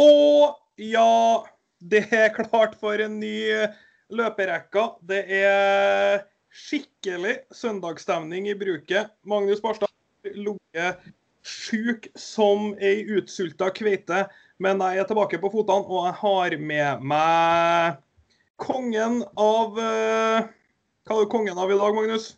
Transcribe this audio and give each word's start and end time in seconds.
Og 0.00 0.56
ja, 0.80 1.44
det 1.80 2.06
er 2.14 2.32
klart 2.34 2.76
for 2.80 3.00
en 3.04 3.18
ny 3.20 3.36
løperekke. 4.10 4.86
Det 5.06 5.22
er 5.40 6.24
skikkelig 6.50 7.36
søndagsstemning 7.54 8.48
i 8.50 8.56
bruket. 8.58 9.12
Magnus 9.28 9.62
Barstad 9.62 9.90
ligget 10.24 11.00
sjuk 11.46 12.08
som 12.18 12.74
ei 12.84 13.04
utsulta 13.16 13.70
kveite, 13.72 14.26
men 14.60 14.82
jeg 14.84 15.00
er 15.00 15.08
tilbake 15.08 15.40
på 15.40 15.50
fotene, 15.52 15.86
og 15.88 16.08
jeg 16.08 16.16
har 16.20 16.56
med 16.60 17.06
meg 17.12 18.00
kongen 18.60 19.22
av 19.40 19.78
uh, 19.80 20.50
Hva 21.08 21.16
er 21.16 21.24
du 21.24 21.30
kongen 21.32 21.58
av 21.58 21.72
i 21.72 21.78
dag, 21.80 21.96
Magnus? 21.96 22.34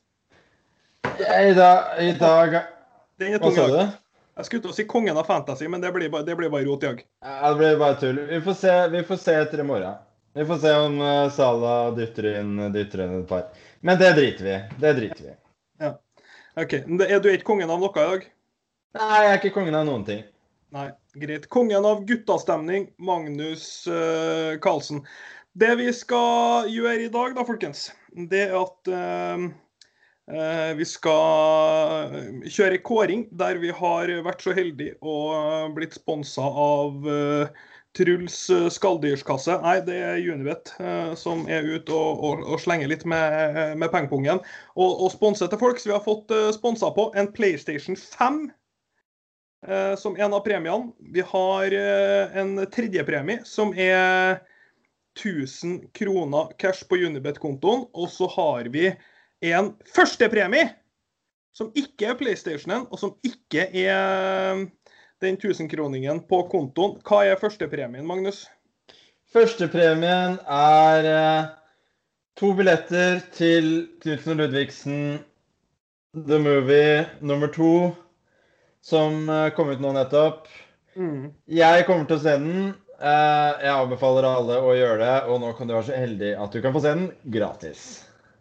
I 1.19 1.51
dag, 1.57 1.99
i 1.99 2.13
dag 2.15 2.55
Hva 3.19 3.51
sa 3.57 3.67
du? 3.67 3.81
Jeg 4.33 4.49
skulle 4.49 4.65
til 4.65 4.73
å 4.73 4.77
si 4.77 4.85
kongen 4.89 5.19
av 5.21 5.27
fantasy, 5.29 5.67
men 5.69 5.83
det 5.83 5.91
blir 5.93 6.09
bare, 6.13 6.25
det 6.25 6.37
blir 6.39 6.49
bare 6.53 6.65
rot, 6.65 6.85
jeg. 6.87 7.05
Ja, 7.21 7.51
det 7.51 7.59
blir 7.59 7.81
bare 7.83 7.99
tull. 8.01 8.21
Vi 8.31 8.41
får 8.41 8.55
se, 8.63 8.77
vi 8.95 9.03
får 9.05 9.19
se 9.21 9.35
etter 9.43 9.61
i 9.61 9.67
morgen. 9.69 9.99
Vi 10.33 10.47
får 10.49 10.61
se 10.63 10.73
om 10.81 10.95
uh, 11.05 11.31
Salah 11.31 11.91
dytter 11.97 12.31
inn, 12.39 12.55
dytter 12.73 13.05
inn 13.05 13.19
et 13.19 13.27
par. 13.29 13.51
Men 13.85 13.99
det 14.01 14.15
driter 14.17 14.47
vi 14.47 14.55
Det 14.81 14.93
driter 14.97 15.27
vi 15.27 15.35
Ja. 15.85 15.91
OK. 16.63 16.73
Er 16.81 17.21
du 17.21 17.29
ikke 17.29 17.51
kongen 17.51 17.73
av 17.73 17.83
noe 17.83 17.93
i 17.93 18.07
dag? 18.15 18.25
Nei, 18.97 19.11
jeg 19.25 19.33
er 19.33 19.39
ikke 19.41 19.53
kongen 19.59 19.77
av 19.77 19.85
noen 19.89 20.07
ting. 20.09 20.23
Nei, 20.73 20.87
greit. 21.21 21.45
Kongen 21.53 21.85
av 21.89 22.01
guttastemning, 22.09 22.89
Magnus 22.97 23.67
uh, 23.89 24.57
Carlsen. 24.65 25.03
Det 25.53 25.75
vi 25.77 25.91
skal 25.93 26.71
gjøre 26.73 27.05
i 27.05 27.13
dag, 27.13 27.37
da, 27.37 27.45
folkens, 27.45 27.91
det 28.33 28.47
er 28.47 28.57
at 28.57 28.89
uh, 28.89 29.51
vi 30.79 30.85
skal 30.87 32.13
kjøre 32.47 32.79
kåring 32.87 33.25
der 33.35 33.59
vi 33.59 33.73
har 33.75 34.11
vært 34.23 34.45
så 34.45 34.55
heldige 34.55 34.95
og 35.03 35.75
blitt 35.75 35.97
sponsa 35.99 36.47
av 36.47 37.09
Truls 37.93 38.37
skalldyrskasse. 38.73 39.59
Nei, 39.61 39.75
det 39.85 39.99
er 40.01 40.23
Unibet 40.33 40.71
som 41.19 41.43
er 41.51 41.67
ute 41.67 41.93
og, 41.93 42.23
og, 42.25 42.45
og, 42.47 42.61
slenger 42.63 42.89
litt 42.89 43.05
med, 43.05 43.77
med 43.77 43.93
pengepungen. 43.93 44.41
Og, 44.79 44.91
og 44.95 45.13
sponser 45.13 45.51
til 45.53 45.61
folk. 45.61 45.81
Så 45.81 45.91
vi 45.91 45.97
har 45.97 46.07
fått 46.07 46.33
sponsa 46.57 46.93
på 46.97 47.11
en 47.19 47.29
PlayStation 47.35 47.99
5 47.99 48.41
eh, 49.69 49.95
som 50.01 50.17
en 50.17 50.39
av 50.39 50.45
premiene. 50.47 50.93
Vi 51.13 51.25
har 51.35 51.77
eh, 51.77 52.41
en 52.41 52.57
tredjepremie 52.73 53.43
som 53.49 53.75
er 53.77 54.41
1000 55.21 55.91
kroner 55.93 56.55
cash 56.57 56.89
på 56.89 56.97
Unibet-kontoen. 56.97 57.91
Og 57.93 58.09
så 58.09 58.31
har 58.39 58.73
vi 58.73 58.89
en 59.43 59.73
førstepremie 59.95 60.71
som 61.57 61.73
ikke 61.77 62.13
er 62.13 62.19
PlayStationen, 62.19 62.87
og 62.89 63.01
som 63.01 63.15
ikke 63.27 63.67
er 63.69 64.63
den 65.23 65.39
1000-kroningen 65.39 66.25
på 66.31 66.43
kontoen. 66.51 66.99
Hva 67.07 67.23
er 67.29 67.41
førstepremien, 67.41 68.07
Magnus? 68.09 68.47
Førstepremien 69.33 70.39
er 70.45 71.09
eh, 71.09 71.51
to 72.41 72.53
billetter 72.57 73.21
til 73.37 73.71
Knutsen 74.03 74.35
og 74.35 74.43
Ludvigsen 74.43 75.03
The 76.13 76.39
Movie 76.43 77.07
nummer 77.25 77.49
to 77.53 77.93
som 78.85 79.29
eh, 79.31 79.51
kom 79.57 79.73
ut 79.73 79.81
nå 79.81 79.95
nettopp. 79.97 80.49
Mm. 80.99 81.31
Jeg 81.49 81.87
kommer 81.89 82.09
til 82.09 82.19
å 82.19 82.25
se 82.25 82.37
den. 82.43 82.73
Eh, 83.01 83.51
jeg 83.65 83.73
anbefaler 83.73 84.29
alle 84.29 84.59
å 84.61 84.75
gjøre 84.77 85.01
det, 85.01 85.19
og 85.33 85.41
nå 85.43 85.53
kan 85.57 85.71
du 85.71 85.77
være 85.77 85.89
så 85.89 86.01
heldig 86.03 86.35
at 86.39 86.53
du 86.53 86.61
kan 86.65 86.75
få 86.75 86.83
se 86.85 86.97
den 86.99 87.09
gratis. 87.33 87.87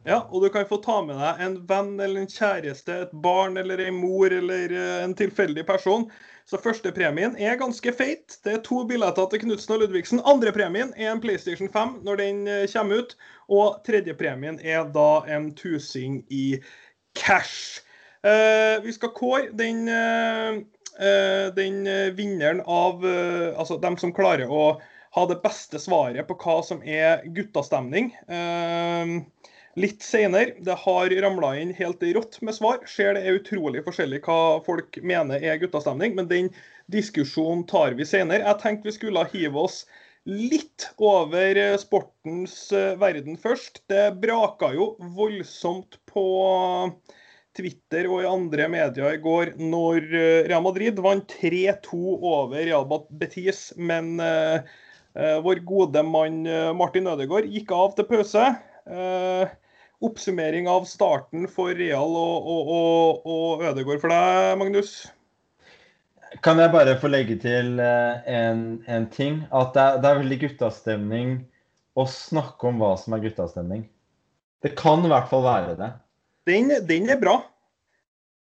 Ja, 0.08 0.24
og 0.32 0.42
du 0.42 0.50
kan 0.50 0.66
få 0.66 0.80
ta 0.82 0.98
med 1.06 1.20
deg 1.22 1.42
en 1.46 1.56
venn 1.70 1.94
eller 2.02 2.24
en 2.24 2.30
kjæreste, 2.32 2.96
et 3.06 3.12
barn 3.24 3.60
eller 3.62 3.84
en 3.86 4.00
mor 4.02 4.34
eller 4.34 4.74
eh, 4.74 5.04
en 5.04 5.14
tilfeldig 5.18 5.66
person. 5.68 6.08
Så 6.50 6.58
førstepremien 6.58 7.36
er 7.38 7.60
ganske 7.60 7.94
feit. 7.94 8.40
Det 8.44 8.56
er 8.56 8.64
to 8.66 8.82
billetter 8.90 9.30
til 9.30 9.44
Knutsen 9.44 9.76
og 9.76 9.84
Ludvigsen. 9.84 10.24
Andrepremien 10.28 10.90
er 10.98 11.12
en 11.12 11.22
PlayStation 11.22 11.70
5 11.72 12.00
når 12.08 12.18
den 12.20 12.42
kommer 12.74 13.04
ut. 13.04 13.14
Og 13.48 13.78
tredjepremien 13.86 14.58
er 14.60 14.90
da 14.92 15.22
en 15.32 15.52
tusing 15.56 16.24
i 16.34 16.58
cash. 17.16 17.86
Uh, 18.22 18.78
vi 18.84 18.94
skal 18.94 19.14
kåre 19.18 19.48
den, 19.58 19.88
uh, 19.90 21.48
den 21.56 21.80
vinneren 22.14 22.60
av 22.70 23.02
uh, 23.02 23.58
Altså 23.58 23.80
dem 23.82 23.98
som 23.98 24.14
klarer 24.14 24.52
å 24.52 24.76
ha 25.16 25.24
det 25.28 25.40
beste 25.42 25.82
svaret 25.82 26.28
på 26.28 26.38
hva 26.40 26.60
som 26.64 26.84
er 26.88 27.26
guttastemning. 27.36 28.14
Litt 29.80 30.04
senere. 30.04 30.56
Det 30.60 30.76
har 30.84 31.14
ramla 31.24 31.54
inn 31.60 31.74
helt 31.78 32.04
rått 32.16 32.40
med 32.42 32.56
svar. 32.56 32.82
Ser 32.90 33.16
det 33.16 33.24
er 33.26 33.40
utrolig 33.40 33.84
forskjellig 33.86 34.22
hva 34.26 34.60
folk 34.66 35.00
mener 35.04 35.44
er 35.44 35.60
guttastemning, 35.62 36.16
men 36.18 36.30
den 36.32 36.52
diskusjonen 36.92 37.66
tar 37.70 37.96
vi 38.00 38.08
senere. 38.08 38.44
Jeg 38.44 38.62
tenkte 38.64 38.92
vi 38.92 38.98
skulle 38.98 39.28
hive 39.32 39.66
oss 39.68 39.84
litt 40.30 40.92
over 41.02 41.58
sportens 41.82 42.70
verden 43.02 43.40
først. 43.42 43.82
Det 43.90 44.12
braka 44.22 44.74
jo 44.76 44.94
voldsomt 45.18 45.98
på 46.10 46.26
Twitter 47.58 48.08
og 48.08 48.22
i 48.22 48.30
andre 48.30 48.68
medier 48.72 49.18
i 49.18 49.20
går 49.20 49.58
når 49.60 50.06
eh, 50.08 50.44
Real 50.48 50.64
Madrid 50.64 51.02
vant 51.04 51.34
3-2 51.42 51.98
over 52.16 52.62
Real 52.62 52.88
Betis. 53.20 53.72
Men 53.76 54.16
vår 55.12 55.60
gode 55.68 56.00
mann 56.08 56.46
Martin 56.80 57.10
Ødegaard 57.12 57.50
gikk 57.52 57.74
av 57.76 57.98
til 57.98 58.06
pause. 58.08 58.46
Uh, 58.88 59.46
oppsummering 60.02 60.68
av 60.70 60.86
starten 60.90 61.48
for 61.52 61.74
Real 61.78 62.16
og, 62.18 62.52
og, 62.54 62.70
og, 62.76 63.26
og 63.26 63.66
Ødegård 63.70 64.02
for 64.02 64.14
deg, 64.14 64.58
Magnus? 64.62 64.94
Kan 66.46 66.62
jeg 66.64 66.72
bare 66.74 66.96
få 67.00 67.12
legge 67.12 67.36
til 67.42 67.80
en, 67.80 68.62
en 68.88 69.08
ting? 69.12 69.42
At 69.52 69.74
det 69.76 69.84
er, 69.84 69.98
det 70.02 70.10
er 70.10 70.22
veldig 70.22 70.40
guttastemning 70.46 71.34
å 72.00 72.06
snakke 72.08 72.70
om 72.70 72.80
hva 72.80 72.94
som 73.00 73.18
er 73.18 73.24
guttastemning. 73.26 73.84
Det 74.64 74.74
kan 74.80 75.04
i 75.04 75.12
hvert 75.12 75.28
fall 75.30 75.44
være 75.46 75.76
det. 75.80 75.92
Den, 76.50 76.72
den 76.88 77.10
er 77.12 77.20
bra. 77.22 77.36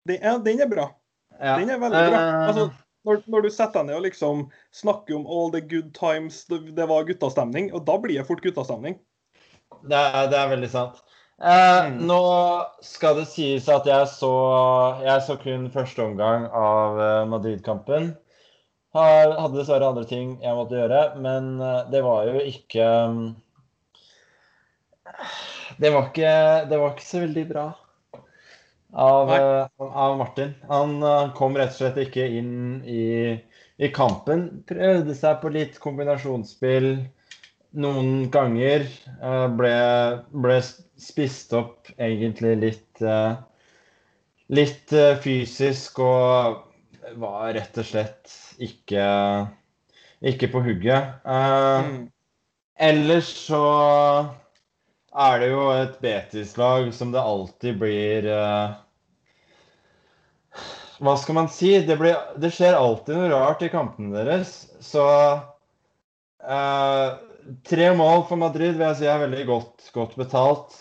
Den 0.09 0.22
er, 0.22 0.38
den 0.44 0.62
er 0.62 0.71
bra. 0.71 0.87
Ja. 1.41 1.56
Den 1.59 1.72
er 1.72 1.81
veldig 1.82 2.04
bra. 2.12 2.21
Eh. 2.21 2.47
Altså, 2.47 2.66
når, 3.09 3.22
når, 3.32 3.47
du 3.47 3.53
setter 3.53 3.81
deg 3.81 3.88
ned 3.88 3.98
og 3.98 4.04
liksom 4.06 4.42
snakker 4.77 5.16
om 5.16 5.28
all 5.28 5.53
the 5.53 5.62
good 5.65 5.92
times, 5.97 6.44
det, 6.53 6.62
det 6.77 6.88
var 6.91 7.09
guttastemning, 7.09 7.72
og 7.75 7.87
da 7.88 7.97
blir 8.00 8.21
det 8.21 8.27
fort 8.28 8.44
guttastemning. 8.44 8.98
Det 9.88 10.00
det 10.31 10.37
er 10.37 10.53
veldig 10.53 10.71
sant. 10.71 11.00
Eh, 11.41 11.84
mm. 11.87 12.01
Nå 12.06 12.23
skal 12.84 13.21
det 13.21 13.28
sies 13.33 13.69
at 13.73 13.87
jeg 13.89 14.09
så, 14.12 14.33
jeg 15.05 15.25
så 15.25 15.37
kun 15.41 15.69
første 15.73 16.05
omgang 16.05 16.49
av 16.53 17.01
eh, 17.01 17.28
Madrid-kampen. 17.33 18.12
Hadde 18.91 19.55
dessverre 19.55 19.87
andre 19.93 20.05
ting 20.11 20.34
jeg 20.43 20.56
måtte 20.59 20.77
gjøre, 20.77 21.03
men 21.23 21.53
eh, 21.62 21.84
det 21.93 22.03
var 22.05 22.27
jo 22.28 22.43
ikke 22.43 22.89
det 25.81 25.93
var 25.95 26.11
ikke, 26.11 26.33
det 26.71 26.78
var 26.81 26.93
ikke 26.93 27.06
så 27.06 27.23
veldig 27.23 27.47
bra 27.49 27.65
av, 28.93 29.31
uh, 29.31 29.67
av 29.78 30.19
Martin. 30.19 30.55
Han 30.69 31.03
uh, 31.03 31.33
kom 31.34 31.57
rett 31.59 31.72
og 31.72 31.78
slett 31.78 32.01
ikke 32.03 32.27
inn 32.41 32.83
i, 32.84 33.05
i, 33.78 33.91
kampen. 33.95 34.62
Prøvde 34.69 35.17
seg 35.17 35.41
på 35.43 35.53
litt 35.55 35.78
kombinasjonsspill 35.83 36.93
noen 37.78 38.31
ganger. 38.32 38.86
Uh, 39.22 39.47
ble, 39.58 39.75
ble, 40.34 40.58
spist 41.00 41.54
opp 41.56 41.92
egentlig 41.98 42.56
litt 42.64 43.04
Litt 44.50 44.91
fysisk 45.22 46.00
og 46.03 46.59
var 47.22 47.53
rett 47.54 47.76
og 47.78 47.86
slett 47.86 48.32
ikke, 48.59 49.04
ikke 50.26 50.48
på 50.50 50.62
hugget. 50.66 51.22
Mm. 51.25 52.10
Ellers 52.75 53.30
så 53.47 53.62
er 55.14 55.41
det 55.42 55.53
jo 55.53 55.62
et 55.70 55.97
Betis-lag 56.03 56.91
som 56.94 57.14
det 57.14 57.22
alltid 57.22 57.78
blir 57.78 58.26
Hva 60.98 61.14
skal 61.22 61.38
man 61.38 61.48
si? 61.53 61.72
Det, 61.86 61.97
blir, 62.03 62.19
det, 62.42 62.50
skjer 62.53 62.74
alltid 62.77 63.16
noe 63.16 63.30
rart 63.33 63.62
i 63.65 63.71
kampene 63.72 64.12
deres. 64.18 64.66
Så 64.83 65.06
uh, 66.42 67.09
tre 67.66 67.91
mål 67.97 68.24
for 68.28 68.41
Madrid 68.41 68.76
vil 68.76 68.86
jeg 68.88 69.00
si 69.00 69.10
er 69.10 69.20
veldig 69.24 69.44
godt, 69.48 69.91
godt 69.94 70.16
betalt 70.20 70.78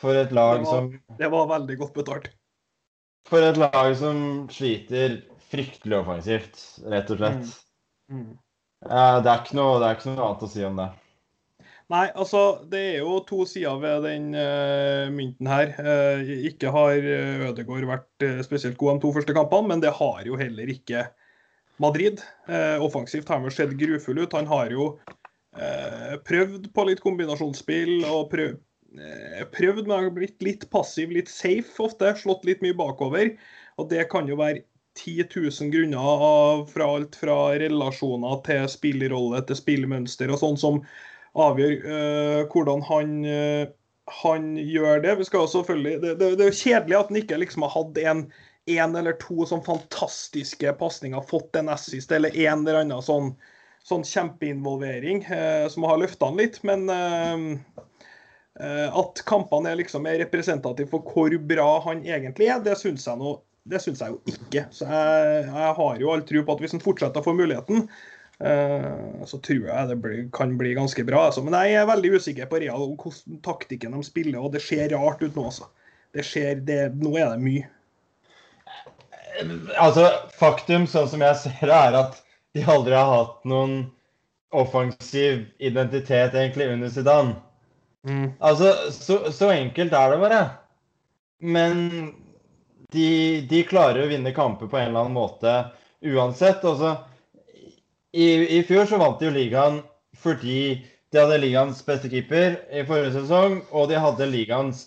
for 0.00 0.16
et 0.18 0.32
lag 0.34 0.60
det 0.60 0.66
var, 0.66 0.72
som 0.72 1.18
Det 1.20 1.30
var 1.32 1.52
veldig 1.52 1.76
godt 1.80 1.94
betalt. 1.96 2.32
For 3.28 3.44
et 3.44 3.60
lag 3.60 3.94
som 3.96 4.18
sliter 4.52 5.22
fryktelig 5.54 6.00
offensivt, 6.02 6.60
rett 6.90 7.12
og 7.14 7.20
slett. 7.20 7.54
Mm. 8.10 8.18
Mm. 8.18 8.34
Uh, 8.84 9.16
det, 9.24 9.32
er 9.32 9.56
noe, 9.56 9.80
det 9.80 9.88
er 9.88 9.96
ikke 9.96 10.12
noe 10.12 10.28
annet 10.28 10.44
å 10.44 10.50
si 10.50 10.64
om 10.66 10.78
det. 10.82 10.90
Nei, 11.92 12.04
altså 12.16 12.40
det 12.72 12.80
er 12.94 13.02
jo 13.04 13.18
to 13.28 13.42
sider 13.48 13.76
ved 13.80 14.06
den 14.08 14.30
uh, 14.36 15.10
mynten 15.12 15.48
her. 15.48 15.74
Uh, 15.78 16.32
ikke 16.48 16.72
har 16.72 16.96
eh, 16.96 17.44
Ødegaard 17.50 17.88
vært 17.88 18.26
spesielt 18.46 18.78
god 18.80 18.96
de 18.96 19.04
to 19.04 19.12
første 19.16 19.36
kampene, 19.36 19.70
men 19.72 19.84
det 19.84 19.92
har 20.00 20.24
jo 20.26 20.40
heller 20.40 20.72
ikke 20.72 21.06
Madrid. 21.82 22.20
offensivt 22.78 23.28
har 23.28 23.40
han 23.42 23.50
sett 23.50 23.72
grufull 23.74 24.20
ut. 24.22 24.36
Han 24.36 24.46
har 24.46 24.70
jo 24.70 24.92
prøvd 26.26 26.68
på 26.74 26.84
litt 26.88 27.02
kombinasjonsspill 27.04 28.04
og 28.08 28.30
prøv, 28.32 28.56
prøvd, 29.54 29.84
men 29.86 29.92
har 29.94 30.08
blitt 30.14 30.42
litt 30.42 30.64
passiv, 30.72 31.12
litt 31.14 31.30
safe 31.30 31.82
ofte. 31.82 32.10
Slått 32.18 32.46
litt 32.48 32.62
mye 32.64 32.76
bakover. 32.78 33.34
Og 33.78 33.90
det 33.90 34.08
kan 34.10 34.26
jo 34.30 34.38
være 34.40 34.64
10 34.94 35.24
000 35.36 35.70
grunner 35.70 36.66
fra 36.70 36.86
alt 36.96 37.16
fra 37.18 37.36
relasjoner 37.58 38.42
til 38.46 38.66
spillerolle 38.70 39.42
til 39.48 39.58
spillmønster 39.58 40.30
og 40.30 40.40
sånn 40.42 40.60
som 40.60 40.82
avgjør 41.34 41.72
uh, 41.82 42.40
hvordan 42.52 42.84
han, 42.86 43.14
uh, 43.26 43.64
han 44.22 44.52
gjør 44.60 45.02
det. 45.02 45.16
Vi 45.18 45.28
skal 45.30 45.48
selvfølgelig, 45.50 45.96
det, 46.04 46.12
det, 46.20 46.30
det 46.38 46.46
er 46.46 46.52
jo 46.52 46.60
kjedelig 46.60 46.98
at 47.00 47.10
han 47.10 47.22
ikke 47.24 47.40
liksom 47.42 47.66
har 47.66 47.74
hatt 47.74 48.00
en, 48.04 48.22
en 48.76 49.00
eller 49.00 49.18
to 49.22 49.48
sånn 49.50 49.64
fantastiske 49.66 50.76
pasninger, 50.78 51.26
fått 51.30 51.58
en 51.58 51.72
assist 51.74 52.14
eller 52.14 52.36
en 52.46 52.62
eller 52.62 52.84
annen 52.84 53.02
sånn, 53.04 53.34
sånn 53.84 54.04
kjempeinvolvering 54.08 55.24
uh, 55.28 55.66
som 55.72 55.86
har 55.88 56.00
løfta 56.02 56.30
han 56.30 56.40
litt. 56.40 56.60
Men 56.66 56.88
at 58.54 59.18
kampene 59.26 59.72
er 59.72 59.80
liksom 59.80 60.04
er 60.06 60.20
representative 60.22 60.86
for 60.92 61.02
hvor 61.10 61.34
bra 61.42 61.70
han 61.88 62.04
egentlig 62.06 62.46
er, 62.54 62.60
det 62.62 62.76
syns 62.78 63.02
jeg 63.08 63.18
nå 63.18 63.32
det 63.66 63.80
syns 63.82 64.02
jeg 64.04 64.12
jo 64.12 64.20
ikke. 64.30 64.62
Så 64.70 64.86
jeg, 64.86 65.40
jeg 65.48 65.72
har 65.78 65.96
jo 65.98 66.12
all 66.12 66.22
tro 66.28 66.42
på 66.44 66.54
at 66.54 66.62
hvis 66.62 66.76
han 66.76 66.84
fortsetter 66.84 67.18
å 67.18 67.26
få 67.26 67.34
muligheten, 67.34 67.88
så 68.38 69.38
tror 69.38 69.68
jeg 69.68 69.88
det 69.88 69.96
blir, 70.02 70.24
kan 70.34 70.56
bli 70.58 70.74
ganske 70.74 71.04
bra. 71.06 71.26
Altså. 71.28 71.42
Men 71.44 71.56
jeg 71.62 71.78
er 71.80 71.88
veldig 71.88 72.10
usikker 72.18 72.50
på 72.50 72.60
Real 72.60 72.82
og 72.82 72.96
hvordan 72.98 73.40
taktikken 73.44 73.94
de 73.96 74.02
spiller, 74.06 74.40
og 74.40 74.52
det 74.52 74.62
ser 74.64 74.90
rart 74.92 75.22
ut 75.22 75.36
nå, 75.36 75.46
altså. 75.46 75.70
Det 76.14 76.22
skjer, 76.26 76.60
det, 76.66 76.80
nå 77.00 77.16
er 77.18 77.32
det 77.32 77.42
mye. 77.42 77.70
Altså, 79.82 80.06
faktum, 80.38 80.86
sånn 80.90 81.08
som 81.10 81.24
jeg 81.24 81.40
ser 81.40 81.64
det, 81.66 81.74
er 81.74 81.98
at 82.04 82.20
de 82.54 82.64
aldri 82.70 82.94
har 82.94 83.10
hatt 83.10 83.40
noen 83.50 83.78
offensiv 84.54 85.46
identitet 85.58 86.34
egentlig 86.34 86.68
under 86.70 86.92
Zidane. 86.92 87.34
Mm. 88.06 88.28
Altså, 88.38 88.74
så, 88.92 89.32
så 89.32 89.50
enkelt 89.50 89.92
er 89.96 90.12
det 90.12 90.20
bare. 90.22 90.42
Men 91.42 91.80
de, 92.94 93.08
de, 93.50 93.64
klarer 93.66 94.04
å 94.04 94.10
vinne 94.10 94.34
kamper 94.36 94.70
på 94.70 94.78
en 94.78 94.92
eller 94.92 95.06
annen 95.06 95.16
måte 95.16 95.54
uansett. 96.04 96.62
Altså, 96.64 96.94
i, 98.14 98.58
I 98.58 98.62
fjor 98.68 98.86
så 98.86 99.00
vant 99.02 99.18
de 99.18 99.30
jo 99.30 99.34
ligaen 99.34 99.80
fordi 100.22 100.78
de 101.10 101.20
hadde 101.20 101.40
ligaens 101.42 101.82
beste 101.86 102.08
keeper 102.10 102.56
i 102.74 102.84
forrige 102.86 103.16
sesong, 103.18 103.60
og 103.74 103.90
de 103.90 103.98
hadde 104.00 104.30
ligaens 104.30 104.86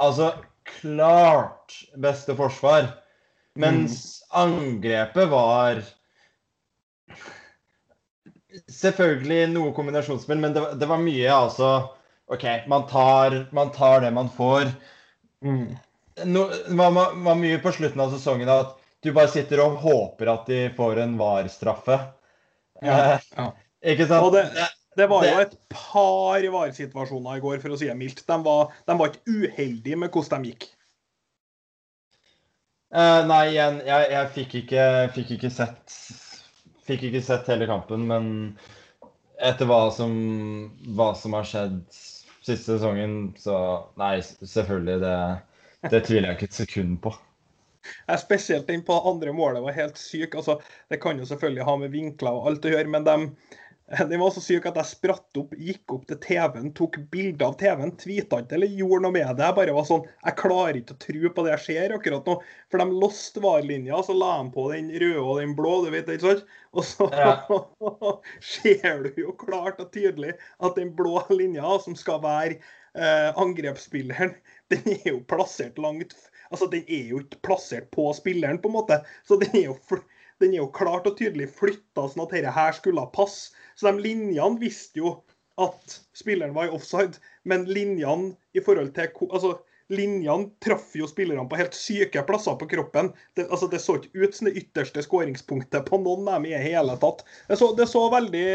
altså 0.00 0.32
klart 0.68 1.76
beste 2.00 2.36
forsvar. 2.38 2.88
Mens 3.60 4.22
mm. 4.24 4.38
angrepet 4.42 5.28
var 5.28 5.82
Selvfølgelig 8.72 9.46
noe 9.52 9.72
kombinasjonsspill, 9.76 10.40
men 10.42 10.56
det, 10.56 10.64
det 10.80 10.88
var 10.90 11.00
mye 11.00 11.30
altså 11.32 11.70
OK, 12.32 12.44
man 12.70 12.84
tar, 12.88 13.38
man 13.56 13.72
tar 13.74 14.04
det 14.04 14.12
man 14.14 14.28
får. 14.32 14.70
Mm 15.44 15.72
no, 16.24 16.50
var, 16.66 17.14
var 17.14 17.34
mye 17.34 17.58
på 17.62 17.72
slutten 17.72 18.00
av 18.00 18.12
sesongen 18.12 18.50
at 18.52 18.76
du 19.02 19.10
bare 19.14 19.30
sitter 19.32 19.62
og 19.64 19.80
håper 19.82 20.30
at 20.30 20.46
de 20.50 20.60
får 20.76 21.00
en 21.02 21.16
VAR-straffe. 21.18 21.98
Ja, 22.82 22.98
eh, 23.16 23.26
ja. 23.36 23.48
Ikke 23.92 24.06
sant? 24.06 24.28
Og 24.28 24.36
det, 24.36 24.68
det 24.98 25.08
var 25.10 25.26
jo 25.26 25.40
et 25.42 25.56
par 25.72 26.46
VAR-situasjoner 26.54 27.40
i 27.40 27.42
går, 27.42 27.58
for 27.64 27.74
å 27.74 27.80
si 27.80 27.90
det 27.90 27.98
mildt. 27.98 28.22
De 28.28 28.38
var, 28.44 28.70
de 28.86 28.96
var 29.00 29.10
ikke 29.10 29.34
uheldige 29.40 29.98
med 29.98 30.14
hvordan 30.14 30.46
de 30.46 30.52
gikk. 30.54 30.68
Uh, 32.92 33.24
nei, 33.24 33.46
igjen, 33.54 33.80
jeg, 33.88 34.08
jeg 34.12 34.30
fikk, 34.34 34.54
ikke, 34.62 34.86
fikk, 35.16 35.30
ikke, 35.38 35.50
sett 35.50 35.94
Fikk 36.88 37.06
ikke 37.08 37.22
sett 37.22 37.50
hele 37.52 37.68
kampen, 37.70 38.08
men 38.10 38.26
etter 39.42 39.68
hva 39.70 39.86
som, 39.94 40.12
hva 40.96 41.12
som 41.18 41.34
har 41.38 41.46
skjedd 41.46 41.78
siste 42.42 42.74
sesongen, 42.74 43.32
så 43.38 43.56
Nei, 44.00 44.16
selvfølgelig. 44.22 44.98
det 45.02 45.16
det 45.90 46.04
tviler 46.06 46.30
jeg 46.30 46.38
ikke 46.38 46.50
et 46.50 46.58
sekund 46.60 46.98
på. 47.02 47.10
Jeg 47.82 48.14
er 48.14 48.20
spesielt 48.22 48.68
den 48.68 48.84
på 48.86 48.94
andre 49.10 49.32
målet 49.34 49.64
var 49.64 49.74
helt 49.74 49.98
syk. 49.98 50.36
Altså, 50.38 50.60
det 50.90 51.00
kan 51.02 51.18
jo 51.18 51.26
selvfølgelig 51.26 51.66
ha 51.66 51.74
med 51.80 51.90
vinkler 51.94 52.38
og 52.38 52.50
alt 52.50 52.68
å 52.68 52.74
gjøre, 52.74 52.90
men 52.92 53.06
de, 53.08 53.16
de 54.10 54.18
var 54.20 54.30
så 54.32 54.40
syk 54.40 54.66
at 54.70 54.78
jeg 54.80 54.88
spratt 54.88 55.38
opp, 55.40 55.52
gikk 55.58 55.92
opp 55.92 56.06
til 56.08 56.18
TV-en, 56.24 56.70
tok 56.76 56.96
bilde 57.12 57.44
av 57.44 57.58
TV-en, 57.60 57.92
tweeta 58.00 58.40
ikke 58.40 58.56
eller 58.56 58.76
gjorde 58.78 59.02
noe 59.04 59.14
med 59.18 59.32
det. 59.36 59.44
Jeg 59.44 59.56
bare 59.58 59.76
var 59.76 59.88
sånn 59.88 60.06
Jeg 60.08 60.38
klarer 60.40 60.78
ikke 60.80 60.96
å 60.96 61.02
tro 61.04 61.32
på 61.36 61.44
det 61.44 61.52
jeg 61.52 61.64
ser 61.66 61.96
akkurat 61.96 62.30
nå. 62.30 62.36
For 62.72 62.82
de 62.82 63.00
lost 63.04 63.40
VAR-linja, 63.44 64.02
så 64.06 64.16
la 64.16 64.32
de 64.38 64.54
på 64.54 64.66
den 64.72 64.92
røde 65.02 65.24
og 65.24 65.40
den 65.42 65.56
blå, 65.58 65.74
du 65.84 65.90
vet 65.92 66.08
ikke 66.08 66.28
sant? 66.30 66.54
Og 66.72 66.86
så 66.88 67.08
ja. 67.12 67.34
ser 68.54 69.04
du 69.04 69.20
jo 69.26 69.36
klart 69.36 69.82
og 69.82 69.92
tydelig 69.92 70.36
at 70.40 70.78
den 70.80 70.94
blå 70.96 71.20
linja, 71.34 71.76
som 71.84 71.98
skal 71.98 72.22
være 72.24 72.56
eh, 72.96 73.28
angrepsspilleren, 73.36 74.32
den 74.72 74.88
er 74.96 75.08
jo 75.10 75.20
plassert 75.28 75.80
langt 75.82 76.16
Altså, 76.52 76.66
den 76.68 76.84
er 76.84 77.06
jo 77.08 77.22
ikke 77.22 77.38
plassert 77.48 77.86
på 77.94 78.10
spilleren, 78.12 78.58
på 78.60 78.68
en 78.68 78.74
måte. 78.74 78.98
Så 79.24 79.38
den 79.40 79.54
er 79.56 79.70
jo, 79.70 80.00
den 80.42 80.52
er 80.52 80.58
jo 80.58 80.66
klart 80.74 81.06
og 81.08 81.16
tydelig 81.16 81.46
flytta 81.56 82.04
sånn 82.12 82.26
at 82.26 82.34
dette 82.34 82.52
her 82.52 82.76
skulle 82.76 83.06
passe. 83.16 83.54
Så 83.82 83.90
de 83.90 83.98
linjene 84.04 84.62
visste 84.62 85.02
jo 85.02 85.16
at 85.60 85.98
spilleren 86.16 86.54
var 86.54 86.70
i 86.70 86.74
offside, 86.76 87.18
men 87.42 87.66
linjene 87.66 88.36
i 88.54 88.62
forhold 88.62 88.94
til 88.94 89.10
altså, 89.28 89.56
Linjene 89.92 90.46
traff 90.62 90.94
jo 90.96 91.04
spillerne 91.10 91.42
på 91.50 91.58
helt 91.58 91.74
syke 91.76 92.22
plasser 92.24 92.54
på 92.56 92.68
kroppen. 92.70 93.10
Det, 93.36 93.44
altså, 93.50 93.66
det 93.68 93.82
så 93.82 93.98
ikke 93.98 94.22
ut 94.22 94.36
som 94.36 94.48
det 94.48 94.54
ytterste 94.62 95.02
skåringspunktet 95.04 95.84
på 95.88 95.98
noen 96.00 96.30
av 96.30 96.38
dem 96.38 96.46
i 96.48 96.60
hele 96.62 96.94
tatt. 97.02 97.24
Det 97.50 97.58
så, 97.60 97.72
det 97.76 97.90
så 97.90 98.06
veldig 98.12 98.46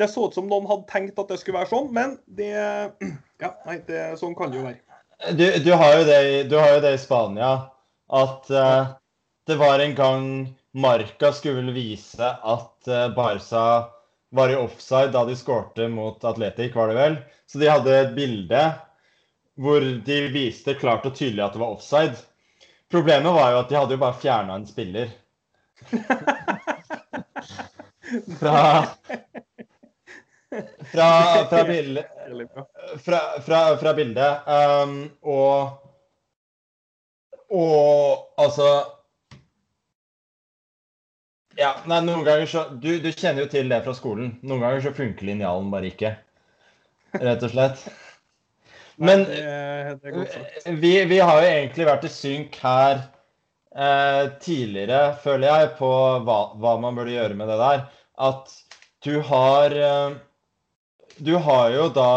Det 0.00 0.08
så 0.08 0.26
ut 0.26 0.34
som 0.34 0.48
noen 0.48 0.66
hadde 0.66 0.88
tenkt 0.90 1.20
at 1.20 1.28
det 1.28 1.38
skulle 1.38 1.60
være 1.60 1.70
sånn, 1.70 1.90
men 1.94 2.16
det 2.26 2.54
Ja, 3.44 3.52
nei, 3.68 3.78
det, 3.86 4.00
sånn 4.18 4.34
kan 4.36 4.50
det 4.50 4.58
jo 4.58 4.64
være. 4.64 4.80
Du, 5.36 5.44
du, 5.62 5.70
har 5.76 6.00
jo 6.00 6.18
du, 6.48 6.56
har 6.56 6.74
jo 6.74 6.82
det, 6.82 6.94
i 6.96 7.00
Spania 7.04 7.52
at 8.10 8.50
uh, 8.50 8.96
det 9.46 9.60
var 9.60 9.84
en 9.84 9.94
gang 9.94 10.26
Marca 10.72 11.30
skulle 11.36 11.76
vise 11.76 12.26
at 12.26 12.90
uh, 12.90 13.06
Barca 13.14 13.64
var 14.30 14.52
i 14.52 14.56
offside 14.56 15.12
da 15.14 15.24
de 15.26 15.36
skårte 15.36 15.88
mot 15.88 16.24
Atletic, 16.24 16.74
var 16.74 16.88
det 16.88 16.98
vel. 16.98 17.16
Så 17.46 17.58
de 17.58 17.70
hadde 17.70 17.96
et 17.96 18.14
bilde 18.16 18.62
hvor 19.60 19.84
de 20.06 20.18
viste 20.32 20.74
klart 20.80 21.06
og 21.08 21.16
tydelig 21.18 21.44
at 21.44 21.56
det 21.56 21.62
var 21.62 21.74
offside. 21.74 22.16
Problemet 22.90 23.34
var 23.34 23.52
jo 23.52 23.60
at 23.60 23.68
de 23.70 23.78
hadde 23.78 23.96
jo 23.96 24.02
bare 24.02 24.20
fjerna 24.22 24.56
en 24.58 24.68
spiller. 24.68 25.12
Fra 28.40 28.56
fra, 30.90 31.10
fra, 31.50 31.64
bildet, 31.64 32.06
fra, 33.04 33.20
fra, 33.44 33.60
fra 33.78 33.92
bildet. 33.94 34.48
Um, 34.50 34.96
og 35.22 35.78
Og 37.50 38.30
altså 38.38 38.66
Ja, 41.60 41.74
nei, 41.90 42.00
noen 42.06 42.24
ganger 42.24 42.48
så 42.48 42.64
du, 42.72 42.94
du, 43.02 43.10
kjenner 43.12 43.44
jo 43.44 43.50
til 43.52 43.68
det 43.68 43.82
fra 43.84 43.92
skolen. 43.96 44.32
Noen 44.40 44.62
ganger 44.64 44.84
så 44.86 44.94
funker 44.96 45.28
linjalen 45.28 45.68
bare 45.72 45.90
ikke. 45.90 46.14
Rett 47.20 47.44
og 47.44 47.52
slett. 47.52 47.82
Men 49.00 49.26
vi, 50.80 50.92
vi 51.08 51.18
har 51.20 51.40
jo 51.40 51.50
egentlig 51.50 51.88
vært 51.88 52.06
i 52.08 52.12
synk 52.12 52.56
her 52.62 52.98
eh, 53.74 54.24
tidligere, 54.44 55.14
føler 55.24 55.48
jeg, 55.48 55.70
på 55.78 55.92
hva, 56.26 56.40
hva, 56.60 56.74
man 56.80 56.96
burde 56.96 57.14
gjøre 57.14 57.36
med 57.36 57.48
det 57.52 57.60
der. 57.60 57.86
At 58.20 58.52
du 59.04 59.14
har 59.24 59.76
eh, 59.76 60.18
du 61.20 61.34
har 61.36 61.70
jo 61.70 61.88
da 61.92 62.12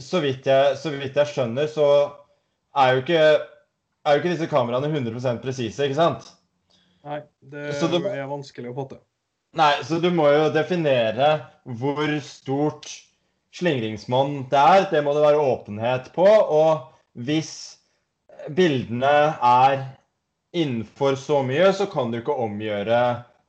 så 0.00 0.20
vidt, 0.20 0.46
jeg, 0.46 0.76
så 0.78 0.90
vidt 0.90 1.16
jeg 1.16 1.30
skjønner, 1.30 1.68
så 1.70 1.86
er 2.74 2.94
jo 2.94 3.02
ikke, 3.02 3.24
er 4.02 4.16
jo 4.16 4.22
ikke 4.22 4.32
disse 4.32 4.48
kameraene 4.50 4.90
100 4.90 5.42
presise, 5.42 5.84
ikke 5.84 5.98
sant? 5.98 6.30
Nei, 7.02 7.22
det 7.50 7.70
er 7.72 8.28
vanskelig 8.30 8.70
å 8.70 8.76
få 8.76 8.84
til. 8.92 9.00
Nei, 9.58 9.72
så 9.84 9.98
du 10.00 10.08
må 10.14 10.28
jo 10.32 10.52
definere 10.54 11.32
hvor 11.78 12.08
stort 12.24 12.88
slingringsmonn 13.52 14.46
det 14.52 14.60
er. 14.60 14.86
Det 14.92 15.02
må 15.04 15.12
det 15.16 15.24
være 15.26 15.42
åpenhet 15.44 16.12
på. 16.14 16.24
Og 16.24 16.86
hvis 17.26 17.52
bildene 18.54 19.12
er 19.36 19.82
innenfor 20.56 21.18
så 21.20 21.42
mye, 21.46 21.68
så 21.76 21.88
kan 21.90 22.12
du 22.12 22.20
ikke 22.20 22.36
omgjøre 22.46 23.02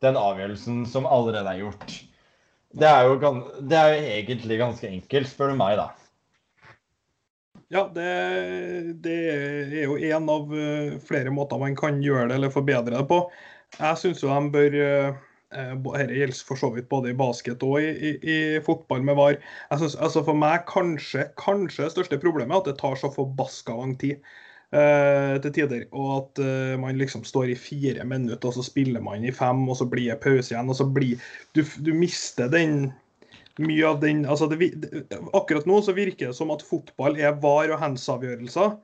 den 0.04 0.20
avgjørelsen 0.20 0.84
som 0.90 1.08
allerede 1.08 1.54
er 1.54 1.64
gjort. 1.64 1.96
Det 2.74 2.90
er, 2.90 3.06
jo, 3.06 3.34
det 3.62 3.78
er 3.78 3.92
jo 3.94 4.14
egentlig 4.18 4.58
ganske 4.60 4.90
enkelt, 4.90 5.30
spør 5.30 5.54
du 5.54 5.60
meg, 5.60 5.78
da. 5.78 5.92
Ja, 7.74 7.88
det, 7.90 8.10
det 9.02 9.14
er 9.34 9.88
jo 9.88 9.96
én 9.98 10.28
av 10.30 10.52
eh, 10.54 10.98
flere 11.02 11.32
måter 11.34 11.58
man 11.58 11.74
kan 11.78 12.02
gjøre 12.06 12.28
det 12.30 12.36
eller 12.38 12.54
forbedre 12.54 12.94
det 12.94 13.06
på. 13.10 13.24
Jeg 13.80 13.98
syns 13.98 14.22
jo 14.22 14.30
de 14.30 14.52
bør 14.54 14.78
eh, 14.78 15.24
Dette 15.54 16.18
gjelder 16.18 16.46
for 16.46 16.58
så 16.58 16.70
vidt 16.74 16.88
både 16.90 17.12
i 17.12 17.18
basket 17.18 17.62
og 17.66 17.82
i, 17.82 17.90
i, 17.94 18.12
i 18.22 18.38
fotball 18.66 19.04
med 19.06 19.18
VAR. 19.18 19.40
Jeg 19.72 19.82
synes, 19.82 19.98
altså 20.02 20.24
For 20.26 20.38
meg 20.38 20.68
kanskje, 20.70 21.28
kanskje 21.38 21.86
det 21.88 21.94
største 21.94 22.22
problemet 22.22 22.56
er 22.56 22.62
at 22.62 22.70
det 22.72 22.80
tar 22.82 22.98
så 22.98 23.12
forbaska 23.14 23.78
lang 23.78 23.98
tid 24.02 24.22
til 24.74 25.54
tider. 25.54 25.84
Og 25.94 26.08
at 26.16 26.40
uh, 26.42 26.80
man 26.82 26.98
liksom 26.98 27.22
står 27.22 27.52
i 27.54 27.58
fire 27.62 28.02
minutter, 28.10 28.50
og 28.50 28.56
så 28.58 28.64
spiller 28.66 29.04
man 29.06 29.22
i 29.22 29.30
fem, 29.30 29.62
og 29.70 29.78
så 29.78 29.86
blir 29.86 30.10
det 30.10 30.18
pause 30.24 30.56
igjen. 30.56 30.72
Og 30.74 30.80
så 30.80 30.88
blir 30.90 31.22
Du, 31.54 31.62
du 31.62 31.92
mister 31.94 32.50
den 32.50 32.88
mye 33.62 33.86
av 33.86 34.00
den 34.02 34.24
altså 34.26 34.48
det, 34.50 34.72
Akkurat 35.38 35.68
nå 35.70 35.82
så 35.86 35.94
virker 35.94 36.32
det 36.32 36.38
som 36.38 36.52
at 36.54 36.66
fotball 36.66 37.20
er 37.20 37.36
var- 37.44 37.74
og 37.74 37.80
hands-avgjørelser. 37.82 38.78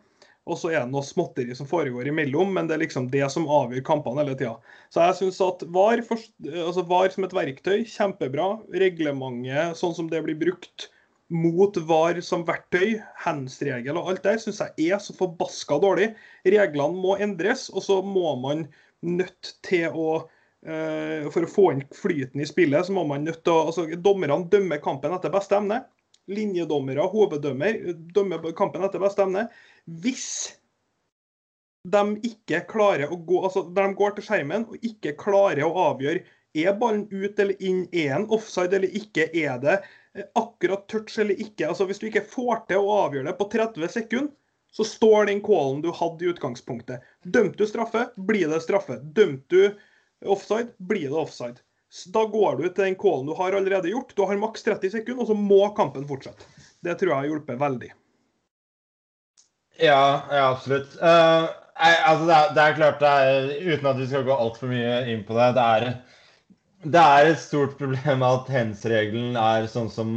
og 0.49 0.57
så 0.57 0.71
er 0.71 0.79
det 0.81 0.89
noe 0.89 1.05
småtteri 1.05 1.53
som 1.53 1.67
foregår 1.69 2.07
imellom, 2.09 2.53
men 2.53 2.65
det 2.65 2.73
er 2.73 2.81
liksom 2.81 3.09
det 3.13 3.27
som 3.29 3.45
avgjør 3.45 3.83
kampene 3.85 4.23
hele 4.23 4.37
tida. 4.37 4.55
Så 4.89 5.03
jeg 5.05 5.17
syns 5.19 5.41
at 5.45 5.65
VAR, 5.75 6.01
altså 6.01 6.85
VAR 6.89 7.11
som 7.13 7.27
et 7.27 7.35
verktøy, 7.37 7.83
kjempebra. 7.85 8.47
Reglementet 8.73 9.77
sånn 9.77 9.93
som 9.93 10.09
det 10.09 10.23
blir 10.25 10.39
brukt 10.39 10.87
mot 11.29 11.77
VAR 11.85 12.17
som 12.25 12.47
verktøy, 12.47 12.97
hands-regel 13.21 13.99
og 13.99 14.09
alt 14.09 14.25
der, 14.25 14.41
syns 14.41 14.63
jeg 14.63 14.89
er 14.89 15.03
så 15.03 15.13
forbaska 15.13 15.77
dårlig. 15.83 16.15
Reglene 16.47 16.97
må 16.97 17.19
endres, 17.21 17.67
og 17.69 17.85
så 17.85 17.99
må 18.01 18.33
man 18.41 18.65
nødt 19.05 19.53
til 19.65 19.93
å 19.93 20.09
For 20.59 21.45
å 21.45 21.47
få 21.47 21.69
inn 21.71 21.85
flyten 21.95 22.41
i 22.43 22.47
spillet, 22.47 22.83
så 22.85 22.91
må 22.91 23.05
man 23.07 23.23
nødt 23.23 23.45
til 23.45 23.53
å 23.55 23.69
altså, 23.69 23.85
Dommerne 23.95 24.41
dømmer 24.51 24.81
kampen 24.83 25.13
etter 25.15 25.31
beste 25.31 25.55
evne 25.55 25.77
linjedommere, 26.29 27.05
hoveddømmer, 27.09 27.83
dømmer 28.13 28.51
kampen 28.57 28.85
etter 28.85 29.01
beste 29.01 29.25
evne. 29.25 29.45
Hvis 30.03 30.29
de 31.89 32.03
ikke 32.27 32.65
klarer 32.69 33.09
å 33.09 33.17
gå 33.25 33.39
altså 33.47 33.63
når 33.69 33.87
de 33.87 33.99
går 34.01 34.17
til 34.17 34.27
skjermen 34.27 34.67
og 34.67 34.83
ikke 34.85 35.15
klarer 35.19 35.63
å 35.65 35.87
avgjøre 35.89 36.25
er 36.59 36.75
ballen 36.81 37.05
ut 37.11 37.39
eller 37.39 37.61
inn, 37.63 37.83
er 37.93 38.15
en 38.17 38.27
offside 38.33 38.75
eller 38.75 38.95
ikke, 38.97 39.29
er 39.37 39.59
det 39.61 39.77
akkurat 40.37 40.87
touch 40.89 41.19
eller 41.21 41.37
ikke. 41.37 41.67
altså 41.69 41.85
Hvis 41.87 42.01
du 42.01 42.07
ikke 42.09 42.25
får 42.25 42.65
til 42.69 42.81
å 42.81 42.95
avgjøre 43.05 43.29
det 43.29 43.37
på 43.37 43.47
30 43.53 43.93
sekunder, 43.93 44.33
så 44.69 44.85
står 44.85 45.29
den 45.29 45.39
callen 45.41 45.79
du 45.81 45.89
hadde 45.95 46.25
i 46.25 46.29
utgangspunktet. 46.29 47.05
Dømte 47.25 47.57
du 47.57 47.69
straffe, 47.69 48.03
blir 48.29 48.49
det 48.51 48.59
straffe. 48.61 48.99
Dømte 49.01 49.49
du 49.49 49.79
offside, 50.25 50.73
blir 50.77 51.07
det 51.09 51.17
offside. 51.17 51.61
Da 52.13 52.25
går 52.29 52.59
du 52.59 52.67
til 52.67 52.83
den 52.83 52.97
callen 52.99 53.29
du 53.29 53.33
har 53.37 53.55
allerede 53.57 53.89
gjort. 53.89 54.13
Du 54.15 54.25
har 54.29 54.37
maks 54.37 54.63
30 54.65 54.91
sekunder, 54.93 55.23
og 55.23 55.31
så 55.31 55.37
må 55.37 55.63
kampen 55.77 56.05
fortsette. 56.09 56.45
Det 56.85 56.95
tror 56.99 57.13
jeg 57.13 57.21
har 57.23 57.31
hjulpet 57.31 57.61
veldig. 57.61 57.89
Ja, 59.79 60.03
ja 60.31 60.43
absolutt. 60.51 60.93
Uh, 61.01 61.49
altså 61.79 62.27
det, 62.27 62.35
er, 62.35 62.53
det, 62.53 62.63
er, 62.63 62.77
klart, 62.77 63.01
det 63.01 63.09
er, 63.09 63.49
uten 63.73 63.89
at 63.89 63.99
vi 63.99 64.07
skal 64.11 64.27
gå 64.27 64.35
altfor 64.35 64.71
mye 64.71 64.99
inn 65.11 65.23
på 65.27 65.37
det, 65.37 65.49
det 65.57 65.65
er, 65.65 65.87
det 66.83 67.03
er 67.03 67.31
et 67.31 67.41
stort 67.41 67.77
problem 67.79 68.23
at 68.27 68.51
hands-regelen 68.51 69.39
er 69.39 69.67
sånn 69.71 69.89
som, 69.91 70.13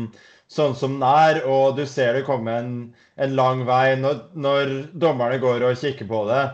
sånn 0.52 0.76
som 0.78 0.99
den 0.99 1.06
er. 1.09 1.40
Og 1.49 1.78
du 1.78 1.87
ser 1.88 2.18
det 2.18 2.26
komme 2.28 2.59
en, 2.59 2.75
en 3.16 3.38
lang 3.38 3.64
vei. 3.68 3.94
Når, 4.02 4.26
når, 4.35 4.76
dommerne 4.92 5.40
går 5.42 5.66
og 5.71 5.80
kikker 5.80 6.11
på 6.11 6.26
det, 6.30 6.44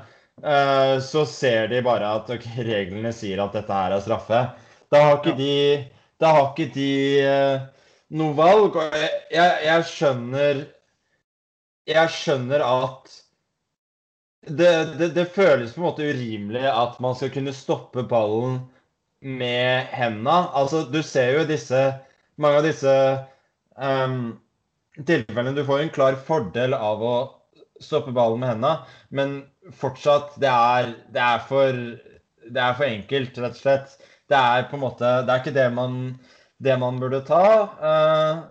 så 1.02 1.24
ser 1.26 1.68
de 1.72 1.82
bare 1.82 2.08
at 2.20 2.28
okay, 2.30 2.62
reglene 2.66 3.10
sier 3.14 3.40
at 3.42 3.56
dette 3.56 3.74
her 3.74 3.94
er 3.96 4.02
straffe. 4.04 4.42
Da 4.92 5.02
har 5.04 5.18
ikke 5.18 5.36
de, 5.38 5.54
da 6.20 6.32
har 6.36 6.50
ikke 6.52 6.68
de 6.74 6.92
uh, 7.26 7.66
noe 8.16 8.36
valg. 8.38 8.76
Og 8.76 8.96
jeg, 8.96 9.10
jeg, 9.34 9.54
jeg, 9.66 9.86
skjønner 9.92 10.64
Jeg 11.88 12.12
skjønner 12.12 12.64
at 12.64 13.14
det, 14.48 14.72
det, 15.00 15.12
det, 15.16 15.28
føles 15.34 15.74
på 15.74 15.82
en 15.82 15.86
måte 15.88 16.08
urimelig 16.08 16.64
at 16.70 17.00
man 17.04 17.16
skal 17.18 17.32
kunne 17.34 17.52
stoppe 17.56 18.04
ballen 18.08 18.60
med 19.20 19.88
hendene. 19.92 20.46
Altså, 20.56 20.84
du 20.88 21.02
ser 21.02 21.40
jo 21.40 21.48
disse 21.48 21.80
Mange 22.38 22.60
av 22.60 22.68
disse 22.68 22.92
um, 23.74 24.36
tilfellene 25.08 25.56
du 25.56 25.64
får 25.66 25.80
en 25.82 25.90
klar 25.90 26.14
fordel 26.28 26.76
av 26.76 27.02
å 27.02 27.16
stoppe 27.82 28.12
ballen 28.14 28.38
med 28.38 28.52
hendene, 28.52 28.70
men 29.10 29.32
fortsatt, 29.76 30.36
det 30.40 30.50
er, 30.50 30.92
det 31.14 31.24
er, 31.24 31.42
for, 31.48 31.82
det 32.48 32.62
er 32.62 32.78
for 32.78 32.88
enkelt, 32.88 33.40
rett 33.42 33.58
og 33.58 33.62
slett 33.62 33.98
det 34.28 34.36
er 34.36 34.68
på 34.68 34.76
en 34.76 34.84
måte 34.84 35.10
Det 35.24 35.32
er 35.32 35.42
ikke 35.42 35.56
det 35.56 35.68
man, 35.74 35.98
det 36.60 36.76
man 36.80 37.00
burde 37.00 37.22
ta. 37.24 37.44
Uh, 37.80 38.44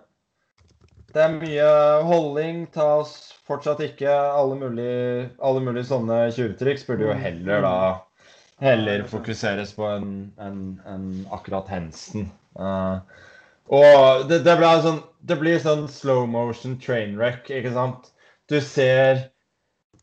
det 1.14 1.22
er 1.24 1.36
mye 1.36 1.70
holding. 2.08 2.64
Tas 2.74 3.14
fortsatt 3.48 3.80
ikke 3.84 4.10
alle 4.10 4.58
mulige, 4.58 5.30
alle 5.38 5.62
mulige 5.64 5.88
sånne 5.92 6.26
tjuvtriks. 6.34 6.86
Burde 6.88 7.08
jo 7.08 7.16
heller 7.16 7.64
da 7.64 7.78
heller 8.58 9.04
fokuseres 9.06 9.70
på 9.76 9.86
en, 9.86 10.12
en, 10.42 10.60
en 10.90 11.08
akkurat 11.34 11.70
hensen. 11.70 12.26
Uh, 12.58 12.98
og 13.70 14.26
det, 14.26 14.40
det, 14.48 14.56
blir 14.58 14.82
sånn, 14.82 15.02
det 15.22 15.38
blir 15.38 15.60
sånn 15.62 15.86
slow 15.92 16.24
motion 16.26 16.74
train 16.82 17.14
wreck, 17.20 17.46
ikke 17.54 17.70
sant? 17.76 18.10
Du 18.50 18.58
ser 18.64 19.28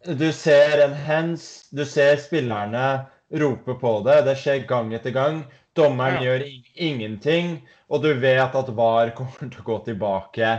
Du 0.06 0.32
ser 0.34 0.80
en 0.86 0.94
hens, 0.94 1.68
du 1.72 1.86
ser 1.86 2.18
spillerne 2.22 3.06
rope 3.34 3.74
på 3.74 4.00
det. 4.06 4.22
Det 4.28 4.36
skjer 4.38 4.68
gang 4.70 4.94
etter 4.94 5.14
gang. 5.16 5.44
Dommeren 5.76 6.22
ja. 6.22 6.30
gjør 6.30 6.46
ingenting, 6.74 7.58
og 7.92 8.04
du 8.06 8.14
vet 8.22 8.56
at 8.56 8.70
VAR 8.78 9.12
kommer 9.18 9.50
til 9.52 9.60
å 9.60 9.68
gå 9.68 9.80
tilbake 9.90 10.52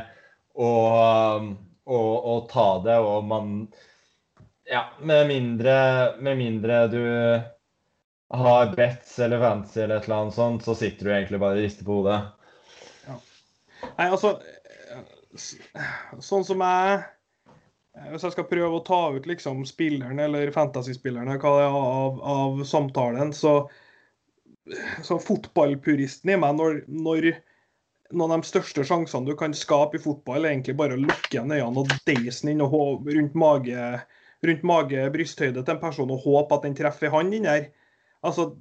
og, 0.61 1.47
og, 1.89 2.13
og 2.33 2.49
ta 2.51 2.67
det, 2.85 2.99
og 3.01 3.25
man 3.29 3.55
Ja, 4.67 4.89
med 4.99 5.29
mindre, 5.31 5.77
med 6.21 6.37
mindre 6.41 6.81
du 6.91 7.03
har 8.35 8.73
bets 8.77 9.19
eller 9.23 9.41
fancy 9.41 9.81
eller 9.81 10.01
et 10.01 10.09
eller 10.09 10.25
annet 10.25 10.37
sånt, 10.37 10.65
så 10.67 10.75
sitter 10.75 11.07
du 11.07 11.13
egentlig 11.15 11.41
bare 11.41 11.57
og 11.57 11.65
rister 11.65 11.87
på 11.87 12.01
hodet. 12.01 12.19
Ja. 13.07 13.19
Nei, 13.97 14.09
altså 14.11 14.37
Sånn 15.37 16.45
som 16.49 16.63
jeg 16.65 17.01
Hvis 17.97 18.27
jeg 18.27 18.35
skal 18.35 18.49
prøve 18.51 18.77
å 18.77 18.85
ta 18.85 19.01
ut 19.17 19.27
liksom 19.29 19.65
spilleren 19.69 20.21
eller 20.21 20.53
fantasyspillerne 20.53 21.39
er 21.39 21.67
av, 21.67 22.19
av 22.21 22.63
samtalen, 22.69 23.33
så 23.33 23.63
så 25.03 25.19
fotballpuristen 25.23 26.33
i 26.33 26.39
meg 26.41 26.57
når, 26.59 26.81
når, 26.91 27.29
noen 28.17 28.37
av 28.37 28.43
de 28.43 28.51
største 28.51 28.85
sjansene 28.87 29.29
du 29.29 29.37
kan 29.39 29.55
skape 29.57 29.99
i 29.99 30.03
fotball, 30.03 30.45
er 30.45 30.55
egentlig 30.55 30.77
bare 30.79 30.97
å 30.97 31.03
lukke 31.03 31.33
igjen 31.33 31.55
øynene 31.55 31.83
og 31.85 31.93
deise 32.09 32.51
inn 32.51 32.63
rundt 32.63 33.37
mage, 33.39 33.91
rundt 34.47 34.67
mage, 34.67 35.09
brysthøyde 35.15 35.63
til 35.63 35.77
en 35.77 35.83
person 35.83 36.13
og 36.15 36.25
håpe 36.27 36.59
at 36.59 36.67
den 36.67 36.79
treffer 36.79 37.15
han 37.15 37.33
inn 37.35 37.49
her. 37.49 37.71
Altså, 38.27 38.55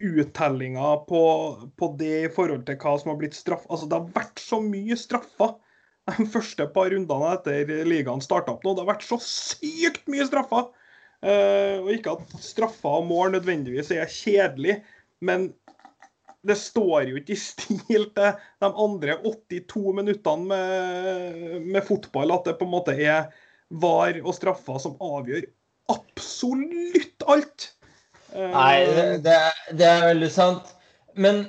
uttellinga 0.00 0.92
på, 1.08 1.22
på, 1.76 1.90
det 2.00 2.14
i 2.24 2.32
forhold 2.32 2.64
til 2.68 2.78
hva 2.80 2.94
som 3.00 3.12
har 3.12 3.18
blitt 3.20 3.36
straff... 3.36 3.66
Altså, 3.68 3.88
det 3.88 3.98
har 3.98 4.14
vært 4.16 4.40
så 4.42 4.60
mye 4.64 4.96
straffer 4.96 5.56
de 6.08 6.26
første 6.32 6.66
par 6.74 6.90
rundene 6.92 7.32
etter 7.34 7.84
ligaen 7.88 8.22
starta 8.24 8.54
opp 8.54 8.64
nå. 8.64 8.74
Det 8.74 8.84
har 8.84 8.92
vært 8.94 9.08
så 9.08 9.20
sykt 9.24 10.06
mye 10.10 10.28
straffer! 10.28 10.70
Uh, 11.20 11.82
og 11.82 11.90
ikke 11.92 12.14
at 12.16 12.38
straffer 12.40 13.02
og 13.02 13.10
mål 13.10 13.34
nødvendigvis 13.34 13.90
er 13.92 14.08
kjedelig, 14.08 14.78
men 15.20 15.50
det 16.48 16.56
står 16.56 17.10
jo 17.10 17.18
ikke 17.20 17.34
i 17.34 17.40
stil 17.40 18.06
til 18.16 18.38
de 18.64 18.70
andre 18.70 19.18
82 19.26 19.82
minuttene 19.98 20.46
med, 20.48 21.66
med, 21.66 21.82
fotball 21.84 22.32
at 22.32 22.48
det 22.48 22.56
på 22.56 22.64
en 22.64 22.72
måte 22.72 22.94
er 22.96 23.28
var 23.68 24.16
og 24.24 24.32
straffer 24.34 24.80
som 24.82 24.96
avgjør 25.04 25.44
absolutt 25.92 27.28
alt. 27.28 27.68
Nei, 28.32 28.86
det, 29.20 29.36
det, 29.74 29.86
er 29.86 30.08
veldig 30.08 30.30
sant. 30.32 30.72
Men 31.18 31.44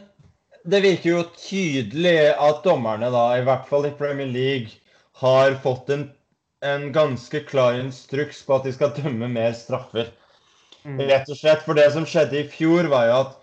det 0.64 0.82
virker 0.84 1.10
jo 1.10 1.22
tydelig 1.38 2.32
at 2.36 2.64
dommerne, 2.66 3.10
da, 3.14 3.26
i 3.38 3.46
hvert 3.46 3.68
fall 3.70 3.88
i 3.90 3.94
Premier 3.98 4.30
League, 4.30 4.78
har 5.22 5.58
fått 5.64 5.90
en, 5.94 6.08
en 6.66 6.90
ganske 6.94 7.44
klar 7.50 7.78
instruks 7.80 8.42
på 8.46 8.58
at 8.58 8.68
de 8.68 8.74
skal 8.76 8.94
dømme 8.98 9.30
mer 9.32 9.54
straffer. 9.58 10.12
Mm. 10.84 11.00
Rett 11.10 11.30
og 11.30 11.38
slett. 11.38 11.64
For 11.66 11.78
det 11.78 11.92
som 11.94 12.08
skjedde 12.10 12.40
i 12.42 12.50
fjor, 12.50 12.90
var 12.92 13.08
jo 13.10 13.18
at 13.20 13.38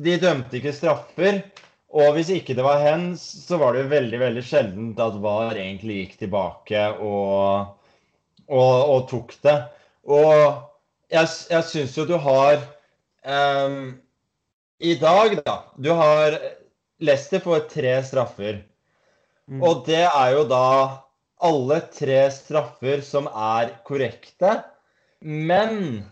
de 0.00 0.16
dømte 0.20 0.60
ikke 0.60 0.74
straffer. 0.76 1.42
Og 1.90 2.14
hvis 2.14 2.30
ikke 2.32 2.54
det 2.54 2.64
var 2.64 2.84
hens, 2.84 3.22
så 3.46 3.58
var 3.60 3.74
det 3.74 3.84
jo 3.84 3.92
veldig 3.94 4.20
veldig 4.20 4.42
sjeldent 4.46 5.00
at 5.02 5.16
VAR 5.22 5.58
egentlig 5.58 6.04
gikk 6.04 6.18
tilbake 6.20 6.84
og, 7.02 7.72
og, 8.46 8.76
og 8.94 9.08
tok 9.10 9.34
det. 9.42 9.56
Og 10.06 10.30
jeg, 11.10 11.32
jeg 11.50 11.66
syns 11.66 11.96
jo 11.98 12.06
du 12.06 12.14
har 12.22 12.62
um, 13.26 13.98
I 14.80 14.94
dag, 14.96 15.36
da 15.44 15.64
Du 15.76 15.90
har 15.92 16.38
Leicester 17.00 17.40
får 17.40 17.66
tre 17.68 17.92
straffer. 18.04 18.62
Mm. 19.50 19.62
Og 19.62 19.84
det 19.86 20.04
er 20.06 20.32
jo 20.34 20.44
da 20.48 20.66
alle 21.40 21.80
tre 21.92 22.22
straffer 22.32 23.02
som 23.04 23.28
er 23.28 23.74
korrekte. 23.84 24.58
Men 25.20 26.02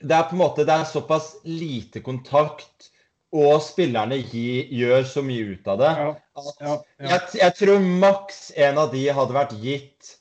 det 0.00 0.16
er 0.16 0.28
på 0.28 0.36
en 0.36 0.42
måte, 0.42 0.64
det 0.68 0.72
er 0.72 0.88
såpass 0.88 1.34
lite 1.48 2.02
kontakt, 2.04 2.90
og 3.36 3.58
spillerne 3.64 4.18
gi, 4.22 4.66
gjør 4.72 5.04
så 5.08 5.24
mye 5.24 5.56
ut 5.56 5.68
av 5.68 5.80
det. 5.80 5.92
Ja, 6.00 6.10
ja, 6.36 6.52
ja. 6.60 6.76
Jeg, 7.10 7.22
jeg, 7.40 7.54
tror 7.58 7.88
maks 8.04 8.40
en 8.68 8.80
av 8.80 8.92
de 8.92 9.02
hadde 9.18 9.36
vært 9.36 9.56
gitt 9.60 10.14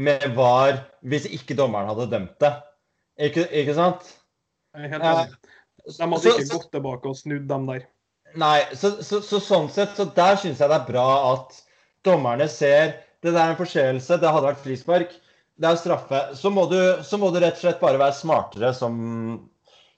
med 0.00 0.26
VAR 0.36 0.82
hvis 1.00 1.28
ikke 1.30 1.56
dommeren 1.56 1.88
hadde 1.92 2.10
dømt 2.12 2.36
det. 2.42 2.52
Ikke, 3.30 3.46
ikke 3.62 3.76
sant? 3.76 4.10
Jeg 4.76 4.88
er 4.88 4.94
helt 4.96 5.08
enig. 5.12 5.39
De 5.96 6.06
hadde 6.06 6.22
så, 6.22 6.36
ikke 6.36 6.52
gått 6.54 6.70
tilbake 6.76 7.10
og 7.10 7.18
snudd 7.18 7.48
dem 7.50 7.66
der. 7.70 7.88
Nei, 8.38 8.58
så, 8.78 8.92
så, 9.02 9.18
så 9.26 9.40
sånn 9.42 9.66
sett, 9.72 9.96
så 9.98 10.06
der 10.14 10.38
syns 10.38 10.60
jeg 10.62 10.70
det 10.70 10.76
er 10.76 10.86
bra 10.86 11.08
at 11.32 11.56
dommerne 12.06 12.46
ser 12.50 13.00
det 13.20 13.34
der 13.34 13.42
er 13.42 13.52
en 13.52 13.58
forseelse, 13.58 14.16
det 14.22 14.30
hadde 14.30 14.48
vært 14.52 14.62
frispark 14.64 15.16
det 15.60 15.68
er 15.68 15.80
straffe. 15.80 16.20
Så 16.36 16.50
må, 16.52 16.64
du, 16.70 16.78
så 17.04 17.18
må, 17.20 17.30
du, 17.32 17.40
rett 17.42 17.58
og 17.58 17.64
slett 17.64 17.82
bare 17.82 18.00
være 18.00 18.16
smartere 18.16 18.72
som, 18.76 18.94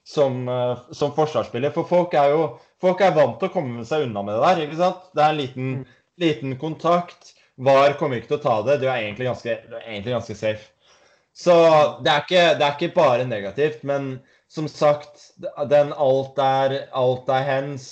som, 0.07 0.41
uh, 0.49 0.83
som, 0.91 1.13
forsvarsspiller. 1.15 1.71
For 1.75 1.87
folk 1.87 2.15
er 2.19 2.33
jo 2.33 2.43
folk 2.83 3.01
er 3.01 3.15
vant 3.15 3.37
til 3.39 3.47
å 3.47 3.53
komme 3.53 3.85
seg 3.87 4.09
unna 4.09 4.25
med 4.25 4.35
det 4.35 4.43
der. 4.43 4.65
ikke 4.65 4.81
sant? 4.81 5.07
Det 5.15 5.23
er 5.23 5.31
en 5.31 5.39
liten, 5.39 5.71
mm. 5.79 6.03
liten 6.23 6.57
kontakt. 6.59 7.31
VAR 7.63 7.95
kommer 7.99 8.19
ikke 8.19 8.33
til 8.33 8.41
å 8.41 8.43
ta 8.43 8.57
det. 8.67 8.81
Du 8.81 8.89
er 8.89 9.05
egentlig 9.05 9.29
ganske, 9.29 9.55
er 9.55 9.87
egentlig 9.87 10.17
ganske 10.17 10.35
safe. 10.35 10.69
Så 11.33 11.53
det 12.03 12.11
er, 12.11 12.25
ikke, 12.25 12.43
det 12.59 12.65
er 12.65 12.75
ikke 12.75 12.95
bare 12.97 13.29
negativt. 13.29 13.85
Men 13.87 14.17
som 14.53 14.69
sagt, 14.69 15.33
den 15.69 15.93
alt 15.93 16.37
er, 16.37 16.77
alt 16.93 17.29
er 17.33 17.45
hens. 17.47 17.89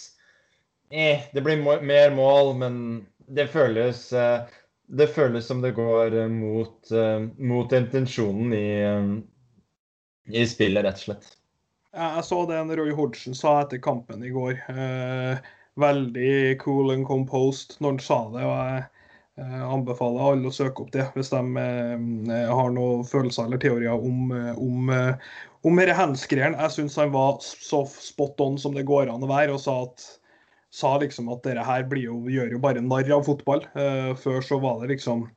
Eh, 0.92 1.24
det 1.34 1.42
blir 1.42 1.62
mer 1.64 2.14
mål, 2.14 2.54
men 2.62 2.76
det 3.32 3.48
føles 3.54 4.10
eh, 4.14 4.44
det 4.92 5.08
føles 5.16 5.48
som 5.48 5.62
det 5.64 5.72
går 5.78 6.18
eh, 6.24 6.32
mot, 6.32 6.92
mot 7.38 7.74
intensjonen 7.74 8.54
i, 8.54 8.72
i 10.38 10.48
spillet, 10.48 10.84
rett 10.86 11.00
og 11.00 11.08
slett. 11.08 11.32
Jeg 11.92 12.24
så 12.24 12.46
det 12.48 12.56
en 12.56 12.72
Roy 12.78 12.94
Hodgson 12.96 13.36
sa 13.36 13.58
etter 13.62 13.82
kampen 13.84 14.24
i 14.24 14.32
går. 14.32 14.56
Eh, 14.72 15.50
veldig 15.80 16.60
cool 16.62 16.94
and 16.94 17.08
composed 17.08 17.76
når 17.80 17.96
han 17.96 18.04
sa 18.06 18.20
det. 18.32 18.44
og 18.46 18.54
jeg 18.56 18.84
eh, 19.44 19.64
anbefaler 19.66 20.30
alle 20.30 20.52
å 20.52 20.56
søke 20.56 20.86
opp 20.86 20.94
det 20.96 21.10
hvis 21.16 21.34
de 21.34 21.42
eh, 21.60 22.48
har 22.48 22.72
noen 22.76 23.04
følelser 23.08 23.48
eller 23.48 23.64
teorier 23.64 24.08
om, 24.12 24.32
om, 24.56 24.94
om 25.68 25.78
denne 25.78 25.96
hands-greiene. 25.98 26.58
Jeg 26.58 26.76
syns 26.76 26.98
han 27.00 27.14
var 27.14 27.38
så 27.44 27.84
spot 27.92 28.42
on 28.42 28.58
som 28.62 28.76
det 28.78 28.88
går 28.90 29.12
an 29.12 29.26
å 29.26 29.30
være, 29.30 29.56
og 29.56 29.62
sa 29.64 29.84
at 29.86 30.08
sa 30.72 30.96
liksom 31.02 31.30
at 31.34 31.44
dette 31.44 31.64
her 31.68 31.86
jo, 32.00 32.22
gjør 32.32 32.56
jo 32.56 32.64
bare 32.64 32.84
narr 32.84 33.12
av 33.12 33.26
fotball. 33.28 33.66
Uh, 33.76 34.16
før 34.18 34.42
så 34.46 34.60
var 34.64 34.82
det 34.82 34.96
liksom 34.96 35.28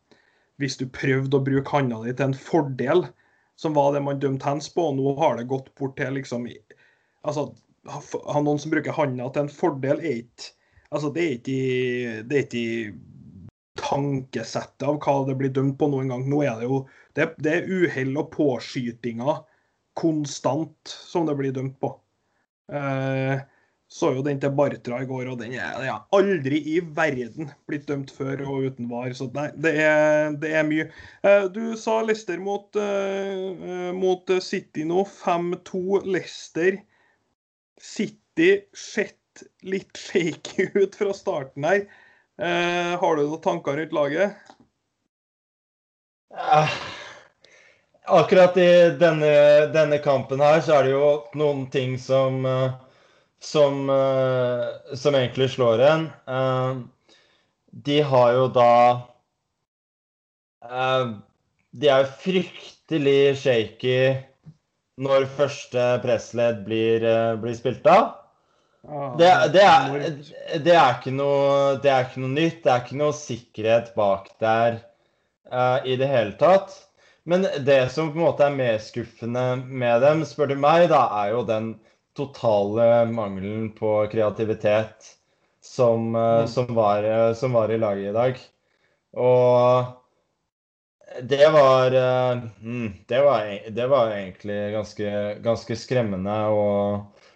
Hvis 0.63 0.77
du 0.79 0.87
prøvde 0.87 1.35
å 1.35 1.43
bruke 1.43 1.67
handa 1.75 1.97
di 2.05 2.13
til 2.15 2.29
en 2.29 2.37
fordel, 2.39 3.01
som 3.59 3.75
var 3.75 3.93
det 3.93 4.05
man 4.07 4.21
dømte 4.23 4.47
hands 4.47 4.69
på. 4.71 4.85
Og 4.93 5.01
nå 5.01 5.15
har 5.19 5.35
det 5.37 5.49
gått 5.51 5.73
bort 5.75 5.97
til 5.99 6.15
liksom 6.15 6.47
Altså, 7.25 7.49
noen 7.83 8.61
som 8.63 8.71
bruker 8.71 8.95
handa 8.95 9.27
til 9.35 9.43
en 9.45 9.51
fordel, 9.51 9.99
er 9.99 10.23
ikke 10.23 10.53
Altså, 10.95 11.11
det 11.11 11.25
er 11.25 11.33
ikke 11.41 12.23
det 12.31 12.37
er 12.39 12.45
ikke 12.47 12.95
tankesettet 13.83 14.85
av 14.87 15.01
hva 15.03 15.17
det 15.27 15.35
blir 15.41 15.51
dømt 15.51 15.75
på 15.81 15.89
noen 15.91 16.13
gang. 16.13 16.23
Nå 16.31 16.45
er 16.47 16.61
det 16.61 16.69
jo 16.71 16.85
Det, 17.19 17.33
det 17.43 17.51
er 17.51 17.67
uhell 17.71 18.15
og 18.19 18.31
påskytinger 18.31 19.43
konstant 19.99 20.95
som 21.09 21.27
det 21.29 21.37
blir 21.39 21.55
dømt 21.55 21.77
på. 21.83 21.93
Eh, 22.73 23.43
så 23.95 24.11
jo 24.17 24.25
den 24.27 24.41
til 24.43 24.51
Bartra 24.57 24.99
i 25.05 25.07
går, 25.07 25.29
og 25.31 25.39
den 25.39 25.53
er, 25.55 25.77
den 25.79 26.07
aldri 26.17 26.59
i 26.73 26.79
verden 26.97 27.53
blitt 27.69 27.87
dømt 27.87 28.11
før 28.11 28.43
og 28.49 28.71
uten 28.71 28.89
var. 28.91 29.13
Så 29.15 29.29
nei, 29.37 29.51
det 29.55 29.75
er, 29.85 30.33
det 30.43 30.55
er 30.59 30.67
mye. 30.67 30.89
Eh, 31.23 31.47
du 31.55 31.77
sa 31.79 32.01
Leicester 32.03 32.41
mot, 32.43 32.67
eh, 32.81 33.93
mot 33.95 34.35
City 34.43 34.87
nå. 34.89 35.05
5-2 35.21 36.01
Leicester. 36.09 36.81
City 37.79 38.51
sett 38.75 39.45
litt 39.63 39.95
shaky 39.99 40.71
ut 40.83 40.99
fra 40.99 41.15
starten 41.15 41.69
her. 41.69 41.87
Uh, 42.35 42.99
har 42.99 43.15
du 43.15 43.29
noen 43.29 43.43
tanker 43.43 43.77
rundt 43.79 43.93
laget? 43.95 44.35
Uh, 46.35 46.67
akkurat 48.05 48.57
i 48.61 48.71
denne, 49.01 49.35
denne, 49.75 49.99
kampen 50.05 50.43
her 50.45 50.61
så 50.65 50.79
er 50.79 50.89
det 50.89 50.97
jo 50.97 51.09
noen 51.41 51.67
ting 51.73 51.95
som 52.01 52.45
uh, 52.49 52.73
som, 53.45 53.91
uh, 53.91 54.97
som 54.97 55.15
egentlig 55.15 55.51
slår 55.51 55.79
en. 55.79 56.09
Uh, 56.29 56.83
de 57.71 58.01
har 58.03 58.33
jo 58.33 58.49
da 58.55 58.75
uh, 60.65 61.17
De 61.75 61.91
er 61.91 62.13
fryktelig 62.23 63.35
shaky 63.43 63.99
når 65.03 65.27
første 65.37 65.87
pressledd 66.05 66.63
blir, 66.69 67.03
blir 67.43 67.57
spilt 67.59 67.87
av. 67.91 68.13
Det, 69.19 69.27
det, 69.51 69.65
er, 69.65 70.05
det, 70.63 70.75
er 70.77 70.93
ikke 70.93 71.11
noe, 71.17 71.81
det 71.83 71.91
er 71.91 72.05
ikke 72.07 72.23
noe 72.23 72.31
nytt. 72.37 72.61
Det 72.63 72.71
er 72.71 72.85
ikke 72.85 73.01
noe 73.01 73.17
sikkerhet 73.19 73.91
bak 73.97 74.29
der 74.45 74.79
i 75.83 75.97
det 75.99 76.07
hele 76.13 76.37
tatt. 76.39 76.77
Men 77.25 77.47
det 77.65 77.89
som 77.93 78.11
på 78.13 78.19
en 78.19 78.27
måte 78.27 78.45
er 78.47 78.57
mer 78.57 78.79
skuffende 78.85 79.45
med 79.65 80.03
dem, 80.05 80.25
spør 80.29 80.53
du 80.53 80.59
meg, 80.61 80.91
da, 80.93 81.07
er 81.23 81.33
jo 81.33 81.45
den 81.49 81.75
totale 82.15 83.07
mangelen 83.11 83.71
på 83.75 83.97
kreativitet 84.13 85.15
som, 85.65 86.15
eh, 86.15 86.41
mm. 86.45 86.49
som, 86.49 86.75
var, 86.77 87.05
eh, 87.05 87.33
som, 87.35 87.53
var, 87.57 87.73
i 87.73 87.79
laget 87.79 88.11
i 88.11 88.13
dag. 88.13 88.43
Og 89.17 89.85
det 91.23 91.49
var, 91.55 91.97
eh, 91.97 92.45
mm, 92.61 92.93
det 93.09 93.23
var, 93.25 93.51
det 93.71 93.87
var 93.87 94.13
egentlig 94.13 94.61
ganske, 94.77 95.17
ganske 95.49 95.81
skremmende 95.81 96.37
å, 96.53 96.69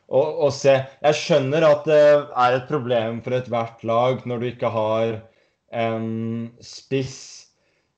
å, 0.06 0.20
å, 0.20 0.52
se. 0.52 0.76
Jeg 1.00 1.20
skjønner 1.22 1.64
at 1.64 1.88
det 1.88 2.04
er 2.04 2.60
et 2.60 2.68
problem 2.68 3.22
for 3.24 3.40
ethvert 3.40 3.84
lag 3.88 4.24
når 4.28 4.44
du 4.44 4.48
ikke 4.52 4.76
har 4.76 5.18
en 5.72 6.08
spiss 6.64 7.18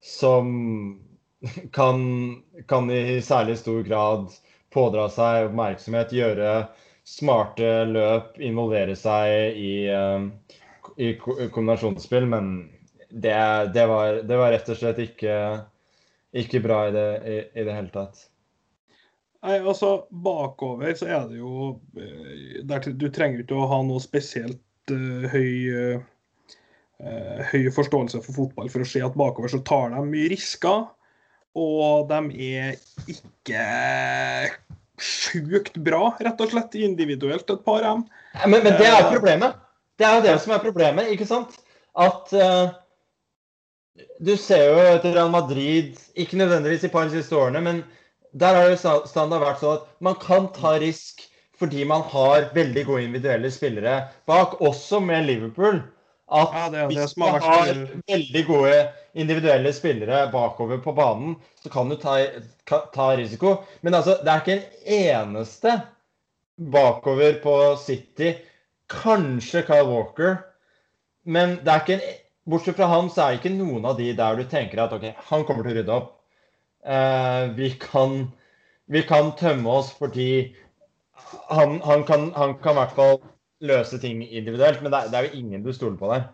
som 0.00 0.54
kan, 1.76 2.02
kan 2.66 2.90
i 2.90 3.22
særlig 3.22 3.58
stor 3.58 3.82
grad 3.82 4.28
pådra 4.70 5.08
seg 5.10 5.48
oppmerksomhet, 5.48 6.12
gjøre 6.14 6.54
smarte 7.06 7.70
løp, 7.90 8.36
involvere 8.42 8.94
seg 8.98 9.58
i, 9.58 9.72
um, 9.90 10.30
i 11.00 11.14
kombinasjonsspill. 11.18 12.28
Men 12.30 12.52
det, 13.08 13.34
det, 13.74 13.86
var, 13.90 14.22
det, 14.22 14.36
var, 14.36 14.52
rett 14.54 14.70
og 14.70 14.78
slett 14.78 15.00
ikke, 15.02 15.36
ikke 16.36 16.62
bra 16.64 16.84
i 16.88 16.94
det, 16.94 17.08
i, 17.24 17.38
i 17.54 17.66
det, 17.66 17.74
hele 17.74 17.92
tatt. 17.94 18.26
Nei, 19.40 19.56
altså 19.58 20.04
Bakover 20.12 20.92
så 20.98 21.08
er 21.08 21.28
det 21.30 21.40
jo 21.40 21.80
eh, 21.96 22.60
der, 22.68 22.90
Du 22.92 23.06
trenger 23.08 23.40
ikke 23.40 23.56
å 23.56 23.70
ha 23.70 23.78
noe 23.88 24.02
spesielt 24.04 24.92
uh, 24.92 25.24
høy 25.32 25.52
uh, 25.72 26.08
høy 27.48 27.70
forståelse 27.72 28.20
for 28.26 28.36
fotball 28.36 28.68
for 28.68 28.84
å 28.84 28.88
se 28.88 29.00
at 29.00 29.14
bakover 29.16 29.48
så 29.48 29.62
tar 29.64 29.94
de 29.94 30.02
mye 30.04 30.28
risker. 30.34 30.90
Og 31.58 32.10
de 32.10 32.50
er 32.54 32.76
ikke 33.10 33.64
sjukt 35.00 35.78
bra, 35.82 36.12
rett 36.20 36.42
og 36.42 36.52
slett, 36.52 36.76
individuelt, 36.78 37.48
et 37.48 37.64
par 37.64 37.80
av 37.82 37.98
dem. 37.98 38.04
Men, 38.44 38.62
men, 38.62 38.76
det 38.76 38.86
er 38.86 38.98
jo 38.98 39.06
eh, 39.06 39.14
problemet. 39.14 39.56
Det 39.98 40.06
er 40.06 40.18
jo 40.18 40.26
det 40.28 40.36
som 40.44 40.54
er 40.54 40.62
problemet, 40.62 41.10
ikke 41.14 41.28
sant? 41.28 41.56
At 41.98 42.30
uh, 42.36 42.70
Du 44.22 44.36
ser 44.38 44.68
jo 44.68 44.76
etter 44.94 45.16
Real 45.16 45.32
Madrid, 45.32 45.98
ikke 46.14 46.38
nødvendigvis 46.40 46.86
i 46.86 46.92
par 46.92 47.08
de 47.08 47.18
siste 47.18 47.36
årene, 47.36 47.60
men 47.64 47.82
der 48.38 48.54
har 48.54 48.70
jo 48.70 48.94
standard 49.10 49.42
vært 49.42 49.60
sånn 49.60 49.80
at 49.80 49.88
man 50.04 50.16
kan 50.22 50.46
ta 50.54 50.76
risk 50.78 51.26
fordi 51.60 51.82
man 51.84 52.00
har 52.08 52.46
veldig 52.54 52.86
gode 52.88 53.02
individuelle 53.04 53.50
spillere 53.52 53.96
bak, 54.30 54.54
også 54.64 55.00
med 55.04 55.26
Liverpool 55.26 55.82
at 56.30 56.52
ja, 56.54 56.66
det, 56.70 56.82
hvis 56.92 57.16
man 57.18 57.34
har, 57.34 57.40
har 57.42 57.80
veldig 58.06 58.42
gode 58.46 58.74
individuelle 59.18 59.72
spillere 59.74 60.28
bakover 60.30 60.78
på 60.82 60.94
banen, 60.94 61.34
så 61.62 61.72
kan 61.72 61.90
du 61.90 61.96
ta, 61.98 62.16
ta, 62.66 63.08
risiko. 63.18 63.56
Men 63.82 63.98
altså, 63.98 64.20
det 64.22 64.30
er 64.30 64.44
ikke 64.44 64.56
en 64.60 65.00
eneste 65.00 65.74
bakover 66.70 67.40
på 67.42 67.56
City. 67.82 68.36
Kanskje 68.90 69.64
Kyle 69.66 69.88
Walker. 69.90 70.38
Men 71.24 71.58
det 71.64 71.72
er 71.72 71.82
ikke 71.82 71.98
en, 71.98 72.20
bortsett 72.50 72.78
fra 72.78 72.88
ham, 72.90 73.10
så 73.10 73.24
er 73.24 73.34
det 73.34 73.42
ikke 73.42 73.56
noen 73.58 73.84
av 73.86 73.98
de 73.98 74.12
der 74.16 74.38
du 74.38 74.46
tenker 74.50 74.84
at 74.84 74.94
OK, 74.96 75.10
han 75.30 75.44
kommer 75.48 75.66
til 75.66 75.74
å 75.74 75.80
rydde 75.80 75.96
opp. 75.98 76.14
Uh, 76.80 77.50
vi, 77.58 77.74
kan, 77.76 78.30
vi 78.88 79.02
kan 79.04 79.34
tømme 79.36 79.80
oss 79.82 79.90
fordi 79.98 80.54
han, 81.50 81.76
han 81.84 82.06
kan 82.08 82.30
i 82.32 82.78
hvert 82.78 82.94
fall 82.96 83.18
løse 83.60 83.98
ting 84.00 84.22
individuelt, 84.24 84.82
men 84.82 84.92
det 84.92 85.00
er, 85.00 85.08
det 85.12 85.18
er 85.18 85.28
jo 85.28 85.40
ingen 85.40 85.64
du 85.64 85.72
stoler 85.76 85.98
på 86.00 86.10
der. 86.12 86.28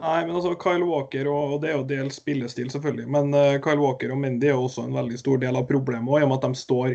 Nei, 0.00 0.22
men 0.24 0.36
altså 0.38 0.54
Kyle 0.56 0.86
Walker, 0.88 1.28
og, 1.28 1.58
det 1.62 1.68
er 1.68 1.76
jo 1.76 1.86
del 1.88 2.10
spillestil, 2.14 2.70
selvfølgelig, 2.72 3.08
men 3.12 3.34
uh, 3.36 3.58
Kyle 3.62 3.82
Walker 3.82 4.14
og 4.14 4.22
Mendy 4.22 4.48
er 4.48 4.56
jo 4.56 4.66
også 4.66 4.86
en 4.86 4.96
veldig 4.96 5.18
stor 5.20 5.42
del 5.42 5.58
av 5.58 5.66
problemet, 5.68 6.08
i 6.16 6.24
og 6.24 6.30
med 6.30 6.38
at 6.38 6.46
de 6.46 6.60
står 6.62 6.94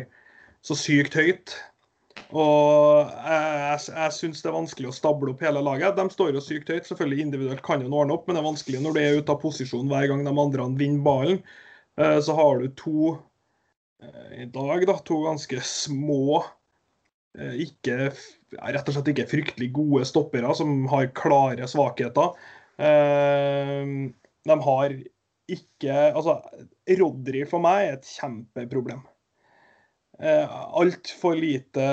så 0.66 0.76
sykt 0.76 1.14
høyt. 1.14 1.54
Og 2.34 3.06
jeg, 3.08 3.78
jeg, 3.86 4.14
syns 4.16 4.42
det 4.42 4.50
er 4.50 4.56
vanskelig 4.56 4.90
å 4.90 4.96
stable 4.96 5.30
opp 5.32 5.44
hele 5.46 5.62
laget. 5.64 5.94
De 5.96 6.04
står 6.12 6.34
jo 6.34 6.42
sykt 6.44 6.72
høyt. 6.72 6.88
Selvfølgelig 6.88 7.24
individuelt 7.24 7.62
kan 7.64 7.80
jo 7.80 7.88
ordne 7.88 8.16
opp, 8.16 8.26
men 8.26 8.36
det 8.36 8.42
er 8.42 8.48
vanskelig 8.48 8.82
når 8.84 8.96
du 8.96 9.00
er 9.00 9.20
ute 9.22 9.32
av 9.32 9.40
posisjon 9.40 9.88
hver 9.88 10.10
gang 10.10 10.26
de 10.26 10.34
andre 10.34 10.66
vinner 10.80 11.06
ballen. 11.06 11.40
Uh, 11.96 12.18
så 12.24 12.34
har 12.36 12.60
du 12.60 12.74
to 12.76 13.14
uh, 13.14 14.28
i 14.34 14.48
dag, 14.50 14.84
da, 14.90 14.98
to 15.06 15.22
ganske 15.24 15.62
små 15.64 16.42
ikke 17.38 17.98
rett 18.08 18.88
og 18.88 18.96
slett 18.96 19.12
ikke 19.12 19.28
fryktelig 19.30 19.70
gode 19.76 20.06
stoppere 20.08 20.54
som 20.56 20.86
har 20.92 21.10
klare 21.16 21.68
svakheter. 21.70 22.34
Eh, 22.78 23.84
de 24.48 24.58
har 24.64 24.98
ikke 25.48 25.94
Altså, 26.12 26.34
Rodry 26.98 27.46
for 27.48 27.64
meg 27.64 27.86
er 27.86 27.94
et 27.96 28.10
kjempeproblem. 28.18 29.00
Eh, 30.18 30.54
altfor 30.74 31.36
lite 31.38 31.84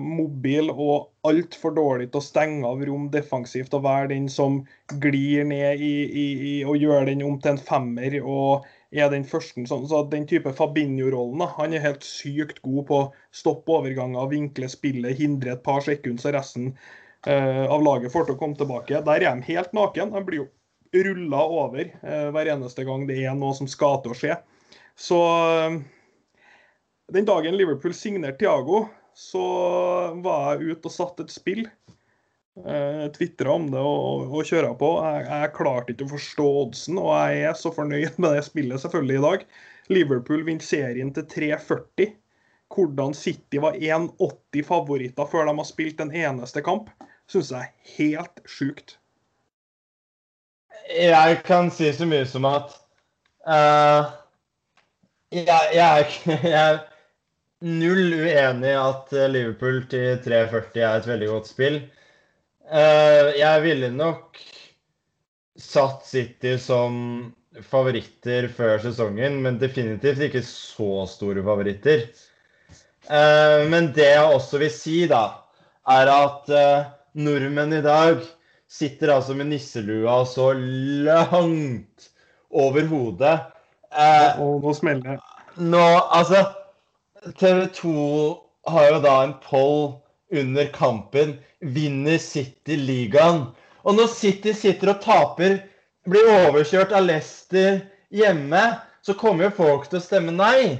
mobil 0.00 0.72
og 0.72 1.12
altfor 1.28 1.76
dårlig 1.76 2.08
til 2.10 2.18
å 2.18 2.26
stenge 2.26 2.66
av 2.66 2.82
rom 2.82 3.06
defensivt 3.14 3.76
og 3.78 3.84
være 3.86 4.10
den 4.10 4.26
som 4.32 4.64
glir 5.00 5.46
ned 5.46 5.78
i, 5.78 5.94
i, 6.04 6.26
i 6.50 6.54
og 6.66 6.82
gjør 6.82 7.06
den 7.12 7.22
om 7.22 7.38
til 7.38 7.54
en 7.54 7.62
femmer. 7.70 8.18
og 8.20 8.66
er 8.94 9.10
den 9.12 9.26
første. 9.26 9.64
Sånn, 9.68 9.86
så 9.90 10.02
Den 10.10 10.26
type 10.30 10.52
Fabinho-rollen 10.54 11.42
han 11.56 11.74
er 11.74 11.84
helt 11.84 12.06
sykt 12.06 12.60
god 12.64 12.86
på 12.88 12.98
å 13.00 13.08
stoppe 13.34 13.74
overganger, 13.78 14.30
vinkle 14.30 14.70
spillet, 14.70 15.18
hindre 15.18 15.56
et 15.56 15.64
par 15.66 15.82
sekunder, 15.84 16.22
så 16.22 16.34
resten 16.34 16.72
eh, 17.26 17.64
av 17.66 17.82
laget 17.84 18.14
får 18.14 18.28
til 18.28 18.36
å 18.36 18.40
komme 18.40 18.58
tilbake. 18.58 19.02
Der 19.06 19.24
er 19.24 19.34
de 19.34 19.48
helt 19.50 19.74
naken. 19.76 20.14
De 20.14 20.24
blir 20.26 20.44
jo 20.44 20.50
rulla 21.04 21.42
over 21.50 21.84
eh, 21.84 22.28
hver 22.34 22.52
eneste 22.54 22.86
gang 22.86 23.06
det 23.08 23.18
er 23.24 23.34
noe 23.38 23.54
som 23.56 23.70
skal 23.70 24.00
til 24.02 24.14
å 24.14 24.18
skje. 24.18 24.38
Så 24.94 25.18
uh, 25.18 25.80
Den 27.10 27.26
dagen 27.26 27.56
Liverpool 27.58 27.94
signerte 27.94 28.44
Thiago, 28.44 28.84
så 29.14 29.42
var 30.22 30.54
jeg 30.54 30.74
ute 30.74 30.90
og 30.90 30.94
satte 30.94 31.26
et 31.26 31.34
spill. 31.34 31.66
Uh, 32.54 33.10
Tvitra 33.10 33.50
om 33.50 33.64
det 33.72 33.80
og, 33.82 34.28
og 34.30 34.46
kjøra 34.46 34.74
på. 34.78 34.90
Jeg, 35.02 35.22
jeg 35.26 35.54
klarte 35.56 35.94
ikke 35.94 36.06
å 36.06 36.12
forstå 36.12 36.50
oddsen, 36.60 37.00
og 37.02 37.10
jeg 37.18 37.48
er 37.50 37.56
så 37.58 37.72
fornøyd 37.74 38.20
med 38.22 38.36
det 38.36 38.44
spillet 38.46 38.82
selvfølgelig 38.82 39.16
i 39.18 39.24
dag. 39.24 39.46
Liverpool 39.92 40.44
vinner 40.46 40.64
serien 40.64 41.10
til 41.16 41.26
3,40. 41.32 42.12
Hvordan 42.74 43.14
City 43.14 43.60
var 43.62 43.76
1,80 43.78 44.66
favoritter 44.66 45.26
før 45.30 45.50
de 45.50 45.56
har 45.58 45.68
spilt 45.68 46.00
en 46.02 46.14
eneste 46.14 46.62
kamp, 46.64 46.88
syns 47.30 47.50
jeg 47.52 47.66
er 47.66 47.96
helt 47.98 48.40
sjukt. 48.48 48.96
Jeg 50.94 51.40
kan 51.46 51.70
si 51.72 51.90
så 51.96 52.06
mye 52.08 52.26
som 52.28 52.46
at 52.48 52.74
uh, 53.48 54.14
jeg, 55.34 55.46
jeg, 55.74 56.08
jeg, 56.54 56.54
er 56.54 56.82
null 57.64 58.14
uenig 58.14 58.72
i 58.72 58.78
at 58.78 59.14
Liverpool 59.32 59.82
til 59.90 60.18
3,40 60.22 60.80
er 60.80 60.98
et 61.02 61.10
veldig 61.10 61.30
godt 61.34 61.50
spill. 61.50 61.78
Uh, 62.64 63.34
jeg 63.36 63.60
ville 63.64 63.90
nok 63.92 64.38
satt 65.60 66.06
City 66.08 66.54
som 66.60 66.94
favoritter 67.68 68.48
før 68.50 68.78
sesongen, 68.82 69.42
men 69.44 69.60
definitivt 69.60 70.22
ikke 70.26 70.42
så 70.46 71.04
store 71.10 71.44
favoritter. 71.44 72.06
Uh, 73.04 73.68
men 73.68 73.92
det 73.96 74.08
jeg 74.14 74.36
også 74.38 74.62
vil 74.62 74.72
si, 74.72 75.02
da, 75.10 75.26
er 75.92 76.08
at 76.08 76.48
uh, 76.48 76.88
nordmenn 77.20 77.76
i 77.76 77.84
dag 77.84 78.24
sitter 78.70 79.12
altså 79.12 79.36
med 79.36 79.52
nisselua 79.52 80.22
så 80.26 80.54
langt 80.56 82.08
over 82.50 82.88
hodet. 82.90 83.36
Og 84.40 84.64
nå 84.64 84.72
smeller 84.74 85.14
det. 85.14 85.20
Nå, 85.62 85.84
altså 86.10 86.40
TV 87.38 87.68
2 87.76 87.92
har 88.72 88.88
jo 88.88 89.02
da 89.04 89.12
en 89.22 89.36
poll 89.44 89.92
under 90.40 90.66
kampen. 90.74 91.36
Vinner 91.60 92.18
City 92.18 92.76
ligaen? 92.80 93.46
Og 93.84 93.96
når 93.98 94.10
City 94.12 94.54
sitter 94.56 94.94
og 94.94 95.02
taper, 95.04 95.58
blir 96.08 96.28
overkjørt 96.32 96.92
av 96.96 97.06
Leicester 97.06 97.80
hjemme, 98.14 98.64
så 99.04 99.16
kommer 99.16 99.48
jo 99.48 99.56
folk 99.58 99.88
til 99.88 100.00
å 100.00 100.04
stemme 100.04 100.34
nei. 100.34 100.78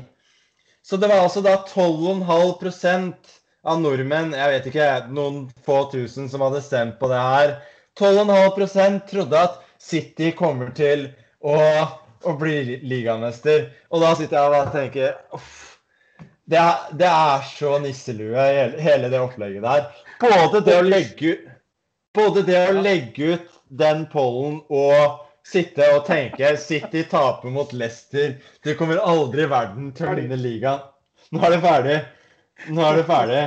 Så 0.84 0.96
det 1.00 1.08
var 1.08 1.24
altså 1.24 1.40
da 1.44 1.56
12,5% 1.68 3.34
av 3.64 3.80
nordmenn, 3.80 4.34
jeg 4.36 4.52
vet 4.52 4.66
ikke, 4.68 4.88
noen 5.16 5.44
få 5.64 5.84
tusen 5.92 6.28
som 6.28 6.44
hadde 6.44 6.60
stemt 6.64 6.98
på 7.00 7.08
det 7.12 7.20
her. 7.20 7.54
12,5% 8.00 9.04
trodde 9.08 9.44
at 9.48 9.60
City 9.80 10.32
kommer 10.36 10.72
til 10.76 11.06
å, 11.40 11.56
å 12.24 12.34
bli 12.40 12.80
ligamester. 12.84 13.70
Og 13.92 14.04
da 14.04 14.12
sitter 14.18 14.40
jeg 14.40 14.64
og 14.64 14.74
tenker 14.74 15.16
uff. 15.36 15.73
Det 16.44 16.60
er, 16.60 16.88
det 16.92 17.08
er 17.08 17.44
så 17.48 17.78
nisselue, 17.80 18.36
hele, 18.36 18.80
hele 18.84 19.08
det 19.12 19.20
opplegget 19.20 19.64
der. 19.64 19.86
Både 20.20 20.60
det 20.64 20.74
å 20.76 20.84
legge, 20.84 21.36
både 22.14 22.42
det 22.44 22.58
å 22.68 22.80
legge 22.84 23.34
ut 23.34 23.60
den 23.72 24.04
pollen 24.12 24.58
og 24.68 25.22
sitte 25.44 25.86
og 25.94 26.04
tenke 26.08 26.54
City 26.60 27.04
taper 27.08 27.52
mot 27.52 27.72
Leicester. 27.72 28.36
Du 28.64 28.74
kommer 28.76 29.00
aldri 29.00 29.44
i 29.44 29.50
verden 29.50 29.92
til 29.96 30.10
å 30.10 30.16
vinne 30.18 30.38
ligaen. 30.40 30.84
Nå 31.32 31.40
er 31.44 31.54
det 31.56 31.60
ferdig. 31.64 31.98
Nå 32.70 32.84
er 32.86 32.98
det 33.00 33.06
ferdig. 33.08 33.44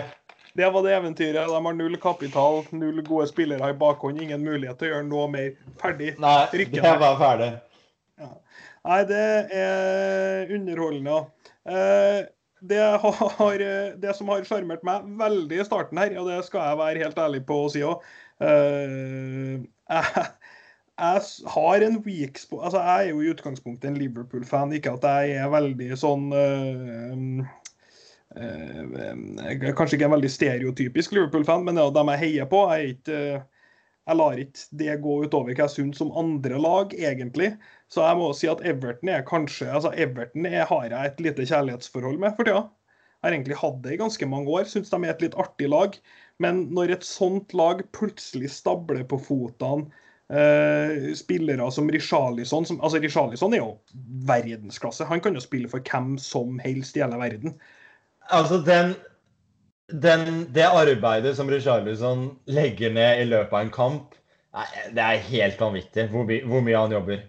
Det 0.58 0.70
var 0.74 0.84
det 0.84 0.96
eventyret. 0.98 1.52
De 1.52 1.60
har 1.66 1.76
null 1.78 1.98
kapital, 2.02 2.64
null 2.74 3.04
gode 3.06 3.28
spillere 3.30 3.70
i 3.70 3.78
bakhånd, 3.78 4.22
ingen 4.22 4.42
mulighet 4.42 4.80
til 4.80 4.90
å 4.90 4.96
gjøre 4.96 5.06
noe 5.06 5.28
mer. 5.30 5.52
Ferdig. 5.82 6.16
Nei, 6.22 6.40
Rykken 6.64 6.82
det 6.82 6.94
var 7.04 7.20
ferdig. 7.22 7.52
Ja. 8.18 8.32
Nei, 8.88 8.98
det 9.12 9.28
er 9.54 10.56
underholdende. 10.58 11.20
Eh, 11.68 12.26
det, 12.62 12.82
har, 13.04 13.64
det, 14.02 14.16
som 14.18 14.30
har 14.34 14.46
sjarmert 14.48 14.86
meg 14.88 15.06
veldig 15.20 15.62
i 15.62 15.68
starten 15.68 16.00
her, 16.02 16.16
og 16.22 16.30
det 16.32 16.42
skal 16.48 16.72
jeg 16.72 16.82
være 16.82 17.04
helt 17.06 17.22
ærlig 17.22 17.44
på 17.48 17.60
å 17.66 17.72
si 17.74 17.84
òg 17.86 18.06
eh, 18.44 19.66
jeg 20.98 21.22
har 21.54 21.84
en 21.86 22.00
weak 22.06 22.40
spot 22.42 22.64
Altså, 22.66 22.82
jeg 22.82 23.06
er 23.06 23.10
jo 23.12 23.22
i 23.22 23.30
utgangspunktet 23.30 23.90
en 23.90 23.98
Liverpool-fan. 24.02 24.74
Ikke 24.74 24.96
at 24.98 25.06
jeg 25.06 25.38
er 25.44 25.52
veldig 25.54 25.98
sånn 26.00 26.32
uh, 26.34 27.44
uh, 28.38 29.74
Kanskje 29.78 30.00
ikke 30.00 30.10
en 30.10 30.16
veldig 30.18 30.32
stereotypisk 30.34 31.14
Liverpool-fan, 31.14 31.66
men 31.68 31.78
det 31.78 31.86
er 31.86 31.94
dem 32.00 32.12
jeg 32.16 32.24
heier 32.24 32.50
på. 32.50 32.64
Jeg, 32.74 32.98
ikke, 32.98 33.44
jeg 34.08 34.16
lar 34.16 34.40
ikke 34.40 34.80
det 34.80 34.94
gå 35.04 35.18
utover 35.26 35.52
hva 35.52 35.66
jeg 35.66 35.74
syns 35.74 36.00
om 36.04 36.14
andre 36.16 36.60
lag, 36.64 36.94
egentlig. 36.96 37.52
Så 37.92 38.06
jeg 38.06 38.20
må 38.20 38.32
si 38.36 38.48
at 38.48 38.64
Everton 38.68 39.12
er 39.12 39.26
kanskje 39.28 39.68
altså 39.68 39.92
Everton 40.00 40.48
er, 40.48 40.64
har 40.70 40.88
jeg 40.88 41.12
et 41.12 41.24
lite 41.26 41.48
kjærlighetsforhold 41.50 42.22
med 42.24 42.38
for 42.38 42.48
tida. 42.48 42.64
Jeg 43.18 43.26
har 43.26 43.36
egentlig 43.36 43.60
hatt 43.60 43.80
det 43.84 43.96
i 43.96 44.00
ganske 44.00 44.30
mange 44.30 44.54
år. 44.54 44.68
Syns 44.70 44.94
de 44.94 45.00
er 45.02 45.12
et 45.12 45.24
litt 45.26 45.38
artig 45.42 45.68
lag. 45.74 45.98
Men 46.44 46.68
når 46.78 46.96
et 46.96 47.08
sånt 47.08 47.56
lag 47.58 47.82
plutselig 47.98 48.54
stabler 48.54 49.04
på 49.10 49.20
fotene 49.20 49.90
eh, 50.30 51.12
spillere 51.18 51.68
som 51.74 51.90
Richarlison 51.92 52.68
som, 52.70 52.80
altså 52.80 53.02
Richarlison 53.04 53.58
er 53.58 53.64
jo 53.64 53.74
verdensklasse. 54.30 55.08
Han 55.10 55.24
kan 55.24 55.36
jo 55.36 55.44
spille 55.44 55.72
for 55.72 55.84
hvem 55.84 56.16
som 56.22 56.62
helst 56.64 56.96
i 56.96 57.04
hele 57.04 57.20
verden. 57.20 57.58
Altså, 58.30 58.62
den, 58.64 58.96
den, 59.88 60.54
det 60.54 60.68
arbeidet 60.68 61.36
som 61.38 61.50
Richarlison 61.50 62.30
legger 62.46 62.94
ned 62.94 63.22
i 63.22 63.28
løpet 63.30 63.54
av 63.54 63.62
en 63.62 63.74
kamp, 63.74 64.16
det 64.92 65.04
er 65.04 65.26
helt 65.30 65.60
vanvittig 65.62 66.08
hvor, 66.12 66.28
hvor 66.28 66.64
mye 66.66 66.80
han 66.80 66.96
jobber. 66.96 67.26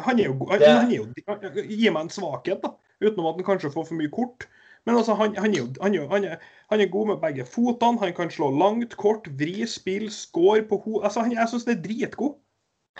Han 0.00 0.20
er 0.20 0.30
jo, 0.30 0.48
jo 0.90 1.64
Gi 1.68 1.90
meg 1.92 2.06
en 2.06 2.12
svakhet, 2.12 2.62
da. 2.64 2.74
Utenom 3.00 3.30
at 3.30 3.40
han 3.40 3.46
kanskje 3.46 3.72
får 3.72 3.86
for 3.88 3.98
mye 3.98 4.12
kort. 4.12 4.46
Men 4.88 4.96
altså, 4.96 5.14
han, 5.14 5.34
han, 5.36 5.54
er 5.54 5.66
han, 5.82 6.24
er, 6.24 6.36
han, 6.70 6.80
er, 6.80 6.92
god 6.92 7.06
med 7.12 7.20
begge 7.20 7.44
fotene. 7.44 8.00
Han 8.00 8.14
kan 8.16 8.32
slå 8.32 8.50
langt, 8.56 8.96
kort, 8.96 9.28
vri, 9.40 9.66
spill, 9.68 10.08
score 10.12 10.62
på 10.68 10.80
ho... 10.84 11.02
Altså, 11.04 11.26
jeg 11.28 11.48
syns 11.52 11.68
det 11.68 11.76
er 11.76 11.84
dritgod. 11.84 12.38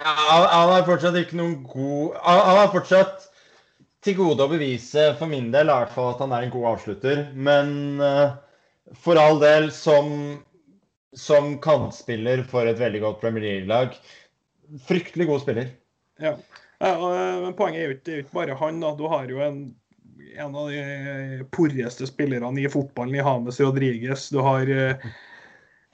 Ja, 0.01 0.12
han 0.53 0.75
er 0.77 0.87
fortsatt 0.87 1.16
ikke 1.19 1.37
noen 1.37 1.57
god 1.66 2.14
Han 2.23 2.59
er 2.62 2.69
fortsatt 2.73 3.27
til 4.05 4.14
gode 4.16 4.45
å 4.47 4.49
bevise, 4.49 5.11
for 5.19 5.29
min 5.29 5.51
del 5.53 5.69
i 5.69 5.75
hvert 5.75 5.93
fall, 5.93 6.14
at 6.14 6.23
han 6.25 6.33
er 6.33 6.47
en 6.47 6.53
god 6.53 6.69
avslutter. 6.75 7.27
Men 7.37 7.75
uh, 8.01 8.37
for 8.96 9.20
all 9.20 9.40
del, 9.42 9.70
som, 9.74 10.38
som 11.16 11.53
kantspiller 11.62 12.44
for 12.48 12.66
et 12.66 12.81
veldig 12.81 13.03
godt 13.05 13.20
Premier 13.22 13.46
League-lag, 13.46 13.94
fryktelig 14.87 15.29
god 15.31 15.44
spiller. 15.44 15.70
Ja, 16.20 16.37
ja 16.81 16.94
men 17.42 17.55
Poenget 17.59 17.83
er 17.83 17.90
jo 17.90 18.24
ikke 18.24 18.35
bare 18.35 18.59
han. 18.59 18.81
da. 18.83 18.94
Du 18.98 19.07
har 19.11 19.31
jo 19.31 19.42
en 19.44 19.62
en 20.37 20.55
av 20.55 20.70
de 20.70 21.44
porreste 21.50 22.07
spillerne 22.07 22.61
i 22.61 22.68
fotballen 22.70 23.14
i 23.14 23.24
Hames 23.24 23.61
Rodriges. 23.61 24.29
Du 24.31 24.40
har 24.44 24.68
eh, 24.70 25.11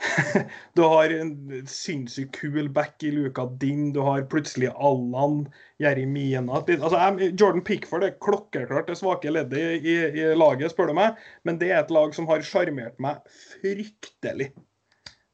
du 0.76 0.82
har 0.82 1.10
en 1.10 1.66
sinnssykt 1.66 2.34
kul 2.34 2.68
back 2.68 3.02
i 3.02 3.10
luka 3.10 3.46
din. 3.46 3.92
Du 3.92 4.00
har 4.00 4.22
plutselig 4.22 4.68
Allan, 4.68 5.48
Jeremina 5.78 6.60
altså, 6.60 7.30
Jordan 7.38 7.64
Pickford 7.64 8.04
er 8.04 8.16
klokkeklart 8.20 8.90
det 8.90 8.98
svake 9.00 9.32
leddet 9.32 9.80
i, 9.80 9.96
i, 9.96 10.28
laget, 10.36 10.72
spør 10.72 10.92
du 10.92 10.96
meg. 11.00 11.20
Men 11.48 11.60
det 11.60 11.72
er 11.72 11.82
et 11.82 11.92
lag 11.94 12.14
som 12.14 12.28
har 12.30 12.44
sjarmert 12.44 13.00
meg 13.02 13.22
fryktelig. 13.56 14.52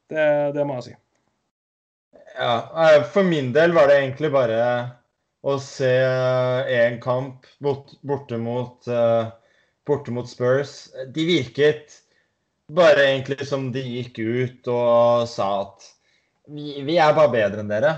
Det, 0.09 0.27
det 0.55 0.67
må 0.67 0.79
jeg 0.79 0.89
si. 0.89 0.97
Ja, 2.33 2.55
eh, 2.87 3.03
for 3.13 3.27
min 3.27 3.51
del 3.53 3.75
var 3.75 3.89
det 3.89 3.99
egentlig 3.99 4.31
bare 4.33 4.59
å 5.43 5.57
se 5.59 5.91
én 6.71 7.01
kamp 7.03 7.45
borte 7.61 8.39
mot, 8.39 8.87
eh, 8.87 9.27
borte 9.85 10.13
mot 10.15 10.29
Spurs. 10.29 10.87
De 11.13 11.27
virket 11.27 11.99
bare 12.73 13.05
egentlig 13.05 13.47
som 13.47 13.69
de 13.73 13.83
gikk 13.83 14.19
ut 14.19 14.71
og 14.71 15.27
sa 15.29 15.49
at 15.61 15.85
vi, 16.47 16.81
vi 16.83 16.97
er 16.99 17.15
bare 17.15 17.31
bedre 17.33 17.63
enn 17.63 17.71
dere. 17.71 17.93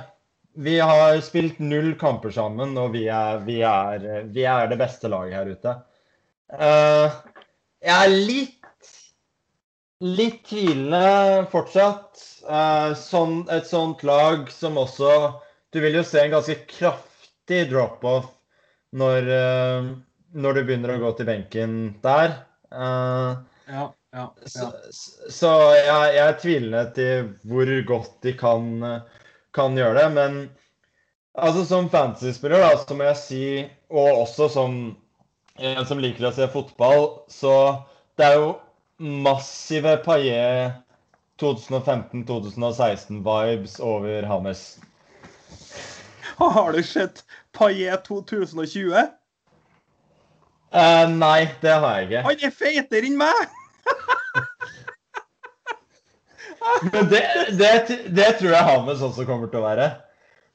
Vi 0.56 0.78
har 0.80 1.18
spilt 1.26 1.60
null 1.60 1.96
kamper 2.00 2.32
sammen, 2.32 2.78
og 2.80 2.94
vi 2.94 3.08
er, 3.12 3.42
vi 3.44 3.60
er, 3.68 4.06
vi 4.32 4.46
er 4.48 4.70
det 4.72 4.80
beste 4.80 5.12
laget 5.12 5.36
her 5.36 5.50
ute. 5.52 5.74
Uh, 6.54 7.16
jeg 7.84 7.96
er 7.96 8.14
litt, 8.30 8.92
litt 10.06 10.40
tvilende 10.48 11.44
fortsatt. 11.52 12.24
Uh, 12.46 12.94
sånn, 12.96 13.42
et 13.52 13.68
sånt 13.68 14.04
lag 14.06 14.46
som 14.54 14.78
også 14.78 15.10
Du 15.74 15.80
vil 15.82 15.96
jo 15.98 16.04
se 16.06 16.20
en 16.22 16.36
ganske 16.36 16.54
kraftig 16.70 17.64
drop-off 17.72 18.28
når, 18.96 19.26
uh, 19.28 19.90
når, 20.38 20.56
du 20.56 20.68
begynner 20.70 20.94
å 20.94 21.02
gå 21.02 21.12
til 21.18 21.28
benken 21.28 21.74
der. 22.06 22.38
Uh, 22.72 23.44
ja, 23.68 23.90
ja, 24.16 24.24
ja. 24.24 24.48
Så, 24.48 24.72
så 25.30 25.50
jeg, 25.76 26.14
jeg, 26.16 26.26
er 26.26 26.38
tvilende 26.40 26.92
til 26.96 27.34
hvor 27.44 27.72
godt 27.90 28.14
de 28.24 28.32
kan, 28.40 28.64
kan 29.56 29.76
gjøre 29.76 30.00
det. 30.00 30.12
Men 30.16 30.38
altså, 31.34 31.66
som 31.68 31.90
fantasy-spiller, 31.92 32.60
da, 32.64 32.78
så 32.80 32.96
må 32.96 33.04
jeg 33.10 33.18
si, 33.20 33.44
og 33.92 34.22
også 34.22 34.48
som 34.56 34.96
en 35.56 35.86
som 35.88 36.00
liker 36.04 36.28
å 36.30 36.32
se 36.36 36.48
fotball, 36.52 37.06
så 37.32 37.84
det 38.20 38.26
er 38.28 38.34
jo 38.40 38.50
massive 39.00 39.98
Paillet 40.04 40.74
2015-2016-vibes 41.42 43.80
over 43.84 44.24
Hames. 44.24 44.80
Har 46.40 46.72
du 46.72 46.84
sett 46.84 47.26
Paillet 47.56 48.06
2020? 48.08 48.96
Uh, 50.76 51.08
nei, 51.08 51.48
det 51.62 51.72
har 51.72 51.96
jeg 51.96 52.04
ikke. 52.10 52.22
Han 52.26 52.36
er 52.44 52.52
feitere 52.52 53.06
enn 53.08 53.18
meg! 53.20 53.48
Men 56.92 57.10
det, 57.12 57.22
det, 57.60 57.72
det, 58.16 58.30
tror 58.40 58.52
jeg 58.52 58.70
Hames 58.70 59.04
også 59.06 59.26
kommer 59.28 59.52
til 59.52 59.62
å 59.62 59.68
være. 59.68 59.90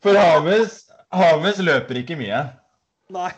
For 0.02 0.16
Hames, 0.18 0.82
Hames 1.14 1.60
løper 1.62 2.00
ikke 2.02 2.18
mye. 2.20 2.42
Nei. 3.14 3.30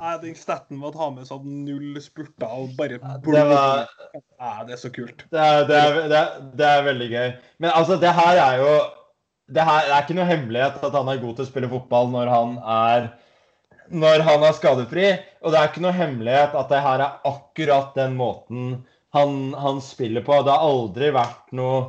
Nei, 0.00 0.14
den 0.22 0.36
staten 0.38 0.78
med 0.80 0.94
at 0.94 1.00
Hames 1.00 1.32
hadde 1.32 1.50
null 1.50 1.98
spurter 2.00 2.52
og 2.54 2.70
bare 2.78 2.96
det, 2.96 3.42
var, 3.50 3.82
Nei, 4.14 4.54
det 4.68 4.76
er 4.76 4.80
så 4.80 4.88
kult. 4.94 5.26
Det 5.28 5.40
er, 5.40 5.66
det, 5.68 5.76
er, 5.76 5.98
det, 6.08 6.20
er, 6.20 6.46
det 6.56 6.68
er, 6.68 6.86
veldig 6.86 7.08
gøy. 7.10 7.34
Men 7.60 7.74
altså, 7.74 7.98
det 8.00 8.14
her 8.16 8.40
er 8.40 8.62
jo 8.62 8.70
det, 9.50 9.66
her, 9.66 9.90
er 9.90 9.98
ikke 9.98 10.16
noe 10.16 10.28
hemmelighet 10.30 10.86
at 10.86 10.96
han 10.96 11.10
er 11.10 11.20
god 11.20 11.36
til 11.36 11.44
å 11.44 11.50
spille 11.50 11.72
fotball 11.72 12.08
når 12.14 12.32
han 12.32 12.56
er 12.62 13.10
når 13.90 14.24
han 14.24 14.46
er 14.46 14.56
skadefri. 14.56 15.06
Og 15.42 15.52
det 15.52 15.60
er 15.60 15.68
ikke 15.68 15.84
noe 15.84 15.96
hemmelighet 15.96 16.56
at 16.56 16.72
det 16.72 16.82
her 16.86 17.04
er 17.04 17.28
akkurat 17.28 17.92
den 17.98 18.16
måten 18.16 18.72
han, 19.16 19.38
han 19.58 19.82
spiller 19.84 20.24
på. 20.24 20.40
Det 20.46 20.54
har 20.54 20.64
aldri 20.70 21.10
vært 21.14 21.50
noe 21.58 21.80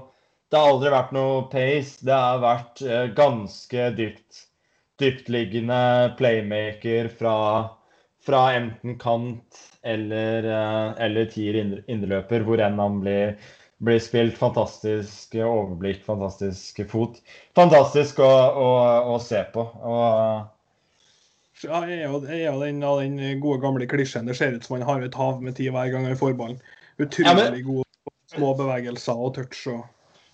det 0.52 0.60
har 0.60 0.74
aldri 0.74 0.94
vært 0.94 1.14
noe 1.16 1.44
pace. 1.52 2.00
Det 2.06 2.16
har 2.16 2.42
vært 2.44 2.82
eh, 2.86 3.06
ganske 3.18 3.92
dypt 4.00 4.48
dyptliggende 5.02 6.14
playmaker 6.20 7.08
fra 7.18 7.38
fra 8.26 8.54
enten 8.54 9.00
kant 9.00 9.62
eller, 9.82 10.44
eh, 10.44 11.04
eller 11.06 11.26
tier 11.26 11.58
indreløper, 11.62 12.46
hvor 12.46 12.62
enn 12.62 12.80
han 12.80 13.00
blir, 13.02 13.36
blir, 13.82 14.02
spilt. 14.04 14.38
Fantastisk 14.38 15.36
overblikk, 15.42 16.04
fantastisk 16.06 16.84
fot. 16.92 17.22
Fantastisk 17.58 18.22
å, 18.22 18.30
å, 18.30 18.68
å 19.16 19.20
se 19.24 19.42
på. 19.54 19.66
Og, 19.66 20.52
ja, 21.62 21.82
jeg 21.90 22.02
er 22.02 22.06
jo, 22.08 22.22
jeg 22.26 22.46
er 22.50 22.60
den, 22.62 22.84
den 22.84 23.42
gode 23.42 23.62
gamle 23.64 23.90
klisjeen. 23.90 24.30
Det 24.30 24.38
ser 24.38 24.58
ut 24.58 24.68
som 24.68 24.78
han 24.78 24.88
har 24.88 25.06
et 25.06 25.18
hav 25.18 25.42
med 25.42 25.58
tid 25.58 25.74
hver 25.74 25.90
gang 25.94 26.06
han 26.10 26.20
får 26.20 26.38
ballen. 26.38 26.62
Utrolig 27.02 27.32
ja, 27.32 27.38
men... 27.38 27.66
gode 27.66 27.90
små 28.32 28.54
bevegelser 28.60 29.18
og 29.18 29.34
touch. 29.40 29.66
Og, 29.74 29.82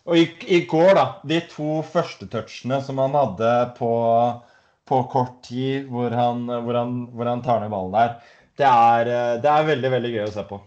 og 0.08 0.18
i, 0.18 0.26
i, 0.48 0.62
går, 0.70 0.94
da. 0.96 1.08
De 1.28 1.42
to 1.52 1.82
første 1.86 2.30
touchene 2.32 2.80
som 2.84 3.02
han 3.04 3.16
hadde 3.18 3.52
på 3.78 3.92
på 4.88 5.04
kort 5.12 5.44
tid 5.44 5.90
hvor 5.92 6.14
han, 6.16 6.48
hvor 6.48 6.80
han, 6.80 6.98
hvor 7.12 7.30
han 7.30 7.44
tar 7.44 7.62
ned 7.64 7.74
ballen 7.74 7.96
der. 7.96 8.18
Det 8.58 8.66
er, 8.68 9.12
det 9.44 9.52
er, 9.52 9.68
veldig 9.68 9.94
veldig 9.94 10.12
gøy 10.16 10.26
å 10.26 10.34
se 10.34 10.44
på. 10.48 10.60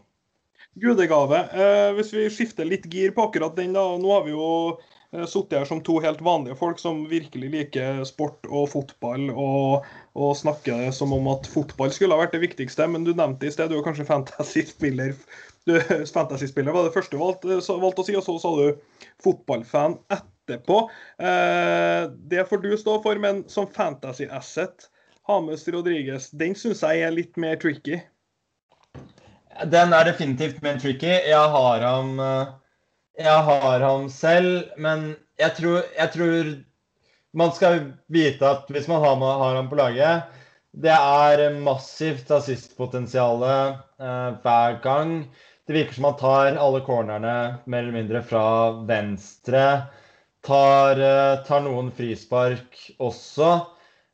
Gudegave. 0.81 1.41
Eh, 1.51 1.89
hvis 1.97 2.13
vi 2.15 2.29
skifter 2.31 2.69
litt 2.69 2.87
gir 2.93 3.15
på 3.17 3.27
akkurat 3.27 3.57
den, 3.59 3.73
da. 3.75 3.83
Nå 3.99 4.13
har 4.13 4.23
vi 4.29 4.35
jo 4.37 4.51
eh, 4.77 5.25
sittet 5.25 5.59
her 5.59 5.67
som 5.67 5.81
to 5.85 5.99
helt 6.05 6.23
vanlige 6.23 6.59
folk 6.61 6.79
som 6.79 7.03
virkelig 7.11 7.51
liker 7.57 8.05
sport 8.09 8.47
og 8.47 8.69
fotball, 8.77 9.27
og, 9.33 9.89
og 10.15 10.37
snakker 10.39 10.93
som 10.95 11.17
om 11.17 11.27
at 11.33 11.49
fotball 11.51 11.91
skulle 11.97 12.15
ha 12.15 12.23
vært 12.23 12.37
det 12.37 12.45
viktigste. 12.45 12.87
Men 12.93 13.09
du 13.09 13.15
nevnte 13.17 13.49
i 13.49 13.55
sted, 13.55 13.73
du 13.73 13.81
er 13.81 13.87
kanskje 13.89 14.07
fantasy-spiller. 14.13 15.17
Fantasy-spiller 16.15 16.75
var 16.75 16.87
det 16.87 16.95
første 16.95 17.17
du 17.17 17.23
valgte, 17.23 17.59
valgte 17.59 18.05
å 18.05 18.07
si, 18.07 18.17
og 18.19 18.25
så 18.27 18.37
sa 18.43 18.55
du 18.59 19.01
fotballfan 19.25 19.99
etterpå. 20.13 20.83
Eh, 21.23 22.07
det 22.33 22.47
får 22.49 22.65
du 22.65 22.73
stå 22.79 23.01
for, 23.05 23.21
men 23.23 23.45
som 23.53 23.69
fantasy 23.71 24.29
asset, 24.31 24.89
Hames 25.29 25.67
Rodriguez, 25.69 26.31
den 26.35 26.57
syns 26.59 26.83
jeg 26.83 27.05
er 27.07 27.15
litt 27.15 27.37
mer 27.41 27.61
tricky. 27.61 28.01
Den 29.71 29.93
er 29.93 30.09
definitivt 30.09 30.63
mer 30.65 30.79
tricky. 30.81 31.11
Jeg 31.29 31.53
har 31.55 31.85
ham, 31.85 32.19
eh, 32.21 32.53
jeg 33.19 33.47
har 33.51 33.85
ham 33.85 34.09
selv, 34.09 34.71
men 34.77 35.15
jeg 35.41 35.57
tror, 35.57 35.83
jeg 35.97 36.13
tror, 36.17 36.51
man 37.33 37.53
skal 37.55 37.81
vite 38.09 38.47
at 38.47 38.71
hvis 38.73 38.89
man 38.91 39.03
har, 39.05 39.17
har 39.17 39.55
ham 39.55 39.69
på 39.71 39.77
laget 39.79 40.25
Det 40.75 40.91
er 40.91 41.55
massivt 41.63 42.31
assistpotensial 42.31 43.43
eh, 43.43 44.31
hver 44.43 44.81
gang. 44.83 45.13
Det 45.71 45.75
virker 45.75 45.95
som 45.95 46.05
han 46.05 46.17
tar 46.17 46.57
alle 46.59 46.81
cornerne 46.81 47.55
mer 47.65 47.79
eller 47.79 47.93
mindre 47.93 48.23
fra 48.27 48.71
venstre. 48.89 49.83
Tar, 50.43 50.99
eh, 50.99 51.45
tar 51.47 51.61
noen 51.63 51.93
frispark 51.95 52.75
også. 52.99 53.51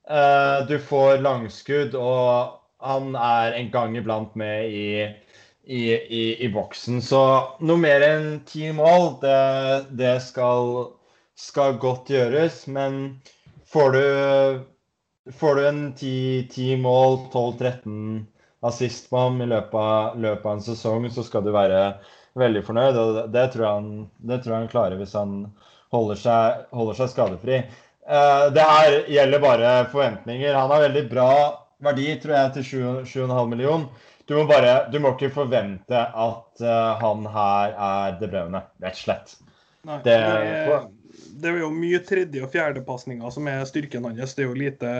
Eh, 0.04 0.66
du 0.68 0.74
får 0.76 1.22
langskudd, 1.24 1.96
og 1.96 2.60
han 2.84 3.16
er 3.16 3.56
en 3.56 3.72
gang 3.72 3.96
iblant 3.96 4.36
med 4.36 4.68
i, 4.68 5.08
i, 5.64 5.80
i, 5.96 6.44
i 6.44 6.52
boksen. 6.52 7.00
Så 7.00 7.24
noe 7.64 7.80
mer 7.80 8.04
enn 8.04 8.30
ti 8.44 8.68
mål, 8.76 9.14
det, 9.24 9.40
det 9.96 10.14
skal, 10.28 10.90
skal, 11.40 11.80
godt 11.80 12.12
gjøres. 12.12 12.66
Men 12.68 13.16
får 13.64 13.96
du, 13.96 14.06
får 15.40 15.56
du 15.56 15.66
en 15.72 15.84
ti 16.04 16.72
mål, 16.84 17.22
12-13 17.32 18.26
assist 18.64 19.10
på 19.10 19.18
ham 19.20 19.40
i 19.42 19.48
løpet 19.50 19.76
av, 19.80 20.16
løpet 20.20 20.46
av 20.46 20.52
en 20.56 20.64
sesong, 20.64 21.08
så 21.12 21.24
skal 21.26 21.44
du 21.44 21.52
være 21.54 21.82
veldig 22.38 22.62
fornøyd. 22.66 23.00
Og 23.00 23.14
det, 23.18 23.26
det, 23.36 23.46
tror, 23.54 23.66
han, 23.68 23.90
det 24.16 24.40
tror 24.42 24.54
jeg 24.54 24.64
han 24.64 24.72
klarer 24.72 25.00
hvis 25.00 25.16
han 25.18 25.36
holder 25.94 26.20
seg, 26.20 26.64
holder 26.76 26.98
seg 27.00 27.12
skadefri. 27.12 27.60
Uh, 28.06 28.48
det 28.54 28.64
her 28.64 28.98
gjelder 29.10 29.42
bare 29.42 29.70
forventninger. 29.92 30.54
Han 30.54 30.72
har 30.72 30.84
veldig 30.88 31.06
bra 31.10 31.30
verdi, 31.82 32.10
tror 32.22 32.36
jeg, 32.38 32.52
til 32.56 32.92
7,5 33.16 33.48
million. 33.50 33.88
Du 34.26 34.34
må, 34.34 34.46
bare, 34.48 34.88
du 34.90 34.98
må 35.02 35.12
ikke 35.14 35.30
forvente 35.34 35.98
at 35.98 36.62
uh, 36.62 36.96
han 36.98 37.26
her 37.30 37.76
er 37.88 38.16
det 38.20 38.30
brevne, 38.32 38.64
rett 38.82 38.98
og 38.98 39.04
slett. 39.04 39.36
Nei, 39.86 40.00
det, 40.02 40.16
er, 40.18 40.88
det, 41.14 41.50
er, 41.52 41.60
jo 41.60 41.68
mye 41.70 42.00
tredje- 42.02 42.42
og 42.42 42.50
fjerdepasninger 42.50 43.34
som 43.34 43.46
er 43.50 43.62
styrken 43.70 44.08
hans. 44.08 44.34
Det 44.34 44.42
er 44.42 44.48
jo 44.48 44.58
lite 44.58 44.94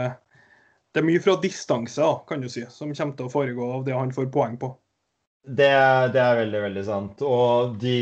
Det 0.96 1.02
er 1.02 1.04
mye 1.04 1.20
fra 1.20 1.34
distanse, 1.42 2.06
kan 2.24 2.40
du 2.40 2.48
si, 2.48 2.62
som 2.72 2.94
kommer 2.96 3.18
til 3.18 3.28
å 3.28 3.32
foregå 3.32 3.66
av 3.76 3.82
det 3.84 3.92
han 3.92 4.14
får 4.16 4.30
poeng 4.32 4.56
på. 4.56 4.70
Det, 5.44 5.68
det 6.14 6.22
er 6.22 6.38
veldig, 6.40 6.62
veldig 6.64 6.84
sant. 6.86 7.20
Og 7.22 7.76
de 7.82 7.98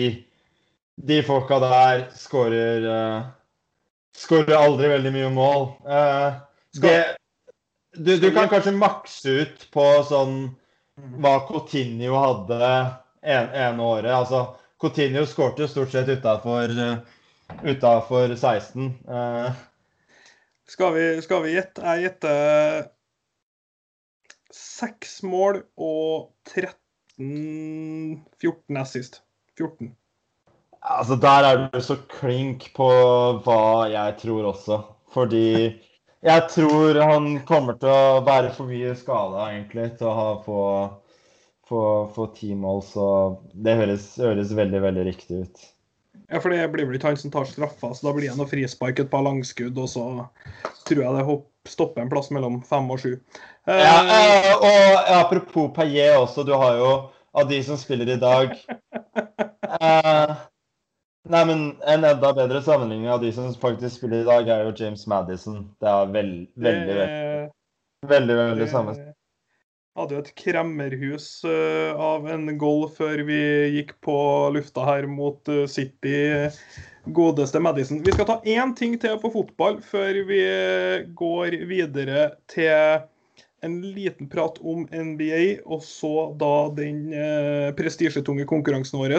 de 0.96 1.22
folka 1.22 1.58
der 1.58 2.04
skårer 2.14 2.84
uh, 2.86 3.22
Skårer 4.14 4.54
aldri 4.54 4.88
veldig 4.92 5.10
mye 5.10 5.30
mål. 5.34 5.64
Uh, 5.82 6.36
det, 6.78 7.16
du, 7.98 8.12
du, 8.22 8.28
kan 8.30 8.46
kanskje 8.48 8.76
makse 8.78 9.32
ut 9.42 9.64
på 9.74 9.86
sånn 10.06 10.36
hva 11.18 11.40
Coutinho 11.48 12.14
hadde 12.14 12.60
en, 12.62 13.48
ene 13.50 13.82
året. 13.82 14.12
Altså, 14.14 14.44
Coutinho 14.78 15.26
skårte 15.26 15.64
jo 15.64 15.68
stort 15.72 15.90
sett 15.90 16.12
utafor 16.14 16.70
16. 18.38 18.92
Uh, 19.10 19.50
skal, 20.68 20.94
vi, 20.96 21.06
skal 21.24 21.42
vi 21.44 21.54
gjette? 21.56 21.84
Jeg 21.84 22.06
gjetter 22.06 22.88
seks 24.54 25.20
mål 25.26 25.62
og 25.76 26.30
13 26.50 28.24
14 28.40 28.80
assist. 28.80 29.20
14. 29.58 29.94
Altså, 30.84 31.16
Der 31.16 31.48
er 31.48 31.68
du 31.72 31.80
så 31.80 31.96
klink 32.10 32.68
på 32.76 32.88
hva 33.44 33.88
jeg 33.92 34.16
tror 34.20 34.50
også. 34.52 34.82
Fordi 35.14 35.80
jeg 36.24 36.42
tror 36.50 36.98
han 37.04 37.28
kommer 37.46 37.78
til 37.78 37.92
å 37.92 38.24
være 38.26 38.50
for 38.56 38.70
mye 38.70 38.94
skada, 38.98 39.50
egentlig, 39.52 39.92
til 39.98 40.10
å 40.10 40.16
ha 40.18 40.28
få, 40.42 40.62
få, 41.68 41.82
få 42.16 42.26
ti 42.36 42.54
mål. 42.58 42.82
Så 42.88 43.06
det 43.54 43.76
høres, 43.78 44.08
høres, 44.18 44.54
veldig, 44.56 44.82
veldig 44.88 45.06
riktig 45.10 45.44
ut. 45.44 45.64
Ja, 46.32 46.40
for 46.40 46.54
det 46.54 46.62
blir 46.72 46.86
vel 46.88 46.96
ikke 46.96 47.10
han 47.12 47.18
som 47.20 47.32
tar 47.32 47.48
straffa, 47.48 47.90
så 47.92 48.06
da 48.06 48.14
blir 48.16 48.30
det 48.30 48.38
noe 48.38 48.48
frispark, 48.48 49.00
et 49.02 49.10
par 49.12 49.24
langskudd, 49.26 49.76
og 49.76 49.90
så 49.92 50.04
tror 50.88 51.02
jeg 51.02 51.16
det 51.18 51.26
hopp, 51.28 51.50
stopper 51.68 52.04
en 52.04 52.12
plass 52.12 52.30
mellom 52.32 52.62
fem 52.64 52.88
og 52.92 53.02
sju. 53.02 53.12
Uh, 53.68 53.76
ja, 53.80 53.98
eh, 54.12 54.50
og 54.56 55.12
apropos 55.18 55.70
Paillet 55.76 56.16
også, 56.16 56.44
du 56.44 56.52
har 56.56 56.80
jo 56.80 56.90
av 57.34 57.48
de 57.48 57.60
som 57.66 57.78
spiller 57.80 58.12
i 58.14 58.18
dag 58.20 58.52
eh, 59.80 60.34
Nei, 61.24 61.40
men 61.48 61.62
En 61.80 62.04
enda 62.04 62.30
bedre 62.36 62.60
sammenligning 62.62 63.08
av 63.10 63.22
de 63.22 63.32
som 63.32 63.48
faktisk 63.56 63.96
spiller 63.96 64.22
i 64.22 64.28
dag, 64.28 64.48
er 64.48 64.66
jo 64.66 64.74
James 64.76 65.06
Madison. 65.08 65.62
Det 65.80 65.88
er 65.88 66.10
veld, 66.12 66.34
veldig, 66.60 66.96
veldig, 66.98 67.52
veldig, 68.10 68.36
veldig 68.42 68.68
samme. 68.68 68.96
Hadde 69.94 70.16
jo 70.16 70.20
et 70.24 70.32
kremmerhus 70.34 71.28
uh, 71.46 71.94
av 72.02 72.24
en 72.26 72.48
goal 72.58 72.88
før 72.90 73.20
vi 73.28 73.38
gikk 73.76 73.92
på 74.02 74.16
lufta 74.56 74.82
her 74.88 75.06
mot 75.06 75.38
uh, 75.46 75.68
City. 75.70 76.50
Godeste 77.14 77.60
Madison. 77.62 78.00
Vi 78.02 78.14
skal 78.16 78.26
ta 78.26 78.38
én 78.48 78.72
ting 78.74 78.96
til 78.98 79.20
på 79.22 79.30
fotball 79.30 79.78
før 79.84 80.18
vi 80.26 80.40
går 81.14 81.58
videre 81.68 82.30
til 82.50 83.04
en 83.64 83.74
liten 83.84 84.30
prat 84.32 84.56
om 84.64 84.86
NBA, 84.88 85.60
og 85.68 85.84
så 85.84 86.30
da 86.40 86.54
den 86.80 87.12
prestisjetunge 87.76 88.46
konkurransen 88.48 89.02
vår. 89.02 89.18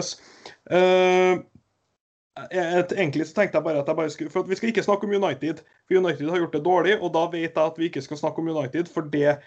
Egentlig 2.50 3.28
så 3.30 3.38
tenkte 3.38 3.60
jeg 3.60 3.68
bare 3.68 3.84
at 3.84 3.88
jeg 3.88 3.98
bare 4.02 4.10
skulle 4.10 4.34
For 4.34 4.50
vi 4.50 4.58
skal 4.58 4.74
ikke 4.74 4.84
snakke 4.84 5.06
om 5.06 5.14
United. 5.14 5.62
For 5.86 6.02
United 6.02 6.26
har 6.30 6.42
gjort 6.42 6.58
det 6.58 6.64
dårlig, 6.66 6.98
og 6.98 7.14
da 7.14 7.22
vet 7.32 7.54
jeg 7.54 7.62
at 7.62 7.78
vi 7.78 7.88
ikke 7.88 8.02
skal 8.02 8.20
snakke 8.20 8.42
om 8.42 8.50
United. 8.50 8.90
For 8.92 9.06
det, 9.14 9.38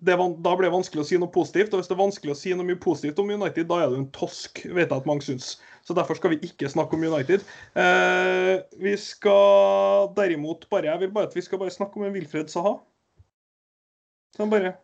det 0.00 0.14
da 0.16 0.52
blir 0.56 0.68
det 0.68 0.74
vanskelig 0.74 1.02
å 1.02 1.06
si 1.08 1.18
noe 1.20 1.32
positivt. 1.32 1.72
Og 1.72 1.80
hvis 1.80 1.90
det 1.90 1.96
er 1.96 2.02
vanskelig 2.02 2.34
å 2.34 2.38
si 2.38 2.52
noe 2.54 2.66
mye 2.66 2.80
positivt 2.82 3.20
om 3.22 3.30
United, 3.34 3.68
da 3.70 3.80
er 3.82 3.92
du 3.92 3.98
en 3.98 4.10
tosk, 4.14 4.62
vet 4.66 4.86
jeg 4.86 4.94
at 4.94 5.08
mange 5.08 5.26
syns. 5.26 5.56
Så 5.86 5.96
derfor 5.96 6.18
skal 6.18 6.34
vi 6.34 6.40
ikke 6.48 6.70
snakke 6.70 6.96
om 6.96 7.06
United. 7.08 7.44
Eh, 7.78 8.54
vi 8.78 8.94
skal 9.00 10.10
derimot 10.16 10.66
bare 10.68 10.90
Jeg 10.90 11.00
vil 11.00 11.14
bare 11.14 11.30
at 11.30 11.36
vi 11.36 11.44
skal 11.44 11.62
bare 11.62 11.74
snakke 11.74 11.98
om 11.98 12.04
en 12.06 12.14
Wilfred 12.14 12.52
Saha. 12.52 12.76
Som 14.36 14.52
bare 14.52 14.76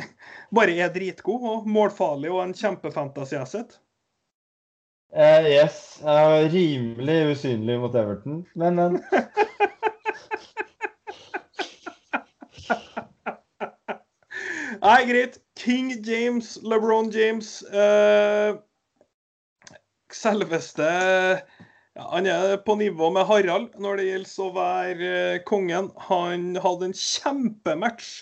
bare 0.56 0.76
er 0.80 0.92
dritgod 0.92 1.44
og 1.46 1.68
målfarlig 1.68 2.32
og 2.32 2.42
en 2.44 2.56
kjempefantasy-asset. 2.56 3.78
Uh, 5.16 5.46
yes. 5.46 6.00
Uh, 6.02 6.44
rimelig 6.52 7.20
usynlig 7.30 7.78
mot 7.80 7.94
Everton, 7.94 8.42
men 8.58 8.80
uh... 8.82 8.96
Nei, 14.86 15.02
greit. 15.02 15.40
King 15.56 16.04
James, 16.04 16.60
LeBron 16.62 17.10
James 17.10 17.64
uh, 17.74 18.54
Selveste 20.12 20.86
ja, 20.86 22.04
Han 22.12 22.28
er 22.30 22.54
på 22.62 22.76
nivå 22.78 23.08
med 23.10 23.26
Harald 23.26 23.74
når 23.82 23.98
det 23.98 24.04
gjelder 24.06 24.44
å 24.44 24.52
være 24.54 25.08
uh, 25.16 25.40
kongen. 25.48 25.90
Han 26.06 26.52
hadde 26.62 26.92
en 26.92 26.94
kjempematch 27.00 28.12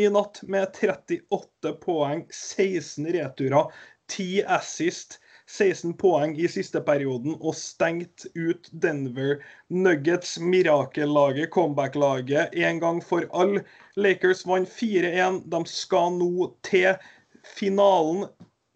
i 0.00 0.08
natt 0.14 0.40
med 0.48 0.72
38 0.80 1.74
poeng, 1.84 2.24
16 2.32 3.10
returer, 3.18 3.68
10 4.08 4.48
assist. 4.56 5.18
16 5.46 5.94
poeng 6.00 6.34
i 6.38 6.48
siste 6.50 6.80
perioden 6.82 7.36
og 7.36 7.54
stengt 7.54 8.26
ut 8.34 8.66
Denver 8.72 9.38
Nuggets, 9.70 10.38
mirakellaget, 10.42 11.50
comeback-laget, 11.54 12.54
en 12.54 12.80
gang 12.82 13.02
for 13.04 13.28
alle. 13.30 13.62
Lakers 13.96 14.42
vant 14.46 14.68
4-1. 14.68 15.44
De 15.46 15.62
skal 15.70 16.18
nå 16.18 16.50
til 16.66 16.98
finalen, 17.46 18.26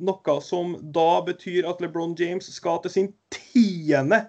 noe 0.00 0.36
som 0.40 0.76
da 0.94 1.10
betyr 1.26 1.66
at 1.68 1.82
LeBron 1.82 2.14
James 2.18 2.46
skal 2.54 2.78
til 2.84 2.94
sin 2.94 3.10
tiende 3.34 4.22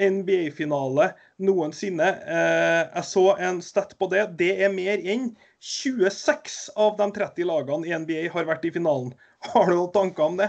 NBA-finale 0.00 1.10
noensinne. 1.44 2.08
Eh, 2.24 2.82
jeg 2.86 3.06
så 3.10 3.26
en 3.36 3.60
stat 3.64 3.92
på 3.98 4.08
det. 4.12 4.24
Det 4.40 4.54
er 4.64 4.72
mer 4.72 5.02
enn 5.02 5.30
26 5.60 6.70
av 6.80 6.96
de 6.96 7.10
30 7.18 7.50
lagene 7.50 7.90
i 7.90 7.92
NBA 7.98 8.30
har 8.32 8.48
vært 8.48 8.64
i 8.64 8.72
finalen. 8.72 9.12
Har 9.52 9.68
du 9.68 9.76
noen 9.76 9.92
tanker 9.92 10.30
om 10.30 10.40
det? 10.40 10.48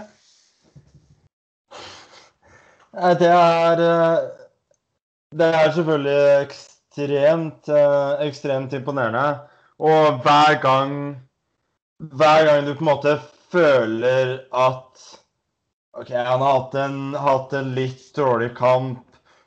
Det 2.92 3.28
er 3.28 3.80
eh, 3.80 4.24
Det 5.32 5.46
er 5.48 5.70
selvfølgelig 5.72 6.42
ekstremt, 6.44 7.68
eh, 7.68 8.26
ekstremt 8.26 8.72
imponerende. 8.72 9.38
Og 9.78 10.20
hver 10.22 10.60
gang 10.60 11.16
Hver 11.98 12.44
gang 12.44 12.66
du 12.66 12.74
på 12.74 12.84
en 12.84 12.90
måte 12.90 13.18
føler 13.52 14.40
at 14.52 15.02
OK, 15.94 16.10
han 16.10 16.40
har 16.40 16.52
hatt 16.52 16.74
en, 16.74 17.14
hatt 17.14 17.52
en 17.52 17.74
litt 17.76 18.16
dårlig 18.16 18.54
kamp. 18.56 19.04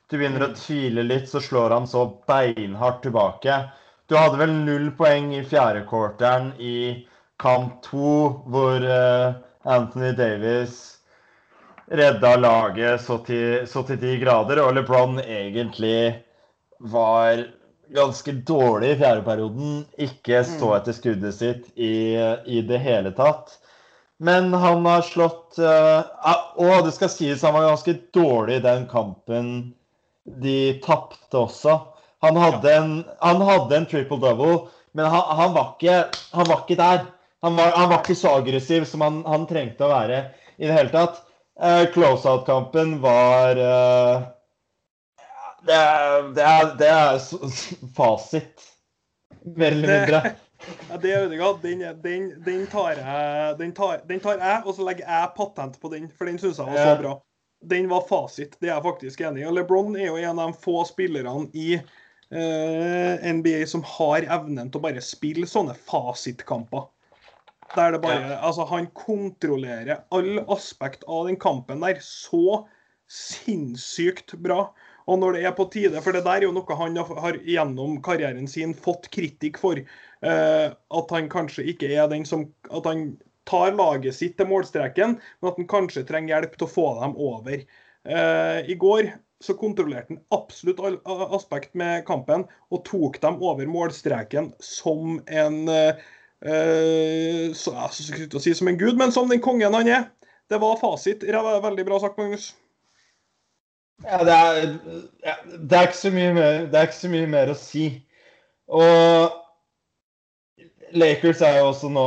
Du 0.08 0.16
begynner 0.16 0.46
å 0.46 0.54
tvile 0.54 1.02
litt, 1.02 1.26
så 1.28 1.40
slår 1.42 1.74
han 1.74 1.88
så 1.90 2.04
beinhardt 2.26 3.02
tilbake. 3.02 3.58
Du 4.06 4.14
hadde 4.16 4.38
vel 4.38 4.54
null 4.54 4.92
poeng 4.94 5.32
i 5.34 5.42
fjerde 5.44 5.82
quarteren 5.90 6.52
i 6.62 7.02
kamp 7.42 7.82
to, 7.82 8.30
hvor 8.46 8.78
uh, 8.86 9.34
Anthony 9.66 10.14
Davis 10.14 10.95
redda 11.86 12.36
laget 12.36 13.00
så 13.00 13.18
til, 13.18 13.66
så 13.68 13.82
til 13.86 14.00
de 14.00 14.16
grader. 14.20 14.62
Og 14.64 14.74
LeBron 14.76 15.20
egentlig 15.20 16.22
var 16.78 17.44
ganske 17.94 18.32
dårlig 18.32 18.94
i 18.94 18.98
fjerdeperioden. 19.00 19.78
Ikke 19.98 20.42
stå 20.44 20.72
mm. 20.72 20.76
etter 20.80 20.96
skuddet 20.96 21.38
sitt 21.38 21.70
i, 21.74 22.16
i, 22.46 22.62
det 22.66 22.82
hele 22.82 23.12
tatt. 23.16 23.58
Men 24.18 24.52
han 24.54 24.86
har 24.88 25.02
slått 25.04 25.58
uh, 25.60 26.00
Og 26.56 26.86
det 26.86 26.94
skal 26.96 27.10
sies 27.12 27.42
han 27.44 27.52
var 27.52 27.66
ganske 27.68 27.98
dårlig 28.16 28.56
i 28.56 28.64
den 28.64 28.86
kampen 28.88 29.50
de 30.24 30.80
tapte 30.82 31.38
også. 31.38 31.76
Han 32.24 32.38
hadde 32.40 32.72
en, 32.72 32.94
han 33.20 33.44
hadde 33.44 33.76
en 33.76 33.86
triple 33.86 34.18
double, 34.18 34.64
men 34.96 35.06
han, 35.12 35.36
han, 35.38 35.52
var, 35.54 35.76
ikke, 35.76 35.98
han 36.32 36.48
var 36.48 36.64
ikke 36.64 36.78
der. 36.80 37.04
Han 37.44 37.58
var, 37.60 37.76
han 37.76 37.90
var, 37.92 38.00
ikke 38.00 38.16
så 38.18 38.32
aggressiv 38.40 38.86
som 38.88 39.04
han, 39.04 39.20
han 39.28 39.44
trengte 39.46 39.86
å 39.86 39.92
være 39.92 40.22
i 40.56 40.66
det 40.66 40.74
hele 40.74 40.90
tatt. 40.90 41.20
Uh, 41.56 41.86
Close-out-kampen 41.92 42.98
var 43.00 43.56
uh, 43.56 44.26
det, 45.66 45.74
er, 45.74 46.26
det, 46.36 46.42
er, 46.42 46.72
det 46.78 46.88
er 46.88 47.20
fasit, 47.96 48.66
mer 49.44 49.72
eller 49.72 49.94
mindre. 49.94 50.22
Ja, 50.88 50.96
det 50.96 51.10
er 51.12 51.26
Ødegaard. 51.26 51.58
Den, 51.62 51.82
den, 52.02 52.30
den, 52.44 52.62
tar 52.66 52.94
jeg, 52.96 53.56
den, 53.58 53.74
tar, 53.76 54.00
den 54.08 54.20
tar 54.20 54.38
jeg, 54.40 54.62
og 54.64 54.74
så 54.74 54.86
legger 54.86 55.04
jeg 55.04 55.34
patent 55.36 55.76
på 55.80 55.90
den, 55.92 56.08
for 56.16 56.26
den 56.26 56.40
syns 56.40 56.58
jeg 56.58 56.70
var 56.72 56.80
så 56.80 56.94
bra. 57.02 57.12
Den 57.70 57.90
var 57.90 58.06
fasit, 58.08 58.56
det 58.60 58.70
er 58.70 58.74
jeg 58.74 58.86
faktisk 58.86 59.20
enig 59.20 59.44
i. 59.44 59.46
Og 59.46 59.54
LeBron 59.54 59.96
er 60.00 60.08
jo 60.08 60.16
en 60.16 60.40
av 60.40 60.50
de 60.50 60.64
få 60.64 60.80
spillerne 60.88 61.46
i 61.56 61.76
eh, 61.76 63.28
NBA 63.36 63.66
som 63.70 63.84
har 63.86 64.26
evnen 64.38 64.70
til 64.70 64.80
å 64.80 64.86
bare 64.88 65.04
spille 65.04 65.48
sånne 65.50 65.76
fasitkamper. 65.86 66.88
Der 67.74 67.96
det 67.96 68.02
bare 68.04 68.22
ja. 68.22 68.40
Altså, 68.46 68.66
han 68.70 68.86
kontrollerer 68.94 70.04
alle 70.14 70.44
aspekt 70.52 71.02
av 71.10 71.26
den 71.26 71.38
kampen 71.40 71.82
der 71.82 71.98
så 72.04 72.66
sinnssykt 73.10 74.36
bra. 74.42 74.68
Og 75.06 75.20
når 75.22 75.36
det 75.36 75.42
er 75.46 75.54
på 75.54 75.68
tide, 75.70 76.00
for 76.02 76.14
det 76.14 76.24
der 76.26 76.40
er 76.40 76.48
jo 76.48 76.54
noe 76.54 76.78
han 76.78 76.96
har 76.98 77.38
gjennom 77.46 78.00
karrieren 78.02 78.48
sin 78.50 78.72
fått 78.74 79.06
kritikk 79.14 79.60
for, 79.62 79.78
Eh, 80.24 80.72
at 80.72 81.12
han 81.12 81.28
kanskje 81.28 81.66
ikke 81.72 81.90
er 81.92 82.08
den 82.08 82.24
som 82.24 82.48
At 82.72 82.86
han 82.88 83.16
tar 83.46 83.76
laget 83.76 84.16
sitt 84.16 84.34
til 84.40 84.48
målstreken, 84.50 85.18
men 85.20 85.50
at 85.50 85.58
han 85.60 85.68
kanskje 85.70 86.06
trenger 86.08 86.34
hjelp 86.34 86.56
til 86.56 86.66
å 86.66 86.72
få 86.72 86.86
dem 86.98 87.12
over. 87.14 87.60
Eh, 88.06 88.58
I 88.66 88.74
går 88.74 89.12
så 89.44 89.54
kontrollerte 89.54 90.16
han 90.16 90.22
absolutt 90.34 90.80
alle 90.82 91.28
aspekt 91.36 91.76
med 91.78 92.02
kampen 92.08 92.46
og 92.72 92.82
tok 92.88 93.20
dem 93.22 93.38
over 93.44 93.68
målstreken 93.70 94.48
som 94.64 95.20
en 95.28 95.58
uh, 95.68 96.00
Uh, 96.46 97.54
så, 97.58 97.72
jeg 97.74 97.94
skal 97.96 98.26
ikke 98.26 98.42
si 98.44 98.54
som 98.54 98.70
en 98.70 98.78
gud, 98.78 98.94
men 99.00 99.14
som 99.14 99.30
den 99.30 99.42
kongen 99.42 99.74
han 99.74 99.90
er. 99.90 100.06
Det 100.50 100.60
var 100.62 100.78
fasit. 100.78 101.24
Veldig 101.26 101.86
bra 101.88 101.98
sagt, 101.98 102.18
Magnus. 102.18 102.52
Ja, 104.04 104.18
det 104.24 104.32
er, 104.32 104.76
det 105.56 105.72
er, 105.72 105.82
ikke 105.88 105.96
så 105.96 106.12
mye 106.12 106.32
mer, 106.36 106.66
det 106.70 106.78
er 106.78 106.88
ikke 106.88 107.00
så 107.00 107.10
mye 107.10 107.28
mer 107.32 107.50
å 107.50 107.56
si. 107.58 107.86
Og 108.68 109.32
Lakers 110.96 111.40
er 111.42 111.60
jo 111.60 111.68
også 111.70 111.88
nå 111.92 112.06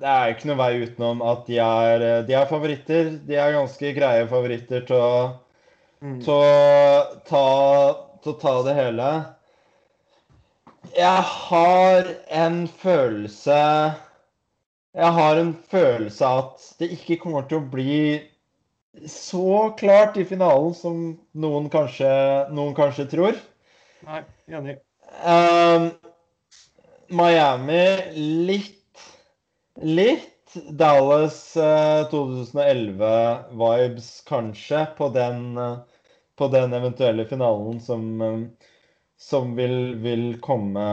Det 0.00 0.08
er 0.10 0.32
ikke 0.32 0.48
noe 0.50 0.58
vei 0.58 0.70
utenom 0.84 1.22
at 1.24 1.46
de 1.48 1.58
er, 1.60 2.04
de 2.28 2.36
er 2.38 2.50
favoritter. 2.50 3.10
De 3.26 3.36
er 3.36 3.56
ganske 3.56 3.94
greie 3.96 4.28
favoritter 4.30 4.86
til 4.88 5.00
å, 5.00 5.14
mm. 6.04 6.20
til 6.24 6.34
å, 6.34 6.52
ta, 7.28 7.46
til 8.22 8.34
å 8.34 8.38
ta 8.40 8.54
det 8.68 8.76
hele. 8.78 9.10
Jeg 10.92 11.22
har 11.26 12.10
en 12.28 12.66
følelse 12.68 13.56
Jeg 14.94 15.10
har 15.18 15.40
en 15.40 15.54
følelse 15.70 16.26
av 16.26 16.38
at 16.44 16.68
det 16.78 16.90
ikke 16.94 17.18
kommer 17.24 17.48
til 17.48 17.58
å 17.62 17.68
bli 17.72 17.98
så 19.10 19.74
klart 19.78 20.20
i 20.20 20.26
finalen 20.28 20.74
som 20.78 20.98
noen 21.34 21.66
kanskje, 21.72 22.10
noen 22.54 22.76
kanskje 22.76 23.08
tror. 23.10 23.40
Nei, 24.06 24.20
enig. 24.46 24.76
Um, 25.26 25.88
Miami 27.10 27.82
litt 28.46 29.02
Litt 29.82 30.54
Dallas 30.78 31.56
uh, 31.58 32.06
2011-vibes, 32.12 34.10
kanskje, 34.28 34.84
på 34.94 35.08
den, 35.10 35.58
uh, 35.58 35.80
på 36.38 36.46
den 36.52 36.76
eventuelle 36.78 37.26
finalen 37.26 37.80
som 37.82 38.22
um, 38.22 38.44
som 39.20 39.54
vil, 39.56 39.94
vil 40.02 40.26
komme 40.44 40.86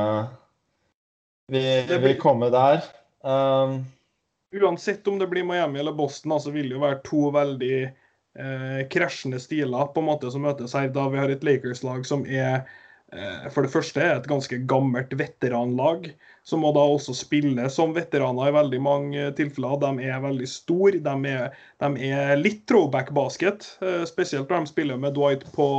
vil, 1.52 1.90
vil, 2.00 2.16
komme 2.20 2.50
der. 2.54 2.86
Um, 3.22 3.82
Uansett 4.52 5.08
om 5.08 5.20
det 5.20 5.28
blir 5.32 5.44
Miami 5.48 5.80
eller 5.80 5.96
Boston, 5.96 6.32
altså 6.36 6.52
vil 6.52 6.70
det 6.70 6.76
jo 6.76 6.84
være 6.84 7.02
to 7.08 7.30
veldig 7.32 7.76
eh, 7.88 8.82
krasjende 8.92 9.40
stiler 9.40 9.92
på 9.94 10.04
en 10.04 10.10
måte 10.10 10.32
som 10.32 10.44
møtes 10.44 10.76
her. 10.76 10.90
Da 10.92 11.08
vi 11.12 11.20
har 11.22 11.32
et 11.32 11.46
Lakers-lag 11.48 12.04
som 12.08 12.26
er 12.28 12.66
eh, 13.16 13.48
for 13.54 13.64
det 13.64 13.72
første 13.72 14.04
et 14.04 14.28
ganske 14.28 14.60
gammelt 14.68 15.16
veteranlag, 15.16 16.10
som 16.44 16.66
må 16.66 16.74
da 16.76 16.84
også 16.84 17.16
spille 17.16 17.70
som 17.72 17.96
veteraner 17.96 18.52
i 18.52 18.58
veldig 18.58 18.82
mange 18.84 19.32
tilfeller. 19.40 19.80
De 19.80 20.12
er 20.12 20.24
veldig 20.24 20.52
store. 20.52 21.00
De 21.00 21.32
er, 21.32 21.56
de 21.80 22.12
er 22.12 22.36
litt 22.42 22.65
throwback 22.67 23.13
basket, 23.15 23.72
eh, 23.80 24.04
spesielt 24.10 24.52
når 24.52 24.65
de 24.65 24.74
spiller 24.74 25.00
med 25.00 25.15
Dwight 25.15 25.48
på 25.56 25.69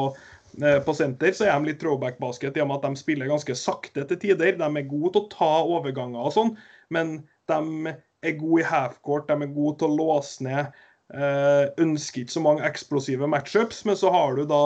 på 0.86 0.94
senter 0.96 1.32
så 1.36 1.46
er 1.48 1.54
de 1.56 1.70
litt 1.70 1.80
throwback 1.80 2.18
basket 2.20 2.58
i 2.58 2.62
og 2.62 2.68
med 2.68 2.80
at 2.80 2.90
de 2.90 3.00
spiller 3.00 3.30
ganske 3.30 3.54
sakte 3.56 4.04
til 4.08 4.18
tider. 4.20 4.58
De 4.60 4.68
er 4.68 4.88
gode 4.88 5.14
til 5.14 5.22
å 5.24 5.30
ta 5.32 5.52
overganger 5.64 6.28
og 6.28 6.34
sånn, 6.34 6.54
men 6.92 7.20
de 7.48 7.94
er 8.22 8.38
gode 8.38 8.62
i 8.62 8.68
halfcourt, 8.68 9.28
de 9.30 9.36
er 9.46 9.54
gode 9.54 9.78
til 9.80 9.90
å 9.90 9.98
låse 10.00 10.44
ned. 10.44 10.72
Eh, 11.12 11.66
ønsker 11.82 12.22
ikke 12.22 12.36
så 12.36 12.42
mange 12.44 12.64
eksplosive 12.64 13.28
matchups, 13.28 13.82
men 13.88 13.98
så 14.00 14.12
har 14.14 14.36
du 14.38 14.46
da 14.48 14.62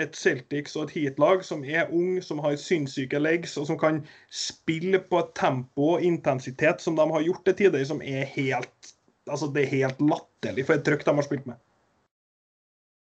et 0.00 0.14
Celtics 0.16 0.76
og 0.78 0.86
et 0.86 0.94
Heat-lag 0.96 1.42
som 1.44 1.64
er 1.66 1.90
ung, 1.92 2.20
som 2.24 2.40
har 2.44 2.56
sinnssyke 2.60 3.20
legs, 3.20 3.56
og 3.60 3.66
som 3.68 3.78
kan 3.80 4.00
spille 4.32 5.02
på 5.10 5.20
et 5.20 5.34
tempo 5.36 5.96
og 5.96 6.06
intensitet 6.06 6.80
som 6.80 6.96
de 6.96 7.04
har 7.10 7.26
gjort 7.26 7.44
til 7.48 7.58
tider, 7.64 7.84
som 7.84 8.00
er 8.00 8.28
helt 8.36 8.94
altså 9.30 9.50
det 9.52 9.66
er 9.66 9.74
helt 9.74 10.00
latterlig 10.02 10.64
for 10.66 10.78
et 10.78 10.86
trøkk 10.86 11.04
de 11.06 11.14
har 11.18 11.26
spilt 11.26 11.44
med. 11.46 11.58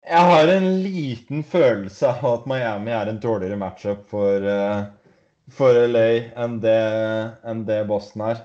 Jeg 0.01 0.27
har 0.31 0.49
en 0.49 0.69
liten 0.81 1.43
følelse 1.45 2.09
av 2.09 2.23
at 2.25 2.47
Miami 2.49 2.93
er 2.95 3.09
en 3.11 3.19
dårligere 3.21 3.57
matchup 3.61 4.07
for, 4.09 4.41
uh, 4.41 4.87
for 5.53 5.77
LA 5.77 6.07
enn 6.41 6.57
det, 6.63 6.79
enn 7.45 7.61
det, 7.67 7.83
Boston 7.89 8.25
er. 8.31 8.41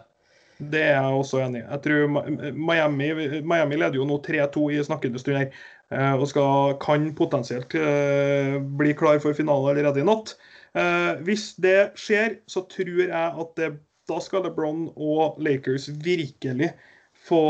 Det 0.59 0.83
er 0.83 0.99
jeg 0.99 1.17
også 1.21 1.41
enig 1.45 1.63
i. 1.63 1.65
Jeg 1.65 1.83
tror 1.85 2.53
Miami, 2.57 3.09
Miami 3.45 3.81
leder 3.81 3.97
jo 3.99 4.09
nå 4.09 4.21
3-2 4.25 4.67
i 4.77 4.85
snakkende 4.85 5.21
stund 5.21 5.41
her. 5.41 5.65
Eh, 5.93 6.15
og 6.17 6.25
skal, 6.27 6.77
kan 6.83 7.05
potensielt 7.15 7.77
uh, 7.79 8.57
bli 8.81 8.95
klar 8.97 9.21
for 9.23 9.37
finale 9.37 9.73
allerede 9.73 10.03
i 10.03 10.07
natt. 10.07 10.37
Hvis 11.25 11.55
det 11.65 11.95
skjer, 11.97 12.35
så 12.53 12.61
tror 12.69 12.99
jeg 13.07 13.13
at 13.17 13.53
det, 13.57 13.69
da 14.11 14.19
skal 14.21 14.43
LeBron 14.45 14.91
og 14.93 15.39
Lakers 15.41 15.87
virkelig 16.05 16.69
få 17.27 17.41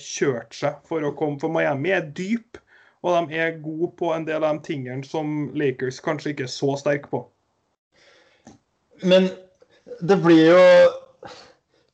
kjørt 0.00 0.56
seg 0.56 0.78
for 0.88 1.04
å 1.04 1.12
komme. 1.18 1.36
For 1.42 1.52
Miami 1.52 1.92
er 1.92 2.08
dyp, 2.16 2.56
og 3.02 3.28
de 3.28 3.38
er 3.38 3.62
gode 3.62 3.90
på 3.98 4.12
en 4.14 4.26
del 4.26 4.44
av 4.44 4.58
de 4.58 4.66
tingene 4.66 5.04
som 5.06 5.50
Lakers 5.58 6.00
kanskje 6.04 6.32
ikke 6.32 6.46
er 6.46 6.52
så 6.54 6.76
sterke 6.78 7.10
på. 7.10 7.24
Men 9.02 9.26
det 10.00 10.18
blir 10.22 10.44
jo 10.52 10.66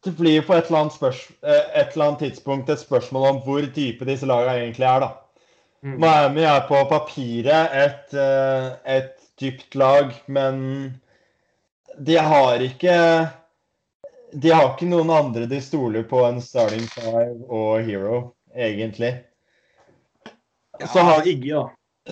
det 0.04 0.12
blir 0.16 0.44
på 0.46 0.54
et 0.54 0.68
eller, 0.70 1.16
et 1.42 1.92
eller, 1.92 2.04
annet 2.04 2.20
tidspunkt 2.22 2.70
et 2.70 2.80
spørsmål 2.80 3.26
om 3.28 3.40
hvor 3.44 3.64
dype 3.74 4.06
disse 4.08 4.28
lagene 4.28 4.60
egentlig 4.62 4.86
er. 4.86 5.00
da. 5.00 5.08
Mm. 5.82 5.96
Miami 6.02 6.44
er 6.46 6.62
på 6.68 6.78
papiret 6.90 7.74
et, 7.74 8.14
et 8.86 9.16
dypt 9.40 9.74
lag, 9.74 10.14
men 10.26 10.60
de 11.98 12.16
har 12.16 12.62
ikke 12.62 12.94
De 14.32 14.50
har 14.52 14.74
ikke 14.74 14.86
noen 14.90 15.10
andre 15.10 15.46
de 15.48 15.58
stoler 15.64 16.04
på 16.04 16.20
enn 16.26 16.42
Starting 16.44 16.84
Five 16.92 17.46
og 17.48 17.80
Hero, 17.86 18.18
egentlig. 18.54 19.14
Ja, 20.80 20.86
så 20.86 20.98
har 20.98 21.26
Iggy, 21.26 21.52
da. 21.52 21.64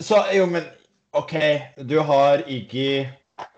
Så, 0.03 0.25
jo, 0.35 0.47
men 0.47 0.63
OK, 1.17 1.35
du 1.77 1.99
har 1.99 2.43
Iggy 2.51 3.07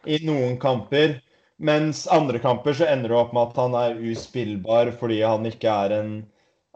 i 0.04 0.18
noen 0.26 0.58
kamper. 0.60 1.18
Mens 1.58 2.06
andre 2.06 2.38
kamper 2.38 2.76
så 2.78 2.86
ender 2.86 3.10
det 3.10 3.18
opp 3.18 3.32
med 3.34 3.48
at 3.48 3.56
han 3.58 3.74
er 3.74 3.98
uspillbar 4.12 4.92
fordi 5.00 5.22
han 5.24 5.46
ikke 5.48 5.72
er 5.86 5.94
en 5.96 6.12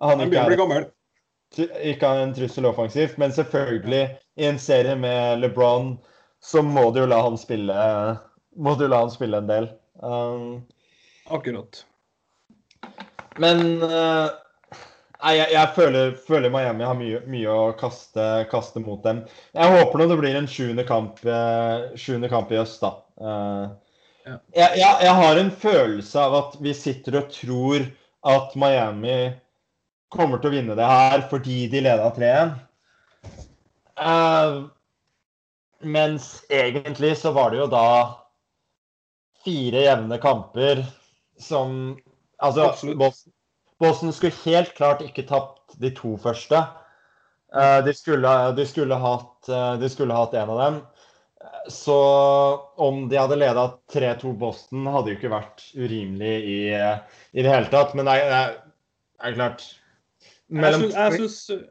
Han 0.02 0.24
ikke 0.24 0.40
er, 0.40 0.56
gammel. 0.58 0.88
ikke 1.86 2.08
er 2.08 2.24
en 2.24 2.34
trussel 2.34 2.66
offensivt. 2.66 3.18
Men 3.22 3.32
selvfølgelig, 3.32 4.16
i 4.36 4.48
en 4.48 4.58
serie 4.58 4.96
med 4.98 5.44
LeBron 5.44 5.94
så 6.42 6.64
må 6.66 6.88
du 6.90 7.04
jo 7.04 7.06
la 7.06 7.20
han 7.22 7.38
spille 7.38 7.74
Må 8.58 8.74
du 8.74 8.88
la 8.88 9.04
han 9.04 9.14
spille 9.14 9.38
en 9.38 9.50
del. 9.50 9.70
Um, 10.02 10.64
Akkurat. 11.30 11.84
Men 13.38 13.78
uh, 13.86 14.34
Nei, 15.22 15.36
jeg, 15.38 15.52
jeg 15.54 15.70
føler, 15.76 16.14
føler, 16.26 16.50
Miami 16.50 16.86
har 16.86 16.96
mye, 16.98 17.20
mye 17.30 17.50
å 17.54 17.66
kaste, 17.78 18.24
kaste, 18.50 18.82
mot 18.82 19.04
dem. 19.04 19.20
Jeg 19.54 19.74
håper 19.76 20.00
nå 20.00 20.08
det 20.10 20.18
blir 20.18 20.38
en 20.38 20.48
sjuende 20.50 20.82
kamp, 20.88 21.20
uh, 21.22 22.26
kamp, 22.32 22.50
i 22.50 22.58
øst, 22.58 22.82
da. 22.82 22.90
Ja. 23.22 24.34
jeg, 24.54 24.80
jeg, 24.80 24.96
jeg, 25.06 25.14
har 25.18 25.38
en 25.38 25.52
følelse 25.62 26.26
av 26.26 26.34
at 26.40 26.58
vi 26.62 26.74
sitter 26.74 27.20
og 27.20 27.30
tror 27.34 27.86
at 28.32 28.54
Miami 28.58 29.16
kommer 30.12 30.38
til 30.38 30.50
å 30.50 30.54
vinne 30.56 30.76
det 30.78 30.86
her 30.90 31.24
fordi 31.30 31.66
de 31.70 31.84
leda 31.86 32.10
3-1. 32.18 32.54
Uh, 34.02 34.66
mens 35.86 36.32
egentlig 36.50 37.14
så 37.20 37.30
var 37.34 37.52
det 37.52 37.62
jo 37.62 37.68
da 37.70 37.86
fire 39.42 39.86
jevne 39.86 40.18
kamper 40.22 40.82
som 41.38 41.94
Altså, 42.42 42.72
Boston, 42.98 43.30
Boston, 43.82 44.14
skulle 44.14 44.44
helt 44.44 44.72
klart 44.78 45.02
ikke 45.04 45.26
tapt 45.28 45.76
de 45.82 45.90
to 45.96 46.14
første. 46.22 46.62
Uh, 47.52 47.80
de, 47.84 47.92
skulle, 47.96 48.30
de, 48.56 48.66
skulle 48.68 48.96
hatt, 49.02 49.36
uh, 49.50 49.74
de, 49.80 49.90
skulle, 49.92 50.16
hatt, 50.16 50.36
en 50.38 50.54
av 50.54 50.62
dem. 50.62 50.80
Så 51.70 51.98
om 52.80 53.04
de 53.10 53.18
hadde 53.18 53.36
leda 53.38 53.66
3-2 53.92 54.32
Boston, 54.38 54.86
hadde 54.94 55.12
jo 55.12 55.18
ikke 55.18 55.34
vært 55.34 55.66
urimelig 55.74 56.32
i, 56.48 56.58
i 56.72 57.44
det 57.44 57.50
hele 57.50 57.70
tatt. 57.74 57.92
Men 57.98 58.08
det 58.08 58.16
er, 58.22 58.56
er 59.20 59.36
klart 59.36 59.66
mellom... 60.52 60.88
Jeg 60.94 61.20
syns 61.20 61.68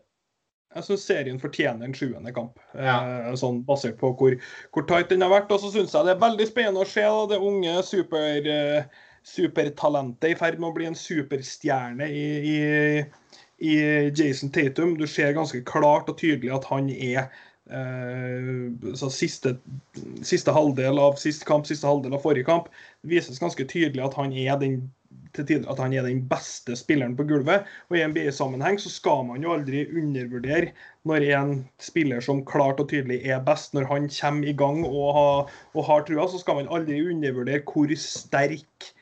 jeg 0.72 0.88
syns 0.88 1.04
serien 1.04 1.40
fortjener 1.40 1.88
en 1.88 1.96
sjuende 1.96 2.32
kamp, 2.36 2.60
ja. 2.80 2.96
eh, 3.04 3.32
sånn 3.40 3.60
basert 3.68 3.98
på 4.00 4.14
hvor, 4.16 4.38
hvor, 4.72 4.86
tight 4.88 5.10
den 5.12 5.24
har 5.26 5.34
vært. 5.34 5.52
Og 5.52 5.60
så 5.64 5.72
syns 5.74 5.96
jeg 5.96 6.08
det 6.08 6.14
er 6.16 6.22
veldig 6.22 6.48
spennende 6.48 6.86
å 6.86 6.88
se 6.88 7.04
da, 7.04 7.26
det 7.34 7.40
unge 7.44 7.74
super, 7.84 8.48
uh, 8.48 9.02
supertalentet 9.28 10.34
i 10.34 10.38
ferd 10.38 10.60
med 10.60 10.72
å 10.72 10.76
bli 10.76 10.88
en 10.90 10.98
superstjerne 10.98 12.08
i, 12.10 12.26
i, 12.52 12.58
i, 13.70 13.76
Jason 14.18 14.52
Tatum. 14.54 14.96
Du 14.98 15.08
ser 15.08 15.36
ganske 15.38 15.62
klart 15.68 16.10
og 16.12 16.18
tydelig 16.22 16.54
at 16.56 16.68
han 16.72 16.90
er 16.92 17.28
uh, 17.72 18.96
siste, 19.14 19.56
siste, 20.26 20.56
halvdel 20.56 21.02
av 21.02 21.20
siste 21.22 21.48
kamp, 21.48 21.70
siste 21.70 21.88
halvdel 21.88 22.18
av 22.18 22.26
forrige 22.26 22.50
kamp. 22.50 22.72
Det 23.04 23.14
vises 23.14 23.42
ganske 23.42 23.68
tydelig 23.70 24.04
at 24.08 24.18
han 24.18 24.34
er 24.34 24.58
den 24.62 24.82
til 25.36 25.46
tider 25.48 25.70
at 25.72 25.80
han 25.80 25.94
er 25.96 26.04
den 26.04 26.24
beste 26.28 26.76
spilleren 26.76 27.14
på 27.16 27.24
gulvet. 27.30 27.68
Og 27.90 27.98
I 27.98 28.04
NBA-sammenheng 28.12 28.80
så 28.82 28.92
skal 28.92 29.26
man 29.30 29.44
jo 29.44 29.54
aldri 29.56 29.86
undervurdere 29.88 30.74
når 31.08 31.28
en 31.38 31.54
spiller 31.82 32.24
som 32.24 32.44
klart 32.48 32.82
og 32.84 32.90
tydelig 32.92 33.22
er 33.24 33.44
best, 33.46 33.76
når 33.76 33.88
han 33.92 34.10
kommer 34.12 34.50
i 34.52 34.56
gang 34.58 34.82
og, 34.88 35.08
har, 35.16 35.54
og 35.76 35.88
har 35.88 36.04
trua, 36.08 36.28
så 36.28 36.42
skal 36.42 36.60
man 36.60 36.72
aldri 36.74 37.00
undervurdere 37.14 37.64
hvor 37.68 37.96
sterk 37.96 38.92
eh, 38.92 38.98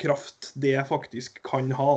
kraft 0.00 0.50
det 0.60 0.76
faktisk 0.88 1.38
kan 1.46 1.70
ha. 1.72 1.94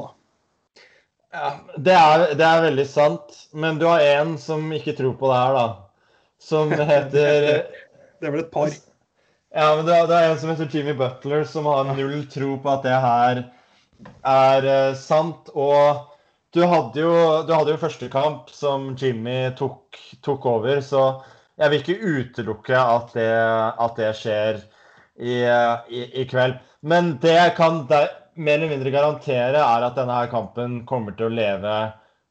Ja, 1.34 1.50
det 1.78 1.94
er, 1.94 2.24
det 2.34 2.46
er, 2.46 2.64
veldig 2.66 2.86
sant. 2.90 3.36
Men 3.54 3.78
du 3.82 3.86
har 3.90 4.02
en 4.02 4.38
som 4.42 4.72
ikke 4.74 4.96
tror 4.98 5.16
på 5.20 5.30
det 5.30 5.40
her, 5.40 5.58
da. 5.58 5.66
Som 6.42 6.72
heter 6.74 7.66
Det 8.20 8.28
er 8.28 8.34
vel 8.34 8.44
et 8.44 8.52
par. 8.52 8.72
Ja, 9.56 9.76
men 9.78 9.86
det 9.88 9.96
er, 9.96 10.08
det 10.10 10.18
er, 10.18 10.32
en 10.32 10.40
som 10.42 10.52
heter 10.52 10.70
Jimmy 10.74 10.94
Butler, 10.98 11.46
som 11.48 11.70
har 11.70 11.88
null 11.88 12.26
tro 12.30 12.58
på 12.62 12.72
at 12.74 12.84
det 12.86 12.98
her 13.06 13.44
er 14.28 14.68
uh, 14.68 14.98
sant. 15.00 15.50
Og 15.56 16.04
du 16.54 16.62
hadde, 16.66 17.00
jo, 17.02 17.14
du 17.48 17.54
hadde 17.56 17.74
jo 17.76 17.82
første 17.82 18.10
kamp 18.12 18.52
som 18.54 18.92
Jimmy 19.00 19.54
tok, 19.58 19.98
tok, 20.26 20.46
over, 20.50 20.82
så 20.86 21.22
jeg 21.60 21.72
vil 21.72 21.84
ikke 21.84 22.14
utelukke 22.20 22.78
at 22.80 23.16
det, 23.16 23.30
at 23.86 23.98
det 24.00 24.12
skjer 24.18 24.62
i, 25.20 25.40
i, 25.44 26.04
i, 26.10 26.26
kveld. 26.30 26.58
Men 26.82 27.18
det 27.24 27.36
jeg 27.36 27.56
kan 27.58 27.84
der, 27.90 28.12
mer 28.40 28.60
eller 28.60 28.72
mindre 28.72 28.94
garantere, 28.94 29.60
er 29.60 29.88
at 29.88 29.98
denne 29.98 30.16
her 30.16 30.30
kampen 30.32 30.84
kommer 30.90 31.16
til 31.18 31.28
å 31.28 31.34
leve 31.34 31.74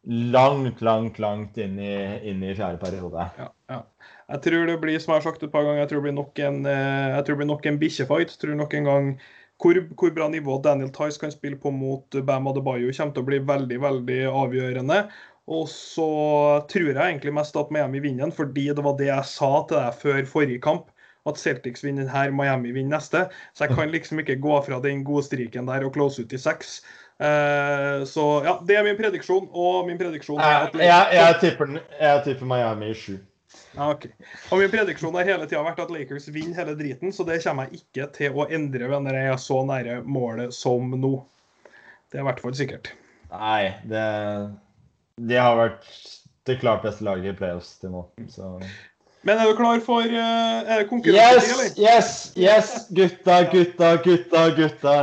langt, 0.09 0.81
langt, 0.81 1.19
langt 1.21 1.59
inn 1.61 1.77
i, 1.81 1.95
inn 2.31 2.43
i 2.43 2.55
fjerde 2.57 2.81
periode. 2.81 3.29
Ja, 3.39 3.51
ja. 3.69 3.83
Jeg 4.29 4.45
tror 4.45 4.67
det 4.69 4.77
blir 4.83 5.01
som 5.01 5.15
jeg 5.15 5.23
har 5.23 5.27
sagt 5.31 5.43
et 5.45 5.53
par 5.53 5.65
ganger, 5.65 5.83
jeg 5.83 5.91
tror 5.91 6.03
det 6.03 6.07
blir 6.09 6.17
nok 6.19 6.41
en, 6.45 6.59
eh, 6.69 7.17
jeg 7.17 7.27
tror 7.29 7.43
en 7.45 7.81
bikkjefight. 7.81 8.35
tror 8.41 8.57
nok 8.57 8.75
en 8.75 8.89
gang 8.89 9.11
hvor, 9.59 9.81
hvor, 9.99 10.13
bra 10.15 10.29
nivå 10.29 10.61
Daniel 10.63 10.91
Tice 10.95 11.19
kan 11.19 11.33
spille 11.33 11.57
på 11.59 11.73
mot 11.75 12.19
Bam 12.25 12.47
Adebayo, 12.47 12.93
kommer 12.93 13.15
til 13.15 13.25
å 13.25 13.29
bli 13.29 13.39
veldig 13.39 13.81
veldig 13.81 14.21
avgjørende. 14.31 15.01
Og 15.49 15.65
så 15.73 16.11
tror 16.69 16.91
jeg 16.93 17.01
egentlig 17.01 17.33
mest 17.35 17.57
at 17.57 17.73
Miami 17.73 18.03
vinner 18.05 18.31
fordi 18.31 18.69
det 18.69 18.85
var 18.85 18.99
det 18.99 19.09
jeg 19.09 19.31
sa 19.31 19.51
til 19.65 19.81
deg 19.81 19.97
før 20.03 20.29
forrige 20.29 20.63
kamp. 20.65 20.93
At 21.29 21.41
Celtics 21.41 21.85
vinner 21.85 22.09
her, 22.11 22.33
Miami 22.35 22.73
vinner 22.75 22.99
neste. 22.99 23.27
Så 23.53 23.67
jeg 23.67 23.77
kan 23.77 23.93
liksom 23.93 24.23
ikke 24.23 24.39
gå 24.43 24.61
fra 24.67 24.81
den 24.85 25.05
gode 25.07 25.27
striken 25.29 25.69
der 25.69 25.87
og 25.87 25.95
close 25.97 26.25
ut 26.25 26.33
i 26.33 26.41
seks. 26.41 26.81
Uh, 27.19 28.05
så 28.07 28.25
ja, 28.47 28.59
det 28.67 28.77
er 28.79 28.87
min 28.87 28.99
prediksjon. 28.99 29.49
Og 29.53 29.89
min 29.89 29.99
prediksjon 30.01 30.41
er 30.41 30.69
at 30.69 30.79
jeg, 30.79 30.87
jeg, 30.89 31.19
jeg, 31.19 31.41
tipper, 31.43 31.81
jeg 31.99 32.23
tipper 32.27 32.53
Miami 32.55 32.93
i 32.93 32.99
sju. 32.99 33.19
Ja, 33.79 33.91
ok. 33.91 34.07
Og 34.51 34.61
Min 34.61 34.71
prediksjon 34.73 35.17
har 35.17 35.27
hele 35.29 35.49
tida 35.49 35.63
vært 35.65 35.81
at 35.83 35.93
Lakers 35.93 36.29
vinner 36.35 36.59
hele 36.59 36.75
driten, 36.79 37.13
så 37.15 37.25
det 37.27 37.41
kommer 37.45 37.69
jeg 37.69 37.83
ikke 37.83 38.09
til 38.17 38.39
å 38.39 38.47
endre 38.53 38.89
når 38.91 39.19
jeg 39.19 39.33
er 39.33 39.43
så 39.43 39.61
nære 39.67 39.99
målet 40.09 40.55
som 40.57 40.93
nå. 40.95 41.13
Det 42.09 42.19
er 42.19 42.25
i 42.25 42.29
hvert 42.29 42.43
fall 42.45 42.57
sikkert. 42.57 42.93
Nei, 43.33 43.75
det 43.89 44.05
De 45.19 45.37
har 45.37 45.59
vært 45.59 45.89
det 46.49 46.61
klart 46.63 46.85
beste 46.85 47.05
laget 47.05 47.35
i 47.35 47.39
playoffs 47.39 47.75
til 47.83 47.93
nå, 47.93 48.07
så 48.33 48.57
Men 49.27 49.41
er 49.41 49.49
du 49.51 49.57
klar 49.59 49.81
for 49.85 50.05
uh, 50.07 50.83
konkurranse, 50.89 51.41
yes, 51.43 51.49
eller? 51.55 51.71
Yes, 51.83 52.11
yes! 52.39 52.75
Gutta, 52.95 53.41
gutta, 53.51 53.97
gutta, 54.05 54.45
gutta. 54.57 54.99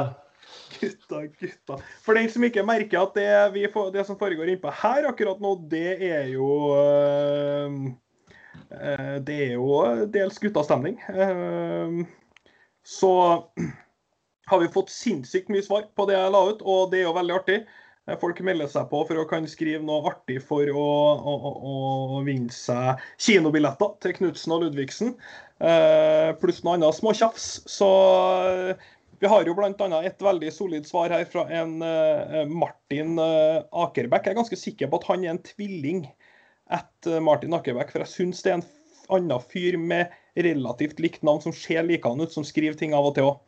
Gutta, 0.80 1.22
gutta. 1.40 1.78
For 2.06 2.18
den 2.18 2.30
som 2.32 2.46
ikke 2.48 2.64
merker 2.68 3.02
at 3.04 3.18
det, 3.18 3.70
får, 3.74 3.92
det 3.96 4.06
som 4.08 4.20
foregår 4.20 4.54
innpå 4.54 4.72
her 4.84 5.08
akkurat 5.10 5.42
nå, 5.44 5.56
det 5.72 5.98
er 6.08 6.30
jo 6.34 6.50
uh, 6.72 7.80
uh, 8.72 9.16
det 9.26 9.40
er 9.50 9.56
jo 9.58 9.80
dels 10.14 10.40
guttastemning. 10.44 11.00
Uh, 11.12 12.06
så 12.86 13.14
har 14.46 14.62
vi 14.62 14.72
fått 14.72 14.94
sinnssykt 14.94 15.50
mye 15.52 15.66
svar 15.66 15.90
på 15.98 16.06
det 16.08 16.16
jeg 16.18 16.34
la 16.36 16.44
ut, 16.52 16.62
og 16.62 16.92
det 16.92 17.02
er 17.02 17.10
jo 17.10 17.18
veldig 17.18 17.36
artig. 17.40 17.64
Eh, 18.06 18.18
folk 18.22 18.42
melder 18.46 18.70
seg 18.72 18.90
på 18.92 19.02
for 19.10 19.22
å 19.22 19.28
kan 19.30 19.48
skrive 19.50 19.84
noe 19.86 20.12
artig 20.12 20.42
for 20.46 20.70
å, 20.70 20.90
å, 21.16 21.36
å, 21.52 21.76
å 22.18 22.24
vinne 22.28 22.54
seg 22.54 23.02
kinobilletter 23.22 23.96
til 24.04 24.18
Knutsen 24.20 24.56
og 24.56 24.66
Ludvigsen. 24.66 25.16
Pluss 26.42 26.62
noe 26.66 26.76
annet 26.76 26.98
småtjafs. 26.98 27.48
Så 27.72 27.88
vi 29.22 29.30
har 29.32 29.48
jo 29.48 29.54
bl.a. 29.56 29.72
et 30.04 30.20
veldig 30.20 30.52
solid 30.52 30.88
svar 30.90 31.14
her 31.16 31.24
fra 31.32 31.46
en 31.48 31.78
Martin 32.52 33.16
Akerbekk. 33.16 34.28
Jeg 34.28 34.34
er 34.36 34.42
ganske 34.42 34.60
sikker 34.60 34.92
på 34.92 35.00
at 35.00 35.08
han 35.14 35.24
er 35.24 35.32
en 35.32 35.44
tvilling 35.48 36.04
etter 36.76 37.24
Martin 37.24 37.56
Akebekk. 37.56 37.94
For 37.94 38.04
jeg 38.04 38.12
syns 38.12 38.44
det 38.44 38.52
er 38.52 38.60
en 38.60 38.68
annen 39.16 39.48
fyr 39.52 39.78
med 39.80 40.14
relativt 40.36 41.00
likt 41.00 41.24
navn 41.26 41.44
som 41.44 41.56
ser 41.56 41.86
likende 41.88 42.26
ut, 42.26 42.34
som 42.36 42.46
skriver 42.46 42.78
ting 42.80 42.96
av 42.98 43.10
og 43.10 43.16
til 43.18 43.30
òg. 43.32 43.42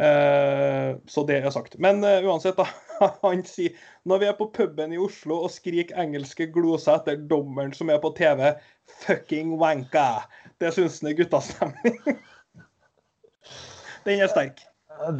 Eh, 0.00 0.96
så 1.06 1.24
det 1.28 1.36
er 1.36 1.50
sagt. 1.52 1.76
Men 1.78 2.04
uh, 2.04 2.24
uansett, 2.24 2.56
da. 2.56 2.66
Han 3.24 3.42
sier 3.44 3.76
når 4.08 4.22
vi 4.22 4.28
er 4.30 4.36
på 4.38 4.46
puben 4.54 4.94
i 4.96 5.00
Oslo 5.00 5.42
og 5.44 5.52
skriker 5.52 5.98
engelske 6.00 6.46
gloser 6.54 6.96
etter 6.96 7.20
dommeren 7.28 7.74
som 7.76 7.92
er 7.92 8.00
på 8.00 8.12
TV, 8.16 8.54
'fucking 9.02 9.58
wanka'. 9.60 10.24
Det 10.60 10.72
syns 10.76 11.00
han 11.00 11.10
er 11.10 11.18
guttastemning. 11.20 11.98
Den 14.06 14.24
er 14.24 14.32
sterk. 14.32 14.64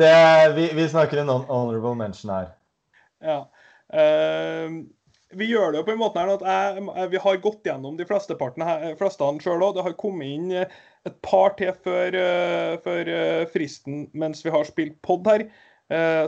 Det, 0.00 0.12
vi, 0.56 0.68
vi, 0.76 0.88
snakker 0.88 1.20
en 1.20 1.28
honorable 1.28 1.94
mention 1.96 2.32
her. 2.32 2.50
Ja. 3.24 3.38
Uh, 3.92 4.80
vi 5.38 5.46
gjør 5.50 5.72
det 5.72 5.80
jo 5.80 5.86
på 5.86 5.94
en 5.94 6.00
måte 6.00 6.20
her 6.20 6.32
at 6.32 6.44
jeg, 6.44 7.08
vi 7.12 7.22
har 7.22 7.42
gått 7.44 7.66
gjennom 7.68 7.96
de 7.98 8.06
fleste 8.08 8.36
partene 8.38 8.94
sjøl 8.98 9.64
òg. 9.66 9.76
Det 9.76 9.84
har 9.86 9.96
kommet 10.00 10.30
inn 10.30 10.52
et 10.56 11.18
par 11.24 11.54
til 11.58 11.72
før, 11.84 12.16
uh, 12.16 12.78
før 12.84 13.10
fristen 13.52 14.08
mens 14.12 14.44
vi 14.46 14.54
har 14.54 14.68
spilt 14.68 14.98
pod 15.06 15.28
her. 15.30 15.48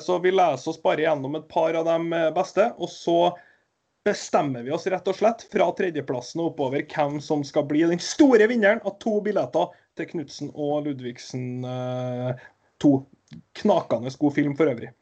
Så 0.02 0.16
vi 0.18 0.32
leser 0.34 0.72
oss 0.72 0.80
bare 0.82 1.04
gjennom 1.04 1.36
et 1.38 1.44
par 1.46 1.76
av 1.78 1.86
de 1.86 2.22
beste. 2.34 2.64
Og 2.82 2.88
så 2.90 3.18
bestemmer 4.02 4.64
vi 4.66 4.72
oss 4.74 4.88
rett 4.90 5.06
og 5.06 5.14
slett 5.14 5.44
fra 5.52 5.68
tredjeplassen 5.78 6.42
og 6.42 6.48
oppover 6.48 6.82
hvem 6.90 7.20
som 7.22 7.44
skal 7.46 7.68
bli 7.70 7.84
den 7.86 8.02
store 8.02 8.48
vinneren 8.50 8.82
av 8.82 8.96
to 9.04 9.20
billetter 9.22 9.70
til 9.94 10.08
Knutsen 10.10 10.50
og 10.50 10.88
Ludvigsen 10.88 11.62
2. 12.82 12.92
Knakende 13.58 14.12
god 14.18 14.34
film 14.34 14.56
for 14.56 14.70
øvrig. 14.72 14.92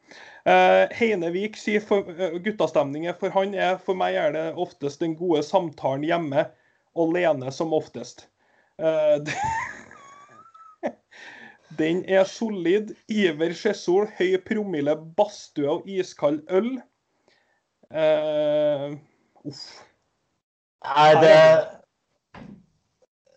Heinevik 0.97 1.57
sier 1.59 1.83
for, 1.85 2.07
guttastemning 2.41 3.05
for 3.19 3.33
han 3.35 3.53
er 3.53 3.75
for 3.83 3.97
meg 3.97 4.17
er 4.17 4.33
det 4.33 4.45
oftest 4.59 5.03
den 5.03 5.13
gode 5.19 5.43
samtalen 5.45 6.07
hjemme, 6.07 6.47
alene 6.97 7.51
som 7.53 7.75
oftest. 7.77 8.25
Uh, 8.81 9.21
den 11.81 12.01
er 12.09 12.25
solid. 12.25 12.95
Iver 13.11 13.53
Skjesol, 13.53 14.09
høy 14.17 14.39
promille, 14.45 14.95
badstue 15.17 15.69
og 15.77 15.89
iskald 15.89 16.41
øl. 16.49 16.73
Uh, 17.91 18.97
uff. 19.45 19.65
Nei, 20.81 21.11
det 21.21 21.37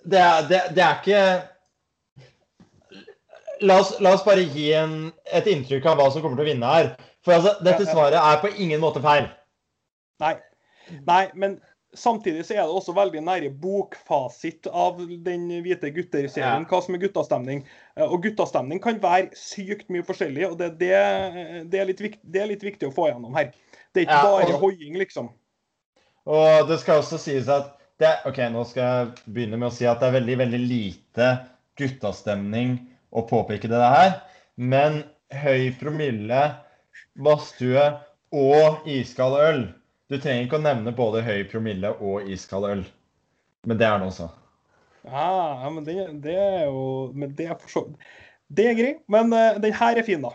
det 0.05 0.23
det, 0.49 0.61
det 0.77 0.85
er 0.85 1.01
ikke 1.01 1.25
la 3.61 3.81
oss, 3.83 3.95
la 4.05 4.15
oss, 4.17 4.25
bare 4.27 4.47
gi 4.55 4.71
en, 4.79 4.97
et 5.33 5.47
inntrykk 5.51 5.87
av 5.91 6.01
hva 6.01 6.09
som 6.11 6.25
kommer 6.25 6.41
til 6.41 6.47
å 6.47 6.51
vinne 6.53 6.73
her. 6.73 6.91
For 7.25 7.37
altså, 7.37 7.55
dette 7.65 7.87
svaret 7.89 8.19
er 8.21 8.41
på 8.43 8.51
ingen 8.59 8.83
måte 8.83 9.03
feil. 9.05 9.31
Nei. 10.23 10.35
Nei, 11.09 11.23
men 11.39 11.59
Samtidig 11.95 12.43
så 12.43 12.57
er 12.57 12.65
det 12.67 12.75
også 12.75 12.93
veldig 12.95 13.21
nære 13.23 13.53
bokfasit 13.63 14.67
av 14.67 14.99
den 14.99 15.45
hvite 15.63 15.93
gutter-serien, 15.95 16.65
ja. 16.65 16.69
hva 16.71 16.81
som 16.83 16.97
er 16.97 17.03
guttastemning. 17.05 17.63
Eh, 17.95 18.03
og 18.09 18.25
guttastemning 18.25 18.81
kan 18.83 18.99
være 19.03 19.31
sykt 19.39 19.87
mye 19.95 20.03
forskjellig, 20.07 20.49
og 20.49 20.57
det, 20.59 20.73
det, 20.81 20.91
det, 21.71 21.79
er, 21.79 21.87
litt 21.93 22.03
viktig, 22.03 22.23
det 22.27 22.43
er, 22.43 22.51
litt 22.51 22.67
viktig, 22.67 22.91
å 22.91 22.95
få 22.95 23.07
gjennom 23.13 23.39
her. 23.39 23.53
Det 23.95 24.03
er 24.03 24.09
ikke 24.09 24.19
ja, 24.19 24.33
bare 24.35 24.57
og, 24.57 24.65
hoiing, 24.65 24.99
liksom. 24.99 25.31
Og 26.27 26.67
det 26.67 26.81
skal 26.83 27.05
også 27.05 27.21
sies 27.23 27.51
at 27.53 27.71
det, 28.03 28.11
OK, 28.27 28.43
nå 28.51 28.67
skal 28.67 28.83
jeg 28.89 29.31
begynne 29.37 29.61
med 29.61 29.71
å 29.71 29.77
si 29.77 29.87
at 29.87 30.03
det 30.03 30.11
er 30.11 30.17
veldig, 30.19 30.39
veldig 30.43 30.63
lite 30.65 31.31
guttastemning 31.79 32.75
å 33.15 33.25
påpeke 33.29 33.71
det 33.71 33.81
her. 33.81 34.19
Men 34.57 35.03
høy 35.35 35.71
promille, 35.81 36.43
badstue 37.15 37.89
og 38.35 38.87
iskald 38.91 39.39
øl 39.39 39.65
du 40.13 40.19
trenger 40.21 40.45
ikke 40.45 40.59
å 40.61 40.65
nevne 40.65 40.93
både 40.95 41.25
høy 41.25 41.45
promille 41.49 41.91
og 42.05 42.29
iskald 42.31 42.69
øl. 42.69 42.83
Men 43.65 43.81
det 43.81 43.87
er 43.89 44.01
noe 44.03 44.13
så. 44.13 44.29
Ja, 45.09 45.71
men 45.73 45.85
det, 45.87 45.97
det, 46.25 46.35
er 46.41 46.63
jo 46.65 47.13
Men 47.13 47.35
det 47.37 47.51
er 47.53 47.59
for 47.61 47.69
så 47.73 47.83
Det 48.49 48.65
er 48.71 48.77
greit. 48.79 49.03
Men 49.13 49.33
uh, 49.33 49.57
den 49.61 49.75
her 49.77 50.01
er 50.01 50.07
fin, 50.07 50.25
da. 50.25 50.33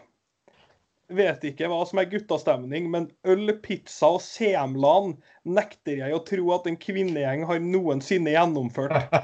Vet 1.10 1.46
ikke 1.48 1.70
hva 1.72 1.80
som 1.90 1.98
er 2.02 2.10
guttastemning, 2.10 2.86
men 2.94 3.08
øl, 3.26 3.50
pizza 3.64 4.12
og 4.14 4.22
semlan 4.22 5.16
nekter 5.42 6.04
jeg 6.04 6.14
å 6.14 6.22
tro 6.22 6.52
at 6.54 6.68
en 6.70 6.78
kvinnegjeng 6.78 7.48
har 7.50 7.64
noensinne 7.64 8.36
gjennomført. 8.36 9.16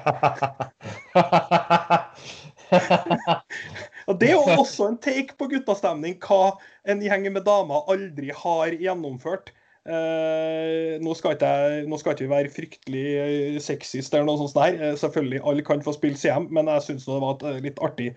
og 4.10 4.18
Det 4.22 4.32
er 4.32 4.36
jo 4.36 4.58
også 4.60 4.90
en 4.92 4.98
take 5.02 5.38
på 5.40 5.50
guttastemning, 5.52 6.18
hva 6.24 6.56
en 6.90 7.04
gjeng 7.04 7.30
med 7.32 7.46
damer 7.48 7.86
aldri 7.92 8.34
har 8.36 8.76
gjennomført. 8.80 9.54
Eh, 9.86 10.96
nå, 10.98 11.12
skal 11.14 11.36
ikke, 11.36 11.50
nå, 11.86 11.98
skal 12.02 12.16
ikke 12.16 12.26
vi 12.26 12.32
være 12.32 12.50
fryktelig 12.50 13.04
eh, 13.22 13.58
sexist 13.62 14.16
eller 14.16 14.26
noe 14.26 14.40
sånt 14.42 14.58
der. 14.58 14.80
Uh, 14.82 14.96
selvfølgelig, 14.98 15.44
alle 15.46 15.66
kan 15.68 15.84
få 15.86 15.94
spille 15.94 16.18
CM, 16.18 16.48
men 16.58 16.72
jeg 16.74 16.88
syns 16.88 17.06
det 17.06 17.20
var 17.22 17.36
et 17.38 17.68
litt 17.68 17.82
artig 17.86 18.08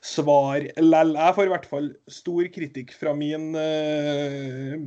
svar 0.00 0.64
lell. 0.80 1.12
Jeg 1.18 1.36
får 1.36 1.50
i 1.50 1.52
hvert 1.52 1.68
fall 1.68 1.90
stor 2.08 2.48
kritikk 2.54 2.96
fra 2.96 3.12
min 3.16 3.50
eh, 3.60 4.78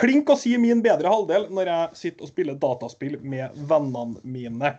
Klink 0.00 0.28
å 0.28 0.36
si 0.36 0.50
min 0.60 0.80
bedre 0.84 1.08
halvdel 1.08 1.46
når 1.54 1.68
jeg 1.70 2.00
sitter 2.00 2.26
og 2.26 2.32
spiller 2.32 2.56
dataspill 2.60 3.14
med 3.22 3.54
vennene 3.68 4.20
mine. 4.24 4.72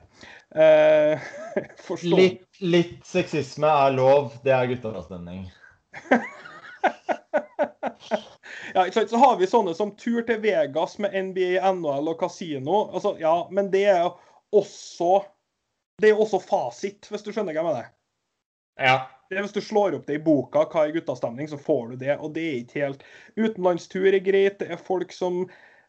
litt, 2.16 2.46
litt, 2.64 3.00
sexisme 3.08 3.68
er 3.68 3.96
lov. 3.98 4.34
Det 4.44 4.54
er 4.56 4.72
guttastemning. 4.72 5.48
Ja, 8.76 8.92
så 8.92 9.18
har 9.18 9.38
vi 9.40 9.48
sånne 9.48 9.72
som 9.76 9.94
tur 9.96 10.26
til 10.28 10.42
Vegas 10.44 10.98
med 11.00 11.14
NBA, 11.30 11.62
NHL 11.64 12.10
og 12.12 12.18
kasino. 12.20 12.90
Altså, 12.92 13.14
ja, 13.22 13.48
men 13.52 13.70
det 13.72 13.86
er 13.88 14.10
også 14.52 15.22
Det 16.02 16.10
er 16.10 16.20
også 16.20 16.42
fasit, 16.44 17.08
hvis 17.08 17.24
du 17.24 17.30
skjønner 17.32 17.56
hva 17.56 17.62
jeg 17.62 17.68
mener. 17.70 17.86
Ja. 18.84 18.96
Det 19.30 19.42
Hvis 19.42 19.56
du 19.56 19.62
slår 19.64 19.96
opp 19.96 20.10
det 20.10 20.20
i 20.20 20.24
boka, 20.26 20.66
hva 20.68 20.84
er 20.84 20.92
guttastemning, 20.92 21.48
så 21.48 21.58
får 21.58 21.94
du 21.94 21.96
det. 22.04 22.18
Og 22.20 22.34
det 22.36 22.44
er 22.44 22.58
ikke 22.60 22.82
helt 22.84 23.06
Utenlandstur 23.40 24.10
er 24.12 24.20
greit. 24.20 24.60
Det 24.60 24.68
er 24.76 24.82
folk 24.82 25.16
som 25.16 25.46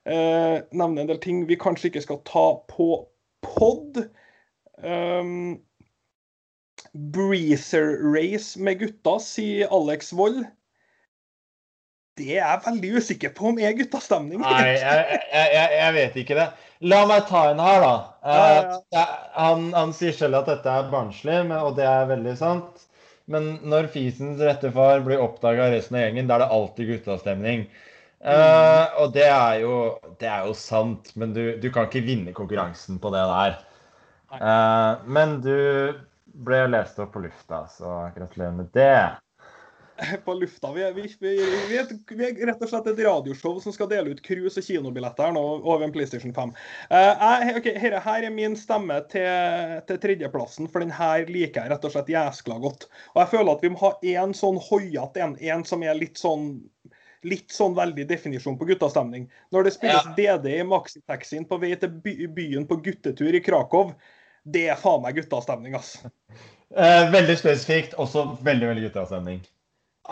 eh, 0.06 0.62
nevner 0.70 1.02
en 1.02 1.10
del 1.10 1.20
ting 1.20 1.42
vi 1.50 1.58
kanskje 1.58 1.90
ikke 1.90 2.04
skal 2.06 2.22
ta 2.28 2.46
på 2.70 2.88
pod. 3.42 3.98
Um, 4.82 5.60
Breezer 6.92 7.98
Race 8.02 8.60
med 8.60 8.80
gutta, 8.80 9.18
sier 9.22 9.72
Alex 9.72 10.12
Wold. 10.16 10.44
Det 12.16 12.30
er 12.38 12.40
jeg 12.40 12.62
veldig 12.64 12.90
usikker 12.96 13.32
på 13.36 13.50
om 13.50 13.58
er 13.60 13.74
guttastemning. 13.76 14.40
Nei, 14.40 14.60
jeg, 14.72 15.18
jeg, 15.28 15.72
jeg, 15.76 15.94
vet 15.98 16.14
ikke 16.22 16.38
det. 16.38 16.46
La 16.88 17.02
meg 17.08 17.26
ta 17.28 17.42
en 17.50 17.60
her, 17.60 17.82
da. 17.84 17.96
Ja, 18.24 18.36
ja. 18.56 18.76
Eh, 18.96 19.10
han, 19.36 19.66
han, 19.76 19.92
sier 19.96 20.16
selv 20.16 20.40
at 20.40 20.48
dette 20.48 20.72
er 20.72 20.88
barnslig, 20.92 21.42
og 21.58 21.74
det 21.76 21.84
er 21.88 22.08
veldig 22.08 22.32
sant. 22.40 22.86
Men 23.28 23.56
når 23.66 23.90
fisens 23.92 24.40
rette 24.40 24.70
far 24.72 25.04
blir 25.04 25.20
oppdaga 25.20 25.66
av 25.66 25.76
resten 25.76 25.98
av 25.98 26.06
gjengen, 26.06 26.30
da 26.30 26.38
er 26.38 26.44
det 26.46 26.56
alltid 26.56 26.92
guttastemning. 26.94 27.66
Eh, 28.24 28.32
mm. 28.32 28.40
Uh, 28.40 29.00
og 29.02 29.12
det 29.16 29.28
er, 29.28 29.60
jo, 29.66 29.76
det 30.20 30.30
er, 30.30 30.48
jo, 30.48 30.56
sant, 30.56 31.12
men 31.20 31.36
du, 31.36 31.42
du, 31.60 31.68
kan 31.74 31.90
ikke 31.90 32.06
vinne 32.06 32.32
konkurransen 32.36 33.00
på 33.02 33.12
det 33.12 33.26
der. 33.28 33.58
Uh, 34.32 35.04
men 35.06 35.38
du 35.44 35.56
ble 36.46 36.64
lest 36.68 36.98
opp 36.98 37.14
på 37.14 37.22
lufta, 37.24 37.64
så 37.70 38.10
gratulerer 38.16 38.58
med 38.58 38.74
det. 38.74 38.98
på 40.24 40.34
lufta. 40.34 40.72
Vi 40.72 40.82
er, 40.82 40.92
vi, 40.92 41.02
vi, 41.20 41.36
vi, 41.68 41.78
er, 41.78 41.86
vi, 42.08 42.24
er, 42.26 42.46
rett 42.46 42.62
og 42.62 42.70
slett 42.70 42.88
et 42.90 43.02
radioshow 43.06 43.58
som 43.62 43.74
skal 43.74 43.88
dele 43.90 44.12
ut 44.12 44.22
cruise- 44.24 44.60
og 44.60 44.66
kinobilletter 44.66 45.32
nå 45.34 45.44
over 45.56 45.86
en 45.86 45.94
PlayStation 45.94 46.34
5. 46.36 46.52
Uh, 46.90 46.96
eh, 46.98 47.46
jeg, 47.46 47.56
okay, 47.60 47.74
her, 47.80 47.98
her, 48.04 48.28
er 48.28 48.34
min 48.34 48.56
stemme 48.60 48.98
til, 49.12 49.80
til, 49.88 50.00
tredjeplassen, 50.02 50.70
for 50.72 50.84
den 50.84 50.94
her 50.94 51.26
liker 51.30 51.64
jeg 51.64 51.74
rett 51.74 51.88
og 51.88 51.94
slett 51.94 52.12
jæskla 52.12 52.60
godt. 52.62 52.88
Og 53.14 53.22
jeg 53.22 53.32
føler 53.34 53.52
at 53.54 53.64
vi 53.64 53.72
må 53.72 53.82
ha 53.82 53.94
en 54.16 54.36
sånn 54.36 54.60
hoiete 54.68 55.24
en, 55.24 55.38
en 55.40 55.64
som 55.68 55.84
er 55.86 55.98
litt 55.98 56.20
sånn 56.20 56.56
litt 57.26 57.50
sånn 57.50 57.72
veldig 57.74 58.04
definisjon 58.06 58.54
på 58.60 58.68
guttastemning. 58.68 59.24
Når 59.50 59.66
det 59.66 59.72
spilles 59.74 60.04
ja. 60.12 60.36
DD 60.36 60.60
i 60.60 60.66
maxitaxien 60.68 61.46
på 61.48 61.56
vei 61.58 61.72
til 61.80 61.90
by, 62.04 62.12
byen 62.36 62.68
på 62.68 62.76
guttetur 62.84 63.34
i 63.34 63.40
Krakow, 63.42 63.90
det 64.46 64.68
er 64.70 64.78
faen 64.80 65.02
meg 65.04 65.18
guttastemning, 65.18 65.74
ass. 65.78 65.96
Eh, 66.76 67.10
veldig 67.12 67.36
spesifikt, 67.38 67.92
også 68.02 68.24
veldig, 68.46 68.70
veldig 68.72 68.88
guttastemning. 68.88 69.42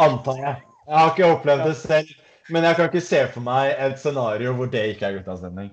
Antar 0.00 0.38
jeg. 0.38 0.60
Jeg 0.84 0.98
har 0.98 1.14
ikke 1.14 1.30
opplevd 1.36 1.64
det 1.66 1.76
selv, 1.80 2.12
men 2.54 2.66
jeg 2.66 2.76
kan 2.78 2.90
ikke 2.90 3.02
se 3.04 3.22
for 3.34 3.46
meg 3.46 3.72
et 3.80 3.96
scenario 4.00 4.52
hvor 4.56 4.70
det 4.70 4.84
ikke 4.92 5.08
er 5.08 5.18
guttastemning. 5.18 5.72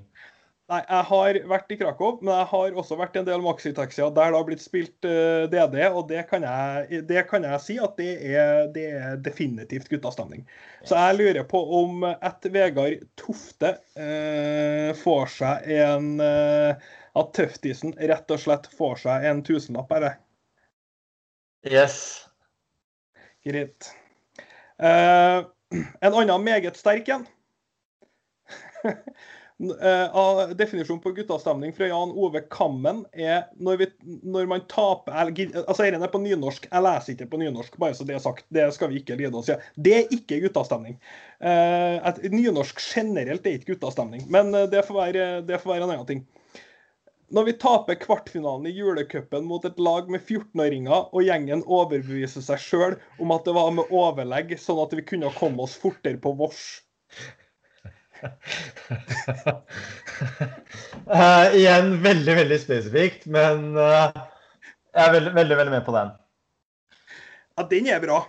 Nei, 0.72 0.80
jeg 0.88 1.03
har 1.09 1.38
vært 1.51 1.74
i 1.74 1.76
Krakow, 1.82 2.14
men 2.22 2.32
jeg 2.32 2.47
har 2.47 2.76
også 2.80 2.95
vært 2.95 3.18
i 3.18 3.20
en 3.20 3.26
del 3.28 3.41
maxitaxier 3.43 4.14
der 4.16 4.30
det 4.32 4.38
har 4.38 4.45
blitt 4.47 4.64
spilt 4.64 5.07
uh, 5.07 5.12
eh, 5.12 5.47
DD, 5.51 5.82
og 5.89 6.05
det 6.07 6.22
kan, 6.30 6.45
jeg, 6.47 7.01
det 7.09 7.26
kan 7.28 7.43
jeg 7.43 7.64
si 7.66 7.76
at 7.84 7.97
det 7.99 8.14
er, 8.30 8.70
det 8.72 8.86
er 8.95 9.18
definitivt 9.26 9.91
guttastemning. 9.91 10.45
Så 10.88 10.95
jeg 10.95 11.18
lurer 11.20 11.43
på 11.49 11.59
om 11.82 12.05
et 12.14 12.47
Vegard 12.55 13.03
Tofte 13.20 13.74
uh, 13.99 14.95
får 15.01 15.36
seg 15.36 15.68
en 15.82 16.07
uh, 16.24 16.89
At 17.18 17.34
Tøftisen 17.36 17.95
rett 17.99 18.32
og 18.32 18.39
slett 18.39 18.70
får 18.78 19.01
seg 19.03 19.26
en 19.28 19.41
tusenlapp, 19.43 19.91
er 19.97 20.05
det? 20.05 20.14
Yes. 21.72 21.97
Greit. 23.45 23.91
Uh, 24.82 25.45
en 26.01 26.16
annen 26.16 26.45
meget 26.45 26.80
sterk 26.80 27.12
en. 27.14 27.28
Uh, 29.62 30.49
definisjonen 30.57 31.01
på 31.03 31.12
guttastemning 31.14 31.70
fra 31.78 31.86
Jan 31.86 32.16
Ove 32.18 32.39
Kammen 32.49 33.03
er 33.14 33.43
når, 33.62 33.76
vi, 33.78 33.88
når 34.26 34.47
man 34.49 34.64
taper 34.72 35.14
Altså, 35.14 35.84
dette 35.86 35.99
er 36.01 36.09
på 36.09 36.22
nynorsk. 36.24 36.66
Jeg 36.66 36.82
leser 36.82 37.14
ikke 37.14 37.28
på 37.30 37.41
nynorsk, 37.43 37.78
bare 37.78 37.93
så 37.93 38.07
det 38.07 38.16
er 38.16 38.24
sagt. 38.24 38.47
Det 38.49 38.66
skal 38.74 38.89
vi 38.89 39.03
ikke 39.03 39.20
lide 39.20 39.38
oss 39.38 39.51
i. 39.53 39.59
Det 39.78 39.93
er 39.99 40.16
ikke 40.18 40.39
guttastemning. 40.47 40.97
Uh, 41.38 42.01
nynorsk 42.34 42.82
generelt 42.82 43.45
er 43.45 43.59
ikke 43.59 43.76
guttastemning, 43.76 44.26
men 44.34 44.49
uh, 44.55 44.66
det, 44.72 44.82
får 44.88 44.97
være, 44.97 45.30
det 45.45 45.62
får 45.62 45.76
være 45.76 45.86
en 45.86 45.93
annen 45.93 46.09
ting. 46.09 46.26
Når 47.32 47.48
vi 47.48 47.54
taper 47.60 47.96
kvartfinalen 47.96 48.68
i 48.68 48.74
julecupen 48.76 49.46
mot 49.48 49.64
et 49.68 49.78
lag 49.80 50.10
med 50.12 50.20
14-åringer, 50.26 51.06
og 51.16 51.24
gjengen 51.24 51.64
overbeviser 51.64 52.44
seg 52.44 52.60
sjøl 52.60 52.96
om 53.24 53.32
at 53.32 53.46
det 53.48 53.54
var 53.56 53.72
med 53.76 53.88
overlegg, 53.88 54.52
sånn 54.60 54.82
at 54.84 54.96
vi 54.98 55.06
kunne 55.14 55.32
komme 55.38 55.64
oss 55.64 55.78
fortere 55.80 56.20
på 56.20 56.34
vårs 56.42 56.66
uh, 61.08 61.48
igjen 61.58 61.96
veldig, 62.04 62.36
veldig 62.42 62.60
spesifikt, 62.62 63.26
men 63.32 63.72
uh, 63.80 64.12
jeg 64.92 65.08
er 65.08 65.16
veldig, 65.16 65.34
veldig, 65.40 65.58
veldig 65.62 65.76
med 65.78 65.88
på 65.88 65.96
den. 65.96 66.14
Ja, 67.56 67.68
den 67.72 67.90
er 67.96 68.04
bra. 68.04 68.20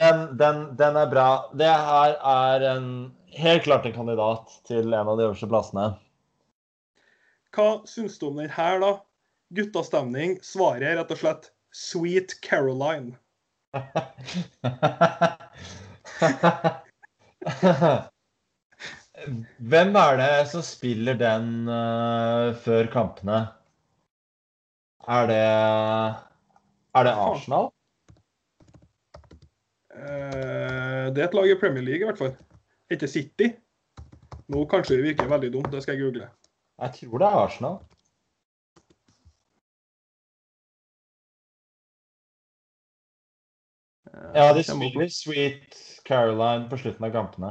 Den, 0.00 0.26
den, 0.40 0.62
den, 0.80 0.96
er 0.96 1.08
bra. 1.10 1.30
Det 1.54 1.70
her 1.70 2.18
er 2.34 2.66
en, 2.74 2.86
helt 3.36 3.66
klart 3.66 3.86
en 3.86 3.94
kandidat 3.94 4.54
til 4.66 4.90
en 4.90 5.06
av 5.06 5.18
de 5.18 5.28
øverste 5.28 5.48
plassene. 5.50 5.92
Hva 7.56 7.70
syns 7.90 8.18
du 8.18 8.26
om 8.28 8.36
den 8.38 8.50
her, 8.54 8.78
da? 8.82 8.90
Guttastemning. 9.54 10.38
Svaret 10.46 10.82
er 10.86 10.96
rett 11.00 11.10
og 11.10 11.18
slett 11.18 11.50
Sweet 11.74 12.40
Caroline. 12.44 13.16
Hvem 19.70 19.96
er 19.96 20.16
det 20.20 20.48
som 20.50 20.62
spiller 20.64 21.14
den 21.18 21.68
uh, 21.68 22.54
før 22.64 22.86
kampene? 22.92 23.46
Er 25.10 25.26
det 25.26 25.36
Er 26.94 27.02
det 27.06 27.12
Arsenal? 27.12 27.70
Uh, 29.90 31.10
det 31.10 31.18
er 31.18 31.28
et 31.28 31.34
lag 31.34 31.50
i 31.50 31.60
Premier 31.60 31.82
League, 31.82 32.02
i 32.02 32.08
hvert 32.08 32.18
fall. 32.18 32.36
Ikke 32.90 33.08
City. 33.08 33.52
Nå 34.50 34.64
kanskje 34.70 34.96
det 34.96 35.04
virker 35.10 35.30
veldig 35.30 35.52
dumt, 35.52 35.72
det 35.72 35.82
skal 35.82 35.94
jeg 35.94 36.02
google. 36.04 36.28
Jeg 36.80 36.92
tror 36.96 37.18
det 37.20 37.26
er 37.26 37.40
Arsenal. 37.44 37.78
Ja, 44.34 44.52
de 44.54 44.62
spiller 44.64 45.08
Sweet 45.08 45.76
Caroline 46.04 46.70
på 46.70 46.78
slutten 46.80 47.04
av 47.04 47.12
kampene. 47.14 47.50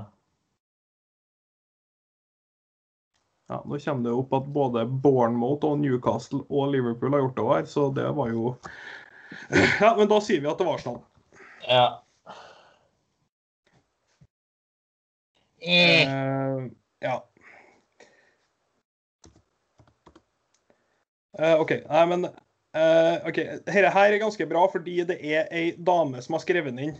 Ja, 3.49 3.61
Nå 3.65 3.79
kommer 3.79 4.09
det 4.09 4.17
opp 4.17 4.33
at 4.37 4.49
både 4.53 4.85
Bournemouth 4.85 5.65
og 5.65 5.79
Newcastle 5.81 6.43
og 6.49 6.73
Liverpool 6.73 7.13
har 7.15 7.23
gjort 7.23 7.37
det 7.37 7.47
her, 7.49 7.65
så 7.65 7.87
det 7.93 8.09
var 8.17 8.33
jo 8.33 8.51
Ja, 9.83 9.95
men 9.97 10.09
da 10.09 10.19
sier 10.21 10.41
vi 10.41 10.49
at 10.49 10.57
det 10.57 10.67
var 10.67 10.77
Arsenal. 10.77 11.01
Ja. 11.65 11.87
Eh, 15.61 16.69
ja. 17.01 17.15
OK. 21.39 21.71
Nei, 21.85 22.05
men 22.11 22.27
eh, 22.27 23.29
OK. 23.29 23.39
Dette 23.65 23.93
her 23.95 24.11
er 24.11 24.21
ganske 24.21 24.49
bra 24.49 24.65
fordi 24.71 24.99
det 25.09 25.19
er 25.21 25.47
ei 25.55 25.71
dame 25.77 26.21
som 26.25 26.37
har 26.37 26.43
skrevet 26.43 26.73
den 26.73 26.89
inn. 26.89 26.97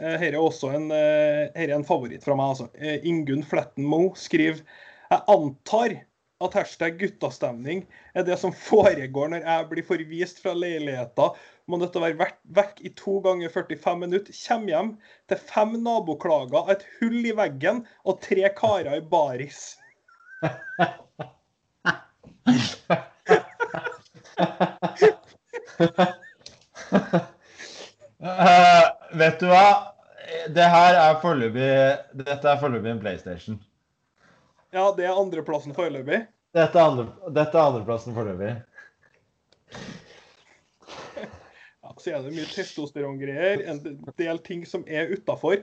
Dette 0.00 0.20
her 0.22 0.34
er 0.34 0.40
også 0.40 0.72
en, 0.76 0.86
eh, 0.96 1.48
er 1.54 1.68
en 1.74 1.86
favoritt 1.86 2.24
fra 2.24 2.36
meg. 2.38 2.54
altså. 2.54 2.70
Eh, 2.78 3.02
Ingunn 3.08 3.44
Fletten 3.46 3.88
Moe 3.88 4.14
skriver 4.18 4.62
jeg 5.10 5.26
antar 5.26 5.96
at 6.40 6.54
hashtag 6.56 6.96
guttastemning 7.00 7.82
er 8.14 8.24
det 8.24 8.38
som 8.40 8.54
foregår 8.70 9.26
når 9.32 9.40
jeg 9.44 9.70
blir 9.72 9.88
forvist 9.88 10.40
fra 10.44 10.54
leiligheta, 10.56 11.26
må 11.68 11.78
nødt 11.78 11.92
til 11.94 12.02
å 12.02 12.06
være 12.06 12.30
vekk 12.56 12.80
i 12.86 12.90
to 12.98 13.18
ganger 13.24 13.48
45 13.52 14.00
minutter, 14.00 14.32
kommer 14.46 14.72
hjem 14.72 14.90
til 15.30 15.38
fem 15.50 15.72
naboklager, 15.84 16.72
et 16.72 16.86
hull 16.98 17.20
i 17.20 17.36
veggen 17.36 17.84
og 18.04 18.22
tre 18.24 18.48
karer 18.56 18.98
i 18.98 19.04
baris. 19.12 19.60
uh, 28.20 28.84
vet 29.20 29.40
du 29.40 29.46
hva? 29.50 29.66
Det 30.54 30.66
her 30.72 30.94
er 30.94 31.16
foreløpig 31.22 31.70
Dette 32.20 32.46
er 32.46 32.60
foreløpig 32.60 32.92
en 32.92 33.02
PlayStation. 33.02 33.56
Ja, 34.70 34.90
det 34.96 35.08
er 35.08 35.18
andreplassen 35.18 35.74
foreløpig? 35.74 36.22
Dette 36.54 36.78
er, 36.78 36.84
andre, 36.84 37.06
dette 37.34 37.58
er 37.58 37.72
andreplassen 37.72 38.16
foreløpig. 38.16 38.54
Ja, 41.80 41.94
så 41.98 42.10
er 42.12 42.22
det 42.22 42.36
mye 42.36 42.46
testosterongreier, 42.46 43.64
en 43.66 43.80
del 44.20 44.38
ting 44.46 44.60
som 44.68 44.84
er 44.86 45.10
utafor. 45.10 45.56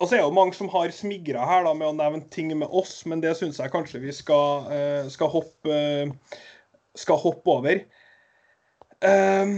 Og 0.00 0.08
så 0.08 0.16
er 0.16 0.22
det 0.22 0.36
mange 0.36 0.54
som 0.56 0.70
har 0.72 0.92
smigra 0.94 1.44
her 1.44 1.66
da, 1.66 1.74
med 1.76 1.90
å 1.90 1.96
nevne 1.98 2.22
ting 2.32 2.52
med 2.56 2.70
oss, 2.72 3.00
men 3.10 3.20
det 3.20 3.34
syns 3.36 3.58
jeg 3.60 3.72
kanskje 3.72 4.00
vi 4.04 4.14
skal, 4.16 4.68
uh, 4.70 5.10
skal, 5.12 5.28
hoppe, 5.34 5.74
uh, 5.74 6.38
skal 6.98 7.20
hoppe 7.22 7.52
over. 7.52 7.82
Um, 9.00 9.54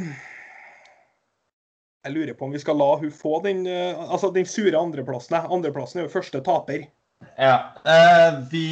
jeg 2.03 2.15
lurer 2.15 2.35
på 2.39 2.47
om 2.47 2.55
vi 2.55 2.61
skal 2.63 2.79
la 2.79 2.91
hun 2.99 3.13
få 3.15 3.39
den, 3.45 3.65
uh, 3.67 4.11
altså 4.13 4.33
den 4.35 4.49
sure 4.49 4.79
andreplassen. 4.79 5.39
Andreplassen 5.43 6.03
er 6.03 6.09
jo 6.09 6.15
første 6.17 6.43
taper. 6.45 6.89
Ja. 7.37 7.75
Eh, 7.85 8.41
vi 8.51 8.67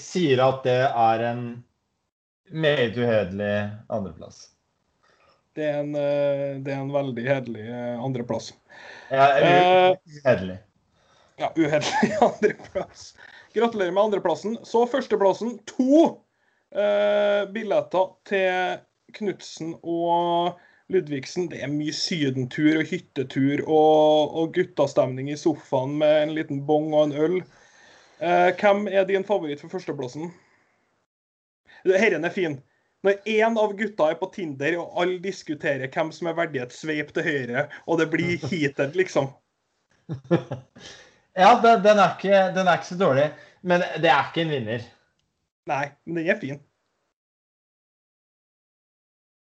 sier 0.00 0.42
at 0.44 0.62
det 0.66 0.82
er 0.86 1.24
en 1.30 1.46
meget 2.50 2.98
uhederlig 2.98 3.54
andreplass. 3.88 4.50
Det 5.56 5.64
er 5.64 5.80
en, 5.80 5.94
eh, 5.96 6.58
det 6.60 6.72
er 6.72 6.82
en 6.82 6.92
veldig 6.92 7.24
hederlig 7.24 7.64
eh, 7.64 8.04
andreplass. 8.04 8.52
Ja, 9.08 9.30
uhederlig. 10.04 10.58
Ja, 11.40 11.50
uhederlig 11.56 12.12
andreplass. 12.28 13.14
Gratulerer 13.56 13.92
med 13.92 14.02
andreplassen. 14.02 14.58
Så 14.68 14.84
førsteplassen. 14.86 15.56
To 15.72 16.04
eh, 16.04 16.14
billetter 16.70 18.08
til 18.28 18.80
Knutsen 19.16 19.74
og 19.82 20.58
Ludvigsen. 20.92 21.48
Det 21.50 21.62
er 21.62 21.72
mye 21.72 21.94
sydentur 21.94 22.80
og 22.80 22.90
hyttetur 22.90 23.62
og, 23.64 24.34
og 24.38 24.54
guttastemning 24.54 25.30
i 25.32 25.38
sofaen 25.40 25.96
med 26.02 26.22
en 26.22 26.34
liten 26.36 26.62
bong 26.68 26.92
og 26.94 27.08
en 27.08 27.16
øl. 27.26 27.38
Eh, 28.18 28.50
hvem 28.56 28.86
er 28.88 29.04
din 29.08 29.26
favoritt 29.26 29.60
for 29.60 29.72
førsteplassen? 29.72 30.30
Herren 31.86 32.24
er 32.24 32.34
fin. 32.34 32.56
Når 33.04 33.20
én 33.28 33.58
av 33.60 33.74
gutta 33.78 34.08
er 34.10 34.18
på 34.18 34.30
Tinder, 34.34 34.78
og 34.80 34.96
alle 35.02 35.18
diskuterer 35.22 35.90
hvem 35.92 36.10
som 36.14 36.30
er 36.30 36.38
verdig 36.38 36.62
et 36.64 36.74
sveip 36.74 37.12
til 37.14 37.26
høyre, 37.26 37.66
og 37.86 38.00
det 38.00 38.08
blir 38.10 38.40
heated, 38.50 38.96
liksom. 38.98 39.28
ja, 41.36 41.50
den, 41.62 41.82
den, 41.84 42.00
er 42.00 42.16
ikke, 42.16 42.40
den, 42.56 42.66
er 42.66 42.80
ikke, 42.80 42.88
så 42.88 42.98
dårlig. 42.98 43.28
Men 43.62 43.84
det 44.02 44.10
er 44.10 44.30
ikke 44.30 44.46
en 44.46 44.54
vinner. 44.54 44.88
Nei, 45.66 45.84
men 46.06 46.22
den 46.22 46.30
er 46.30 46.40
fin. 46.40 46.62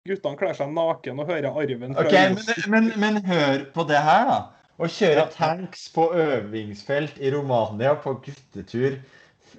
Guttene 0.08 0.38
kler 0.38 0.56
seg 0.58 0.70
naken 0.74 1.22
og 1.22 1.30
hører 1.30 1.48
arven 1.62 1.94
fra 1.94 2.06
okay, 2.08 2.32
men, 2.34 2.70
men, 2.74 2.88
men 2.98 3.20
hør 3.26 3.66
på 3.74 3.86
det 3.86 4.02
her, 4.02 4.26
da. 4.26 4.40
Å 4.82 4.88
kjøre 4.90 5.28
tanks 5.30 5.84
på 5.94 6.08
øvingsfelt 6.18 7.20
i 7.22 7.30
Romania 7.30 7.92
på 8.02 8.16
guttetur 8.24 8.96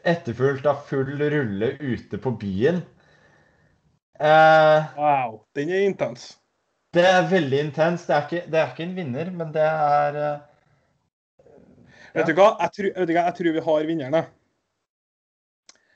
etterfulgt 0.04 0.66
av 0.68 0.82
full 0.90 1.14
rulle 1.22 1.70
ute 1.80 2.20
på 2.20 2.34
byen. 2.42 2.82
Eh, 4.20 4.96
wow. 4.98 5.38
Den 5.56 5.72
er 5.72 5.86
intens. 5.88 6.34
Det 6.94 7.06
er 7.08 7.30
veldig 7.30 7.60
intens. 7.70 8.06
Det 8.10 8.16
er 8.16 8.26
ikke, 8.28 8.44
det 8.52 8.60
er 8.60 8.74
ikke 8.74 8.88
en 8.88 8.98
vinner, 8.98 9.32
men 9.34 9.54
det 9.54 9.64
er 9.66 10.20
eh, 10.20 10.42
ja. 11.46 12.20
vet, 12.20 12.28
du 12.28 12.36
hva? 12.38 12.54
Jeg 12.66 12.76
tror, 12.78 12.90
vet 12.98 13.10
du 13.10 13.14
hva? 13.16 13.28
Jeg 13.30 13.38
tror 13.40 13.56
vi 13.56 13.68
har 13.70 13.88
vinnerne. 13.90 14.24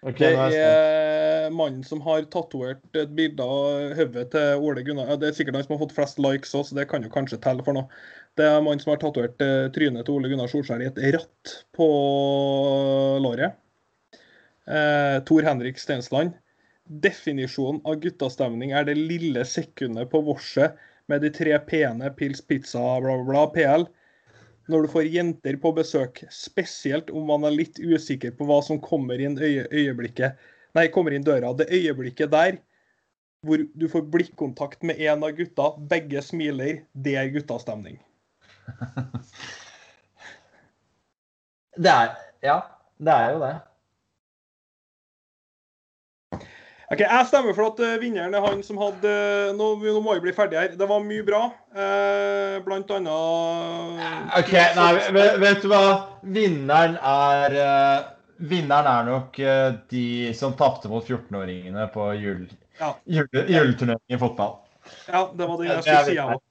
Okay, 0.08 0.36
det 0.38 0.60
er 0.64 1.50
mannen 1.52 1.82
som 1.84 2.00
har 2.06 2.24
tatovert 2.32 2.96
et 2.96 3.12
bilde 3.18 3.44
av 3.44 3.96
hodet 3.98 4.30
til 4.32 4.64
Ole 4.64 4.84
Gunnar. 4.88 5.10
Det 5.20 5.32
er 5.32 5.36
sikkert 5.36 5.58
han 5.58 5.66
som 5.66 5.76
har 5.76 5.82
fått 5.82 5.96
flest 5.98 6.22
likes 6.24 6.56
òg, 6.56 6.64
så 6.70 6.78
det 6.78 6.86
kan 6.92 7.04
jo 7.04 7.12
kanskje 7.12 7.42
telle 7.44 7.66
for 7.66 7.76
noe. 7.76 7.90
Det 8.40 8.46
er 8.48 8.64
mannen 8.64 8.80
som 8.80 8.94
har 8.94 9.02
tatovert 9.02 9.44
eh, 9.44 9.68
trynet 9.76 10.08
til 10.08 10.16
Ole 10.16 10.32
Gunnar 10.32 10.52
Solskjær 10.52 10.84
i 10.86 10.88
et 10.88 11.02
ratt 11.18 11.56
på 11.76 11.88
låret. 13.24 13.58
Eh, 14.68 15.18
Tor 15.28 15.48
Henrik 15.48 15.82
Stensland. 15.82 16.38
Definisjonen 16.88 17.82
av 17.84 18.00
guttastemning 18.00 18.72
er 18.72 18.88
det 18.88 18.96
lille 18.96 19.44
sekundet 19.44 20.08
på 20.14 20.24
vorset 20.24 20.80
med 21.12 21.24
de 21.24 21.34
tre 21.36 21.58
p-ene 21.68 22.14
pils, 22.16 22.40
pizza, 22.48 22.80
bla, 23.04 23.18
bla, 23.20 23.26
bla, 23.28 23.48
PL. 23.52 23.88
Når 24.68 24.84
du 24.84 24.92
får 24.92 25.08
jenter 25.14 25.56
på 25.64 25.72
besøk, 25.76 26.26
spesielt 26.34 27.12
om 27.16 27.28
man 27.30 27.48
er 27.48 27.56
litt 27.56 27.80
usikker 27.80 28.34
på 28.36 28.48
hva 28.50 28.60
som 28.66 28.82
kommer 28.84 29.22
inn 29.24 29.38
øye, 29.40 29.64
Nei, 30.76 30.90
kommer 30.94 31.16
inn 31.16 31.26
døra. 31.26 31.54
Det 31.58 31.70
øyeblikket 31.74 32.32
der 32.34 32.58
hvor 33.46 33.62
du 33.80 33.86
får 33.90 34.02
blikkontakt 34.12 34.84
med 34.84 35.00
en 35.00 35.24
av 35.24 35.32
gutta, 35.38 35.70
begge 35.90 36.22
smiler, 36.26 36.82
det 36.94 37.16
er 37.16 37.30
guttastemning. 37.32 38.00
det 41.84 41.94
er 41.94 42.16
Ja, 42.44 42.62
det 43.00 43.14
er 43.14 43.32
jo 43.34 43.40
det. 43.42 43.54
Ok, 46.88 47.02
Jeg 47.04 47.28
stemmer 47.28 47.56
for 47.56 47.74
at 47.74 47.80
uh, 47.84 47.96
vinneren 48.00 48.36
er 48.38 48.44
han 48.46 48.62
som 48.64 48.78
hadde 48.80 49.14
Nå, 49.58 49.74
nå 49.84 50.00
må 50.00 50.14
vi 50.16 50.22
bli 50.30 50.36
ferdig 50.36 50.60
her. 50.60 50.76
Det 50.80 50.88
var 50.88 51.02
mye 51.04 51.26
bra. 51.28 51.42
Uh, 51.76 52.60
blant 52.64 52.94
annet 52.96 54.38
OK, 54.40 54.54
nei, 54.78 54.92
vet, 55.18 55.42
vet 55.44 55.66
du 55.66 55.68
hva? 55.72 55.82
Vinneren 56.24 56.96
er 57.02 57.58
uh, 57.60 58.14
Vinneren 58.38 58.86
er 58.86 59.06
nok 59.08 59.40
eh, 59.42 59.72
de 59.90 60.34
som 60.38 60.54
tapte 60.58 60.90
mot 60.92 61.02
14-åringene 61.02 61.88
på 61.94 62.12
jul, 62.22 62.44
Ja. 62.78 62.92
jule, 63.10 63.46
juleturnering 63.50 64.14
i 64.14 64.20
fotball. 64.22 64.60
Ja, 65.08 65.24
det 65.34 65.48
var 65.50 65.58
det 65.58 65.72
jeg 65.72 65.82
skulle 65.82 66.04
si, 66.06 66.18
jeg 66.20 66.36
òg. 66.36 66.44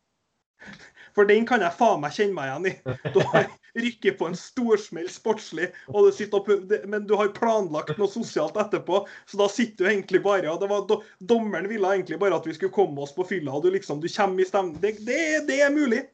For 1.16 1.28
den 1.28 1.46
kan 1.48 1.62
jeg 1.64 1.72
faen 1.78 2.02
meg 2.02 2.12
kjenne 2.12 2.36
meg 2.36 2.50
igjen 2.50 2.66
i. 2.68 2.96
Du 3.14 3.22
har 3.32 3.46
rykket 3.86 4.18
på 4.20 4.28
en 4.28 4.36
storsmell 4.36 5.08
sportslig, 5.12 5.70
og 5.88 6.10
du 6.12 6.52
det- 6.68 6.82
men 6.88 7.06
du 7.08 7.14
har 7.16 7.32
planlagt 7.36 7.96
noe 7.98 8.08
sosialt 8.08 8.56
etterpå, 8.60 9.06
så 9.26 9.40
da 9.40 9.48
sitter 9.48 9.84
du 9.84 9.90
egentlig 9.90 10.22
bare 10.24 10.52
og 10.52 10.60
det 10.60 10.68
var, 10.68 10.84
Dommeren 11.20 11.68
ville 11.68 11.88
egentlig 11.88 12.18
bare 12.20 12.36
at 12.36 12.46
vi 12.46 12.54
skulle 12.54 12.72
komme 12.72 13.00
oss 13.00 13.14
på 13.16 13.26
fylla, 13.26 13.52
og 13.52 13.64
du 13.64 13.70
liksom, 13.70 14.00
du 14.00 14.08
kommer 14.08 14.44
i 14.44 14.48
stemning. 14.48 14.80
Det, 14.80 14.96
det, 15.06 15.46
det 15.48 15.60
er 15.64 15.72
mulig. 15.72 16.04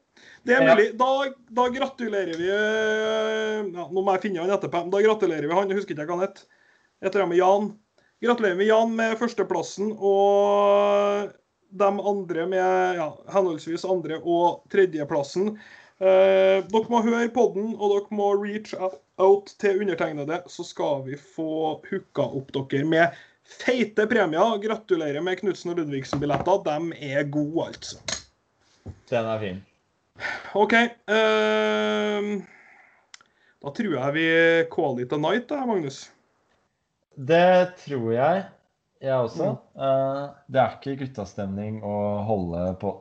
Det 0.47 0.55
er 0.55 0.67
mulig. 0.67 0.89
Da, 0.99 1.11
da 1.51 1.69
gratulerer 1.71 2.35
vi 2.39 2.49
øh, 2.51 3.69
ja, 3.75 3.87
Nå 3.91 4.03
må 4.03 4.15
jeg 4.17 4.23
finne 4.27 4.43
han 4.43 4.55
etterpå. 4.55 4.85
Da 4.91 5.03
gratulerer 5.03 5.47
vi 5.47 5.55
han. 5.55 5.71
Jeg 5.71 5.79
husker 5.79 5.95
ikke 5.95 6.07
hva 6.11 6.19
han 6.19 6.27
het. 6.27 6.43
Et 7.03 7.09
eller 7.11 7.25
annet 7.25 7.33
med 7.35 7.41
Jan. 7.43 7.69
Gratulerer 8.23 8.59
med 8.59 8.69
Jan 8.71 8.97
med 8.99 9.15
førsteplassen 9.19 9.95
og 9.99 11.31
de 11.73 11.89
andre 12.13 12.47
med 12.51 12.99
ja, 12.99 13.09
henholdsvis 13.33 13.87
andre- 13.89 14.21
og 14.21 14.63
tredjeplassen. 14.73 15.55
Eh, 16.03 16.59
dere 16.67 16.91
må 16.91 17.03
høre 17.05 17.31
podden, 17.35 17.75
og 17.79 17.95
dere 17.95 18.17
må 18.19 18.33
reach 18.41 18.75
out 19.23 19.53
til 19.63 19.83
undertegnede, 19.85 20.41
så 20.51 20.65
skal 20.67 21.05
vi 21.07 21.19
få 21.19 21.77
hooka 21.89 22.27
opp 22.27 22.51
dere 22.57 22.85
med 22.89 23.21
feite 23.63 24.07
premier. 24.11 24.59
Gratulerer 24.63 25.23
med 25.25 25.39
Knutsen 25.41 25.75
og 25.75 25.83
Ludvigsen-billetter. 25.83 26.65
De 26.67 27.13
er 27.13 27.29
gode, 27.31 27.69
altså. 27.69 28.01
Den 29.13 29.29
er 29.29 29.39
fin. 29.43 29.61
OK. 30.59 30.75
eh, 30.75 32.33
da 33.63 33.71
tror 33.71 33.95
jeg 33.95 34.15
vi 34.17 34.27
call 34.73 35.01
it 35.05 35.13
a 35.15 35.21
night, 35.21 35.47
da, 35.49 35.63
Magnus. 35.67 36.05
Det 37.15 37.77
tror 37.85 38.11
jeg, 38.17 38.45
jeg 39.09 39.27
også. 39.29 39.49
Mm. 39.75 40.37
Det 40.53 40.61
er 40.63 40.77
ikke 40.79 40.99
guttastemning 41.03 41.81
å 41.87 41.97
holde 42.29 42.67
på 42.83 42.95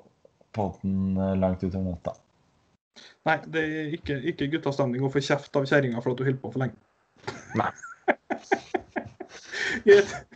podden 0.55 1.17
eh, 1.17 1.35
langt 1.39 1.63
utover 1.63 1.91
natta. 1.91 2.15
Nei, 3.27 3.37
det 3.53 3.61
er 3.61 3.93
ikke, 3.97 4.17
ikke 4.33 4.49
guttastemning 4.55 5.05
å 5.05 5.11
få 5.13 5.21
kjeft 5.23 5.55
av 5.57 5.67
kjerringa 5.69 6.01
for 6.01 6.13
at 6.13 6.19
du 6.19 6.25
holder 6.27 6.41
på 6.41 6.51
for 6.53 6.65
lenge. 6.65 6.77
Nei. 7.59 7.71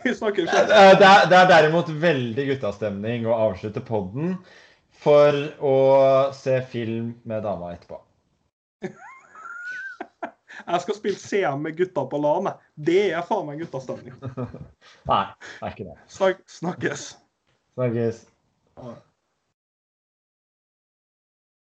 Vi 0.06 0.14
snakker 0.16 0.48
Eh, 0.48 0.94
Det 1.00 1.08
er, 1.08 1.26
det 1.30 1.38
er 1.38 1.50
derimot 1.50 1.90
veldig 1.90 2.46
guttastemning 2.54 3.26
å 3.28 3.36
avslutte 3.50 3.84
podden 3.84 4.38
for 5.04 5.36
å 5.60 5.76
se 6.34 6.60
film 6.72 7.14
med 7.28 7.44
dama 7.46 7.74
etterpå. 7.76 8.00
Jeg 10.64 10.82
skal 10.86 10.96
spille 10.98 11.20
CM 11.20 11.62
med 11.66 11.76
gutta 11.78 12.06
på 12.12 12.20
LAN. 12.22 12.52
Det 12.76 13.00
er 13.14 13.26
faen 13.28 13.46
meg 13.50 13.60
guttastemning. 13.64 14.16
Nei, 15.12 15.24
det 15.60 15.62
er 15.68 15.74
ikke 15.74 15.88
det. 15.90 15.98
Snak- 16.12 16.46
Snakkes. 16.60 17.04
Snakkes. 17.76 18.24
Ja. 18.80 18.96